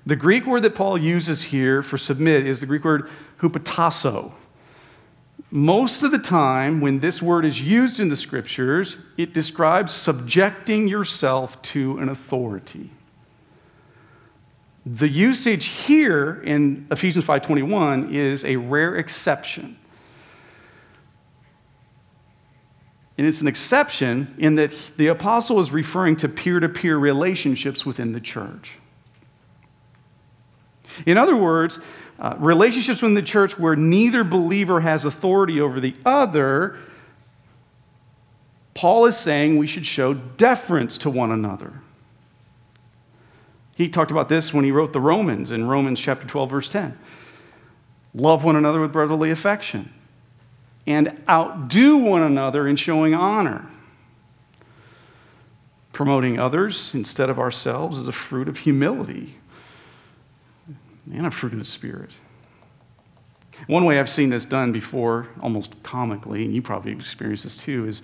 The 0.07 0.17
Greek 0.17 0.47
word 0.47 0.63
that 0.63 0.75
Paul 0.75 0.97
uses 0.97 1.43
here 1.43 1.83
for 1.83 1.99
submit 1.99 2.47
is 2.47 2.61
the 2.61 2.67
Greek 2.67 2.85
word 2.85 3.11
hupotasso. 3.41 4.33
Most 5.51 6.03
of 6.03 6.11
the 6.11 6.19
time, 6.19 6.81
when 6.81 7.01
this 7.01 7.21
word 7.21 7.45
is 7.45 7.61
used 7.61 8.01
in 8.01 8.09
the 8.09 8.17
scriptures, 8.17 8.97
it 9.19 9.35
describes 9.35 9.93
subjecting 9.93 10.89
yourself 10.89 11.61
to 11.63 11.99
an 11.99 12.09
authority. 12.09 12.91
The 14.91 15.09
usage 15.09 15.67
here 15.67 16.41
in 16.45 16.87
Ephesians 16.91 17.25
5:21 17.25 18.15
is 18.15 18.45
a 18.45 18.57
rare 18.57 18.97
exception. 18.97 19.77
And 23.19 23.27
it's 23.27 23.41
an 23.41 23.49
exception 23.49 24.35
in 24.39 24.55
that 24.55 24.73
the 24.97 25.09
apostle 25.09 25.59
is 25.61 25.73
referring 25.73 26.17
to 26.17 26.29
peer-to-peer 26.29 26.97
relationships 26.97 27.85
within 27.85 28.13
the 28.13 28.21
church. 28.21 28.79
In 31.05 31.19
other 31.19 31.37
words, 31.37 31.81
uh, 32.19 32.37
relationships 32.39 33.03
within 33.03 33.15
the 33.15 33.23
church 33.23 33.59
where 33.59 33.77
neither 33.77 34.25
believer 34.25 34.81
has 34.81 35.05
authority 35.05 35.61
over 35.61 35.81
the 35.81 35.95
other, 36.07 36.77
Paul 38.75 39.07
is 39.07 39.17
saying 39.17 39.59
we 39.59 39.67
should 39.67 39.85
show 39.85 40.15
deference 40.15 40.97
to 40.99 41.11
one 41.11 41.33
another. 41.33 41.83
He 43.79 43.89
talked 43.89 44.11
about 44.11 44.29
this 44.29 44.53
when 44.53 44.65
he 44.65 44.73
wrote 44.73 44.93
the 44.93 45.01
Romans 45.01 45.53
in 45.53 45.69
Romans 45.69 46.01
chapter 46.01 46.27
12, 46.27 46.51
verse 46.51 46.69
10. 46.69 46.99
Love 48.13 48.43
one 48.43 48.57
another 48.57 48.81
with 48.81 48.93
brotherly 48.93 49.31
affection 49.31 49.93
and 50.85 51.17
outdo 51.29 51.97
one 51.99 52.23
another 52.23 52.67
in 52.67 52.75
showing 52.75 53.15
honor. 53.15 53.71
Promoting 55.93 56.41
others 56.41 56.93
instead 56.93 57.31
of 57.31 57.39
ourselves 57.39 57.99
is 57.99 58.09
a 58.09 58.13
fruit 58.13 58.49
of 58.49 58.59
humility 58.59 59.37
and 61.13 61.25
a 61.25 61.31
fruit 61.31 61.53
of 61.53 61.61
the 61.61 61.65
Spirit. 61.65 62.11
One 63.69 63.85
way 63.85 64.01
I've 64.01 64.11
seen 64.11 64.31
this 64.31 64.45
done 64.45 64.73
before, 64.73 65.29
almost 65.41 65.81
comically, 65.85 66.45
and 66.45 66.53
you 66.53 66.63
probably 66.63 66.91
experienced 66.91 67.45
this 67.45 67.57
too, 67.57 67.87
is, 67.87 68.03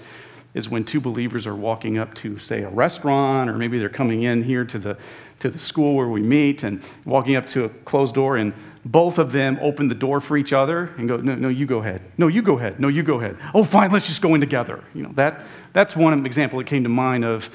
is 0.55 0.68
when 0.68 0.85
two 0.85 1.01
believers 1.01 1.49
are 1.49 1.55
walking 1.55 1.99
up 1.99 2.14
to, 2.14 2.39
say, 2.39 2.62
a 2.62 2.68
restaurant, 2.68 3.51
or 3.51 3.55
maybe 3.55 3.81
they're 3.81 3.89
coming 3.89 4.22
in 4.22 4.45
here 4.45 4.64
to 4.64 4.79
the, 4.79 4.97
to 5.45 5.51
the 5.51 5.59
school 5.59 5.95
where 5.95 6.09
we 6.09 6.22
meet 6.22 6.62
and 6.62 6.82
walking 7.05 7.36
up 7.36 7.47
to 7.47 7.64
a 7.64 7.68
closed 7.68 8.14
door, 8.14 8.38
and 8.38 8.55
both 8.82 9.18
of 9.18 9.30
them 9.30 9.59
open 9.61 9.88
the 9.88 9.95
door 9.95 10.18
for 10.22 10.38
each 10.38 10.55
other 10.55 10.90
and 10.97 11.07
go, 11.07 11.18
no, 11.18 11.34
no, 11.34 11.49
you 11.49 11.66
go 11.66 11.80
ahead. 11.80 12.01
No, 12.16 12.28
you 12.28 12.40
go 12.40 12.57
ahead. 12.57 12.80
No, 12.80 12.88
you 12.88 13.03
go 13.03 13.20
ahead. 13.20 13.36
Oh, 13.53 13.62
fine, 13.62 13.90
let's 13.90 14.07
just 14.07 14.22
go 14.22 14.34
in 14.34 14.40
together. 14.40 14.82
You 14.95 15.03
know, 15.03 15.12
that, 15.16 15.42
that's 15.74 15.95
one 15.95 16.24
example 16.24 16.61
that 16.61 16.66
came 16.66 16.82
to 16.84 16.88
mind 16.88 17.26
of 17.26 17.51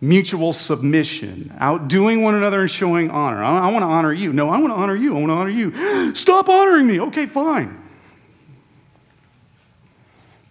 mutual 0.00 0.52
submission, 0.52 1.52
outdoing 1.58 2.22
one 2.22 2.36
another 2.36 2.60
and 2.60 2.70
showing 2.70 3.10
honor. 3.10 3.42
I, 3.42 3.68
I 3.68 3.72
want 3.72 3.82
to 3.82 3.88
honor 3.88 4.12
you. 4.12 4.32
No, 4.32 4.48
I 4.48 4.60
want 4.60 4.72
to 4.72 4.76
honor 4.76 4.94
you. 4.94 5.16
I 5.16 5.20
want 5.20 5.30
to 5.30 5.34
honor 5.34 5.50
you. 5.50 6.14
Stop 6.14 6.48
honoring 6.48 6.86
me. 6.86 7.00
Okay, 7.00 7.26
fine. 7.26 7.82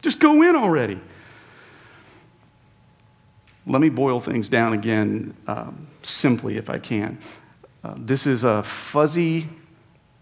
Just 0.01 0.19
go 0.19 0.41
in 0.41 0.57
already. 0.57 0.99
Let 3.65 3.81
me 3.81 3.89
boil 3.89 4.19
things 4.19 4.49
down 4.49 4.73
again 4.73 5.35
um, 5.47 5.87
simply, 6.01 6.57
if 6.57 6.69
I 6.69 6.79
can. 6.79 7.17
Uh, 7.83 7.95
this 7.97 8.27
is 8.27 8.43
a 8.43 8.63
fuzzy 8.63 9.47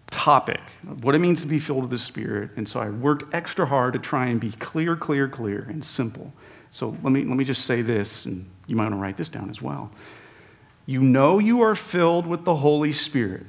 topic 0.10 0.60
what 1.02 1.16
it 1.16 1.20
means 1.20 1.42
to 1.42 1.48
be 1.48 1.60
filled 1.60 1.82
with 1.82 1.90
the 1.90 1.98
Spirit. 1.98 2.52
And 2.56 2.68
so 2.68 2.80
I 2.80 2.90
worked 2.90 3.34
extra 3.34 3.66
hard 3.66 3.94
to 3.94 4.00
try 4.00 4.28
and 4.28 4.40
be 4.40 4.52
clear, 4.52 4.96
clear, 4.96 5.28
clear, 5.28 5.66
and 5.70 5.84
simple. 5.84 6.34
So 6.70 6.98
let 7.04 7.12
me, 7.12 7.24
let 7.24 7.38
me 7.38 7.44
just 7.44 7.66
say 7.66 7.82
this, 7.82 8.26
and 8.26 8.50
you 8.68 8.76
might 8.76 8.86
want 8.86 8.96
to 8.96 9.00
write 9.00 9.18
this 9.18 9.30
down 9.30 9.50
as 9.50 9.62
well. 9.62 9.92
You 10.86 11.02
know 11.02 11.40
you 11.40 11.62
are 11.62 11.76
filled 11.76 12.26
with 12.26 12.46
the 12.46 12.56
Holy 12.56 12.92
Spirit 12.92 13.46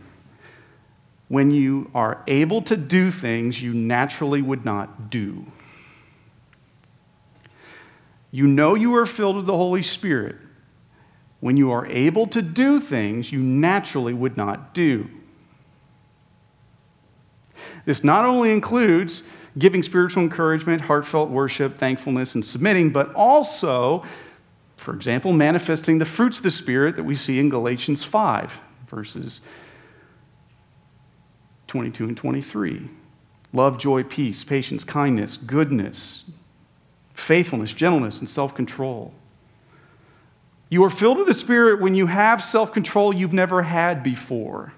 when 1.28 1.50
you 1.50 1.90
are 1.94 2.22
able 2.26 2.60
to 2.62 2.76
do 2.76 3.10
things 3.10 3.62
you 3.62 3.72
naturally 3.72 4.42
would 4.42 4.64
not 4.64 5.08
do. 5.08 5.46
You 8.32 8.46
know 8.46 8.74
you 8.74 8.96
are 8.96 9.06
filled 9.06 9.36
with 9.36 9.46
the 9.46 9.56
Holy 9.56 9.82
Spirit 9.82 10.36
when 11.40 11.56
you 11.56 11.70
are 11.70 11.86
able 11.86 12.26
to 12.28 12.40
do 12.40 12.80
things 12.80 13.30
you 13.30 13.38
naturally 13.38 14.14
would 14.14 14.36
not 14.36 14.74
do. 14.74 15.08
This 17.84 18.02
not 18.02 18.24
only 18.24 18.52
includes 18.52 19.22
giving 19.58 19.82
spiritual 19.82 20.22
encouragement, 20.22 20.82
heartfelt 20.82 21.28
worship, 21.28 21.76
thankfulness, 21.78 22.34
and 22.34 22.44
submitting, 22.44 22.90
but 22.90 23.12
also, 23.14 24.02
for 24.76 24.94
example, 24.94 25.32
manifesting 25.32 25.98
the 25.98 26.04
fruits 26.04 26.38
of 26.38 26.44
the 26.44 26.50
Spirit 26.50 26.96
that 26.96 27.04
we 27.04 27.14
see 27.14 27.38
in 27.38 27.50
Galatians 27.50 28.02
5, 28.02 28.58
verses 28.88 29.40
22 31.66 32.04
and 32.04 32.16
23. 32.16 32.88
Love, 33.52 33.78
joy, 33.78 34.02
peace, 34.02 34.42
patience, 34.44 34.84
kindness, 34.84 35.36
goodness, 35.36 36.24
faithfulness, 37.14 37.72
gentleness, 37.72 38.20
and 38.20 38.28
self 38.28 38.54
control. 38.54 39.12
You 40.68 40.84
are 40.84 40.90
filled 40.90 41.18
with 41.18 41.26
the 41.26 41.34
Spirit 41.34 41.80
when 41.80 41.94
you 41.94 42.06
have 42.06 42.42
self 42.42 42.72
control 42.72 43.14
you've 43.14 43.32
never 43.32 43.62
had 43.62 44.02
before. 44.02 44.72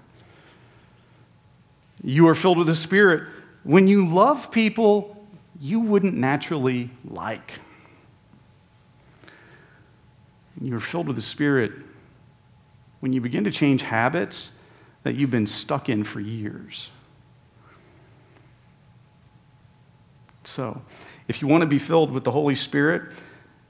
You 2.03 2.27
are 2.27 2.35
filled 2.35 2.57
with 2.57 2.67
the 2.67 2.75
Spirit 2.75 3.27
when 3.63 3.87
you 3.87 4.07
love 4.07 4.51
people 4.51 5.25
you 5.59 5.79
wouldn't 5.79 6.15
naturally 6.15 6.89
like. 7.05 7.53
You're 10.61 10.79
filled 10.79 11.07
with 11.07 11.15
the 11.15 11.21
Spirit 11.21 11.71
when 12.99 13.13
you 13.13 13.21
begin 13.21 13.43
to 13.43 13.51
change 13.51 13.81
habits 13.81 14.51
that 15.03 15.15
you've 15.15 15.31
been 15.31 15.47
stuck 15.47 15.89
in 15.89 16.03
for 16.03 16.19
years. 16.19 16.89
So, 20.43 20.81
if 21.27 21.41
you 21.41 21.47
want 21.47 21.61
to 21.61 21.67
be 21.67 21.79
filled 21.79 22.11
with 22.11 22.23
the 22.23 22.31
Holy 22.31 22.55
Spirit, 22.55 23.11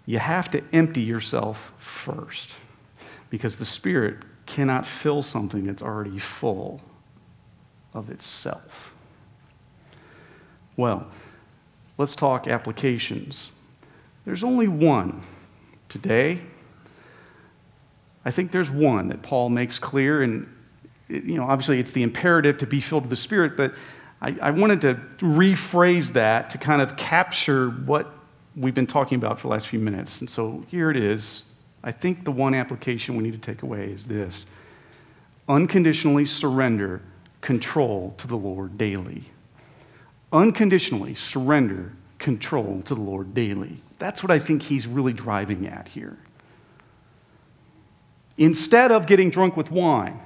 you 0.06 0.20
have 0.20 0.52
to 0.52 0.64
empty 0.74 1.02
yourself 1.02 1.74
first 1.78 2.56
because 3.30 3.58
the 3.58 3.66
Spirit 3.66 4.18
cannot 4.46 4.86
fill 4.86 5.22
something 5.22 5.66
that's 5.66 5.82
already 5.82 6.20
full 6.20 6.82
of 7.94 8.10
itself. 8.10 8.94
Well, 10.78 11.08
let's 11.98 12.16
talk 12.16 12.48
applications. 12.48 13.52
There's 14.26 14.44
only 14.44 14.68
one 14.68 15.22
today. 15.88 16.42
I 18.26 18.32
think 18.32 18.52
there's 18.52 18.70
one 18.70 19.08
that 19.10 19.22
Paul 19.22 19.50
makes 19.50 19.80
clear, 19.80 20.22
and 20.22 20.52
you 21.08 21.36
know, 21.36 21.46
obviously 21.46 21.80
it's 21.80 21.92
the 21.92 22.04
imperative 22.04 22.58
to 22.60 22.68
be 22.68 22.80
filled 22.80 23.04
with 23.04 23.12
the 23.12 23.16
Spirit, 23.16 23.56
but 23.56 23.74
I, 24.26 24.36
I 24.42 24.52
wanted 24.52 24.82
to 24.82 24.96
rephrase 25.20 26.14
that 26.14 26.50
to 26.50 26.58
kind 26.58 26.82
of 26.82 26.98
capture 26.98 27.70
what 27.70 28.12
we've 28.56 28.74
been 28.74 28.88
talking 28.88 29.18
about 29.18 29.40
for 29.40 29.48
the 29.48 29.52
last 29.52 29.68
few 29.68 29.78
minutes. 29.78 30.20
And 30.20 30.28
so 30.28 30.66
here 30.68 30.90
it 30.90 30.98
is. 30.98 31.44
I 31.84 31.92
think 31.92 32.24
the 32.24 32.32
one 32.32 32.56
application 32.56 33.18
we 33.18 33.24
need 33.24 33.34
to 33.34 33.54
take 33.54 33.62
away 33.62 33.92
is 33.92 34.08
this 34.08 34.48
unconditionally 35.48 36.26
surrender 36.26 37.04
control 37.42 38.16
to 38.18 38.26
the 38.26 38.36
Lord 38.36 38.80
daily. 38.80 39.26
Unconditionally 40.34 41.14
surrender 41.14 41.92
control 42.18 42.82
to 42.86 42.96
the 42.96 43.02
Lord 43.02 43.36
daily. 43.36 43.78
That's 44.00 44.24
what 44.24 44.32
I 44.32 44.40
think 44.40 44.64
he's 44.64 44.88
really 44.88 45.14
driving 45.14 45.68
at 45.68 45.88
here. 45.90 46.18
Instead 48.40 48.92
of 48.92 49.06
getting 49.06 49.30
drunk 49.30 49.56
with 49.56 49.70
wine 49.70 50.20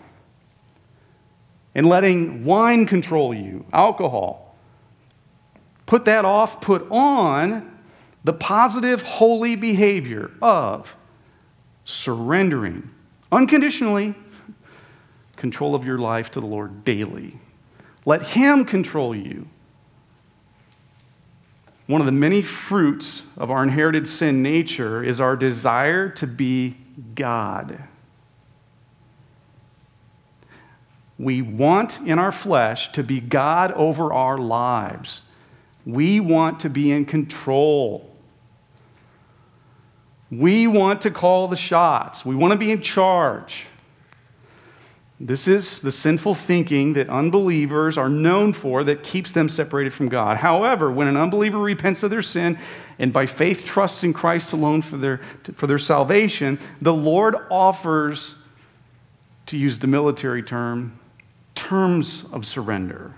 and 1.75 1.87
letting 1.87 2.43
wine 2.45 2.85
control 2.85 3.33
you, 3.33 3.65
alcohol, 3.71 4.55
put 5.85 6.05
that 6.05 6.25
off, 6.25 6.61
put 6.61 6.87
on 6.89 7.79
the 8.23 8.33
positive, 8.33 9.01
holy 9.01 9.55
behavior 9.55 10.31
of 10.41 10.95
surrendering 11.85 12.89
unconditionally 13.31 14.15
control 15.35 15.73
of 15.73 15.85
your 15.85 15.97
life 15.97 16.31
to 16.31 16.39
the 16.39 16.45
Lord 16.45 16.83
daily. 16.83 17.39
Let 18.05 18.21
Him 18.21 18.65
control 18.65 19.15
you. 19.15 19.47
One 21.87 22.01
of 22.01 22.05
the 22.05 22.11
many 22.11 22.41
fruits 22.43 23.23
of 23.37 23.49
our 23.49 23.63
inherited 23.63 24.07
sin 24.07 24.43
nature 24.43 25.03
is 25.03 25.19
our 25.19 25.35
desire 25.35 26.09
to 26.09 26.27
be 26.27 26.77
God. 27.15 27.83
We 31.19 31.41
want 31.41 31.99
in 32.05 32.17
our 32.17 32.31
flesh 32.31 32.93
to 32.93 33.03
be 33.03 33.19
God 33.19 33.73
over 33.73 34.13
our 34.13 34.37
lives. 34.37 35.21
We 35.85 36.21
want 36.21 36.61
to 36.61 36.69
be 36.69 36.91
in 36.91 37.05
control. 37.05 38.09
We 40.31 40.65
want 40.65 41.01
to 41.01 41.11
call 41.11 41.49
the 41.49 41.57
shots. 41.57 42.25
We 42.25 42.35
want 42.35 42.53
to 42.53 42.57
be 42.57 42.71
in 42.71 42.81
charge. 42.81 43.65
This 45.19 45.49
is 45.49 45.81
the 45.81 45.91
sinful 45.91 46.35
thinking 46.35 46.93
that 46.93 47.09
unbelievers 47.09 47.97
are 47.97 48.07
known 48.07 48.53
for 48.53 48.85
that 48.85 49.03
keeps 49.03 49.33
them 49.33 49.49
separated 49.49 49.91
from 49.91 50.07
God. 50.07 50.37
However, 50.37 50.89
when 50.89 51.07
an 51.07 51.17
unbeliever 51.17 51.59
repents 51.59 52.03
of 52.03 52.09
their 52.09 52.21
sin 52.21 52.57
and 52.97 53.11
by 53.11 53.25
faith 53.25 53.65
trusts 53.65 54.05
in 54.05 54.13
Christ 54.13 54.53
alone 54.53 54.81
for 54.81 54.95
their, 54.95 55.19
for 55.55 55.67
their 55.67 55.77
salvation, 55.77 56.57
the 56.79 56.93
Lord 56.93 57.35
offers, 57.51 58.35
to 59.47 59.57
use 59.57 59.79
the 59.79 59.87
military 59.87 60.43
term, 60.43 60.97
terms 61.59 62.23
of 62.31 62.45
surrender. 62.45 63.13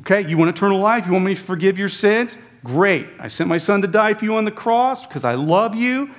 Okay, 0.00 0.28
you 0.28 0.36
want 0.36 0.50
eternal 0.50 0.80
life? 0.80 1.06
You 1.06 1.12
want 1.12 1.24
me 1.24 1.36
to 1.36 1.40
forgive 1.40 1.78
your 1.78 1.88
sins? 1.88 2.36
Great. 2.64 3.06
I 3.20 3.28
sent 3.28 3.48
my 3.48 3.58
son 3.58 3.80
to 3.82 3.88
die 3.88 4.12
for 4.14 4.24
you 4.24 4.34
on 4.36 4.44
the 4.44 4.50
cross 4.50 5.06
because 5.06 5.24
I 5.24 5.36
love 5.36 5.76
you. 5.76 6.10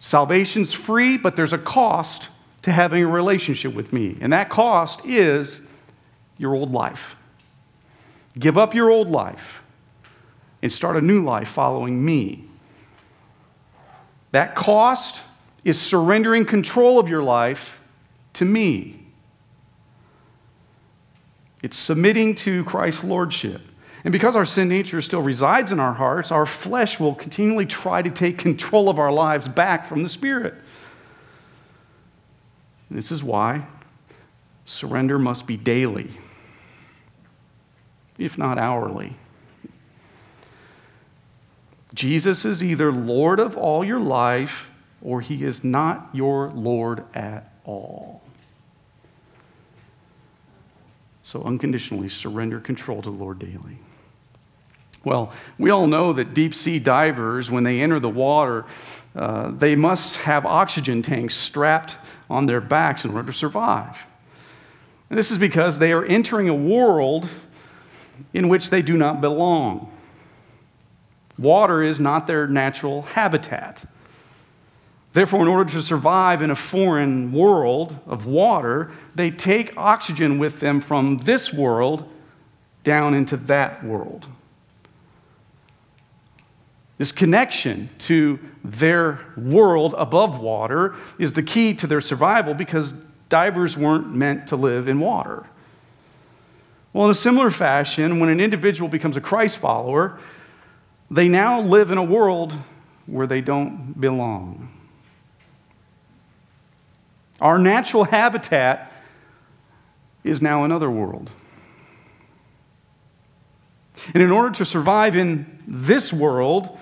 Salvation's 0.00 0.72
free, 0.72 1.16
but 1.16 1.36
there's 1.36 1.52
a 1.52 1.58
cost 1.58 2.28
to 2.62 2.72
having 2.72 3.04
a 3.04 3.08
relationship 3.08 3.72
with 3.72 3.92
me. 3.92 4.18
And 4.20 4.32
that 4.32 4.50
cost 4.50 5.00
is 5.06 5.60
your 6.38 6.54
old 6.54 6.72
life. 6.72 7.16
Give 8.36 8.58
up 8.58 8.74
your 8.74 8.90
old 8.90 9.08
life. 9.08 9.62
and 10.60 10.70
start 10.70 10.96
a 10.96 11.00
new 11.00 11.24
life 11.24 11.48
following 11.48 12.04
me. 12.04 12.44
That 14.30 14.54
cost 14.54 15.22
is 15.64 15.80
surrendering 15.80 16.44
control 16.44 16.98
of 16.98 17.08
your 17.08 17.22
life 17.22 17.81
to 18.34 18.44
me. 18.44 19.06
It's 21.62 21.76
submitting 21.76 22.34
to 22.36 22.64
Christ's 22.64 23.04
lordship. 23.04 23.60
And 24.04 24.10
because 24.10 24.34
our 24.34 24.44
sin 24.44 24.68
nature 24.68 25.00
still 25.00 25.22
resides 25.22 25.70
in 25.70 25.78
our 25.78 25.94
hearts, 25.94 26.32
our 26.32 26.46
flesh 26.46 26.98
will 26.98 27.14
continually 27.14 27.66
try 27.66 28.02
to 28.02 28.10
take 28.10 28.36
control 28.36 28.88
of 28.88 28.98
our 28.98 29.12
lives 29.12 29.46
back 29.46 29.86
from 29.86 30.02
the 30.02 30.08
Spirit. 30.08 30.54
This 32.90 33.12
is 33.12 33.22
why 33.22 33.66
surrender 34.64 35.18
must 35.18 35.46
be 35.46 35.56
daily, 35.56 36.10
if 38.18 38.36
not 38.36 38.58
hourly. 38.58 39.16
Jesus 41.94 42.44
is 42.44 42.62
either 42.62 42.90
Lord 42.90 43.38
of 43.38 43.56
all 43.56 43.84
your 43.84 44.00
life 44.00 44.68
or 45.00 45.20
he 45.20 45.44
is 45.44 45.62
not 45.62 46.08
your 46.12 46.50
Lord 46.50 47.04
at 47.14 47.52
all. 47.64 48.21
So 51.32 51.42
unconditionally 51.44 52.10
surrender 52.10 52.60
control 52.60 53.00
to 53.00 53.10
the 53.10 53.16
Lord 53.16 53.38
daily. 53.38 53.78
Well, 55.02 55.32
we 55.56 55.70
all 55.70 55.86
know 55.86 56.12
that 56.12 56.34
deep 56.34 56.54
sea 56.54 56.78
divers, 56.78 57.50
when 57.50 57.64
they 57.64 57.80
enter 57.80 57.98
the 57.98 58.10
water, 58.10 58.66
uh, 59.16 59.50
they 59.50 59.74
must 59.74 60.16
have 60.16 60.44
oxygen 60.44 61.00
tanks 61.00 61.34
strapped 61.34 61.96
on 62.28 62.44
their 62.44 62.60
backs 62.60 63.06
in 63.06 63.14
order 63.14 63.28
to 63.28 63.32
survive. 63.32 64.06
And 65.08 65.18
this 65.18 65.30
is 65.30 65.38
because 65.38 65.78
they 65.78 65.92
are 65.92 66.04
entering 66.04 66.50
a 66.50 66.54
world 66.54 67.26
in 68.34 68.50
which 68.50 68.68
they 68.68 68.82
do 68.82 68.98
not 68.98 69.22
belong. 69.22 69.90
Water 71.38 71.82
is 71.82 71.98
not 71.98 72.26
their 72.26 72.46
natural 72.46 73.00
habitat. 73.00 73.86
Therefore, 75.12 75.42
in 75.42 75.48
order 75.48 75.70
to 75.72 75.82
survive 75.82 76.40
in 76.40 76.50
a 76.50 76.56
foreign 76.56 77.32
world 77.32 77.98
of 78.06 78.24
water, 78.24 78.90
they 79.14 79.30
take 79.30 79.76
oxygen 79.76 80.38
with 80.38 80.60
them 80.60 80.80
from 80.80 81.18
this 81.18 81.52
world 81.52 82.08
down 82.82 83.12
into 83.12 83.36
that 83.36 83.84
world. 83.84 84.26
This 86.96 87.12
connection 87.12 87.90
to 87.98 88.38
their 88.64 89.20
world 89.36 89.94
above 89.98 90.38
water 90.40 90.94
is 91.18 91.32
the 91.34 91.42
key 91.42 91.74
to 91.74 91.86
their 91.86 92.00
survival 92.00 92.54
because 92.54 92.94
divers 93.28 93.76
weren't 93.76 94.14
meant 94.14 94.46
to 94.48 94.56
live 94.56 94.88
in 94.88 94.98
water. 95.00 95.44
Well, 96.92 97.06
in 97.06 97.10
a 97.10 97.14
similar 97.14 97.50
fashion, 97.50 98.20
when 98.20 98.28
an 98.28 98.40
individual 98.40 98.88
becomes 98.88 99.16
a 99.16 99.20
Christ 99.20 99.58
follower, 99.58 100.18
they 101.10 101.28
now 101.28 101.60
live 101.60 101.90
in 101.90 101.98
a 101.98 102.02
world 102.02 102.52
where 103.06 103.26
they 103.26 103.40
don't 103.40 104.00
belong. 104.00 104.71
Our 107.42 107.58
natural 107.58 108.04
habitat 108.04 108.92
is 110.22 110.40
now 110.40 110.62
another 110.62 110.88
world. 110.88 111.28
And 114.14 114.22
in 114.22 114.30
order 114.30 114.50
to 114.52 114.64
survive 114.64 115.16
in 115.16 115.60
this 115.66 116.12
world, 116.12 116.78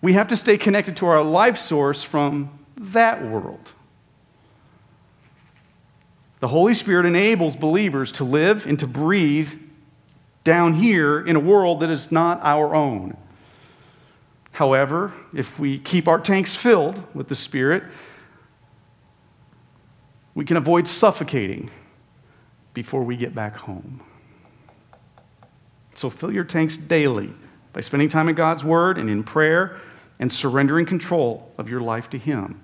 we 0.00 0.14
have 0.14 0.28
to 0.28 0.36
stay 0.36 0.56
connected 0.56 0.96
to 0.96 1.06
our 1.06 1.22
life 1.22 1.58
source 1.58 2.02
from 2.02 2.58
that 2.78 3.22
world. 3.22 3.72
The 6.40 6.48
Holy 6.48 6.72
Spirit 6.72 7.04
enables 7.04 7.54
believers 7.54 8.12
to 8.12 8.24
live 8.24 8.66
and 8.66 8.78
to 8.78 8.86
breathe 8.86 9.60
down 10.42 10.72
here 10.72 11.20
in 11.20 11.36
a 11.36 11.40
world 11.40 11.80
that 11.80 11.90
is 11.90 12.10
not 12.10 12.40
our 12.42 12.74
own. 12.74 13.14
However, 14.52 15.12
if 15.34 15.58
we 15.58 15.78
keep 15.78 16.08
our 16.08 16.18
tanks 16.18 16.54
filled 16.54 17.02
with 17.14 17.28
the 17.28 17.36
Spirit, 17.36 17.84
we 20.36 20.44
can 20.44 20.58
avoid 20.58 20.86
suffocating 20.86 21.70
before 22.74 23.02
we 23.02 23.16
get 23.16 23.34
back 23.34 23.56
home. 23.56 24.02
So 25.94 26.10
fill 26.10 26.30
your 26.30 26.44
tanks 26.44 26.76
daily 26.76 27.32
by 27.72 27.80
spending 27.80 28.10
time 28.10 28.28
in 28.28 28.34
God's 28.34 28.62
Word 28.62 28.98
and 28.98 29.08
in 29.08 29.24
prayer 29.24 29.78
and 30.20 30.30
surrendering 30.30 30.84
control 30.84 31.50
of 31.56 31.70
your 31.70 31.80
life 31.80 32.10
to 32.10 32.18
Him. 32.18 32.60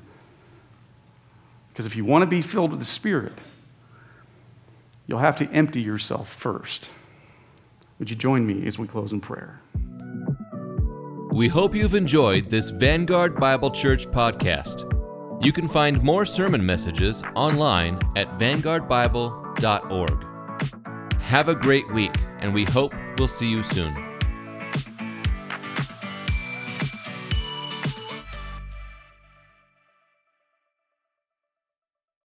Because 1.72 1.86
if 1.86 1.96
you 1.96 2.04
want 2.04 2.22
to 2.22 2.26
be 2.26 2.42
filled 2.42 2.72
with 2.72 2.78
the 2.78 2.86
Spirit, 2.86 3.38
you'll 5.06 5.20
have 5.20 5.38
to 5.38 5.50
empty 5.50 5.80
yourself 5.80 6.30
first. 6.30 6.90
Would 7.98 8.10
you 8.10 8.16
join 8.16 8.46
me 8.46 8.66
as 8.66 8.78
we 8.78 8.86
close 8.86 9.12
in 9.12 9.20
prayer? 9.22 9.62
We 11.30 11.48
hope 11.48 11.74
you've 11.74 11.94
enjoyed 11.94 12.50
this 12.50 12.68
Vanguard 12.68 13.40
Bible 13.40 13.70
Church 13.70 14.06
podcast. 14.08 15.01
You 15.42 15.52
can 15.52 15.66
find 15.66 16.00
more 16.04 16.24
sermon 16.24 16.64
messages 16.64 17.20
online 17.34 17.98
at 18.14 18.38
vanguardbible.org. 18.38 20.24
Have 21.20 21.48
a 21.48 21.54
great 21.56 21.92
week, 21.92 22.14
and 22.38 22.54
we 22.54 22.64
hope 22.64 22.94
we'll 23.18 23.26
see 23.26 23.48
you 23.48 23.64
soon. 23.64 24.11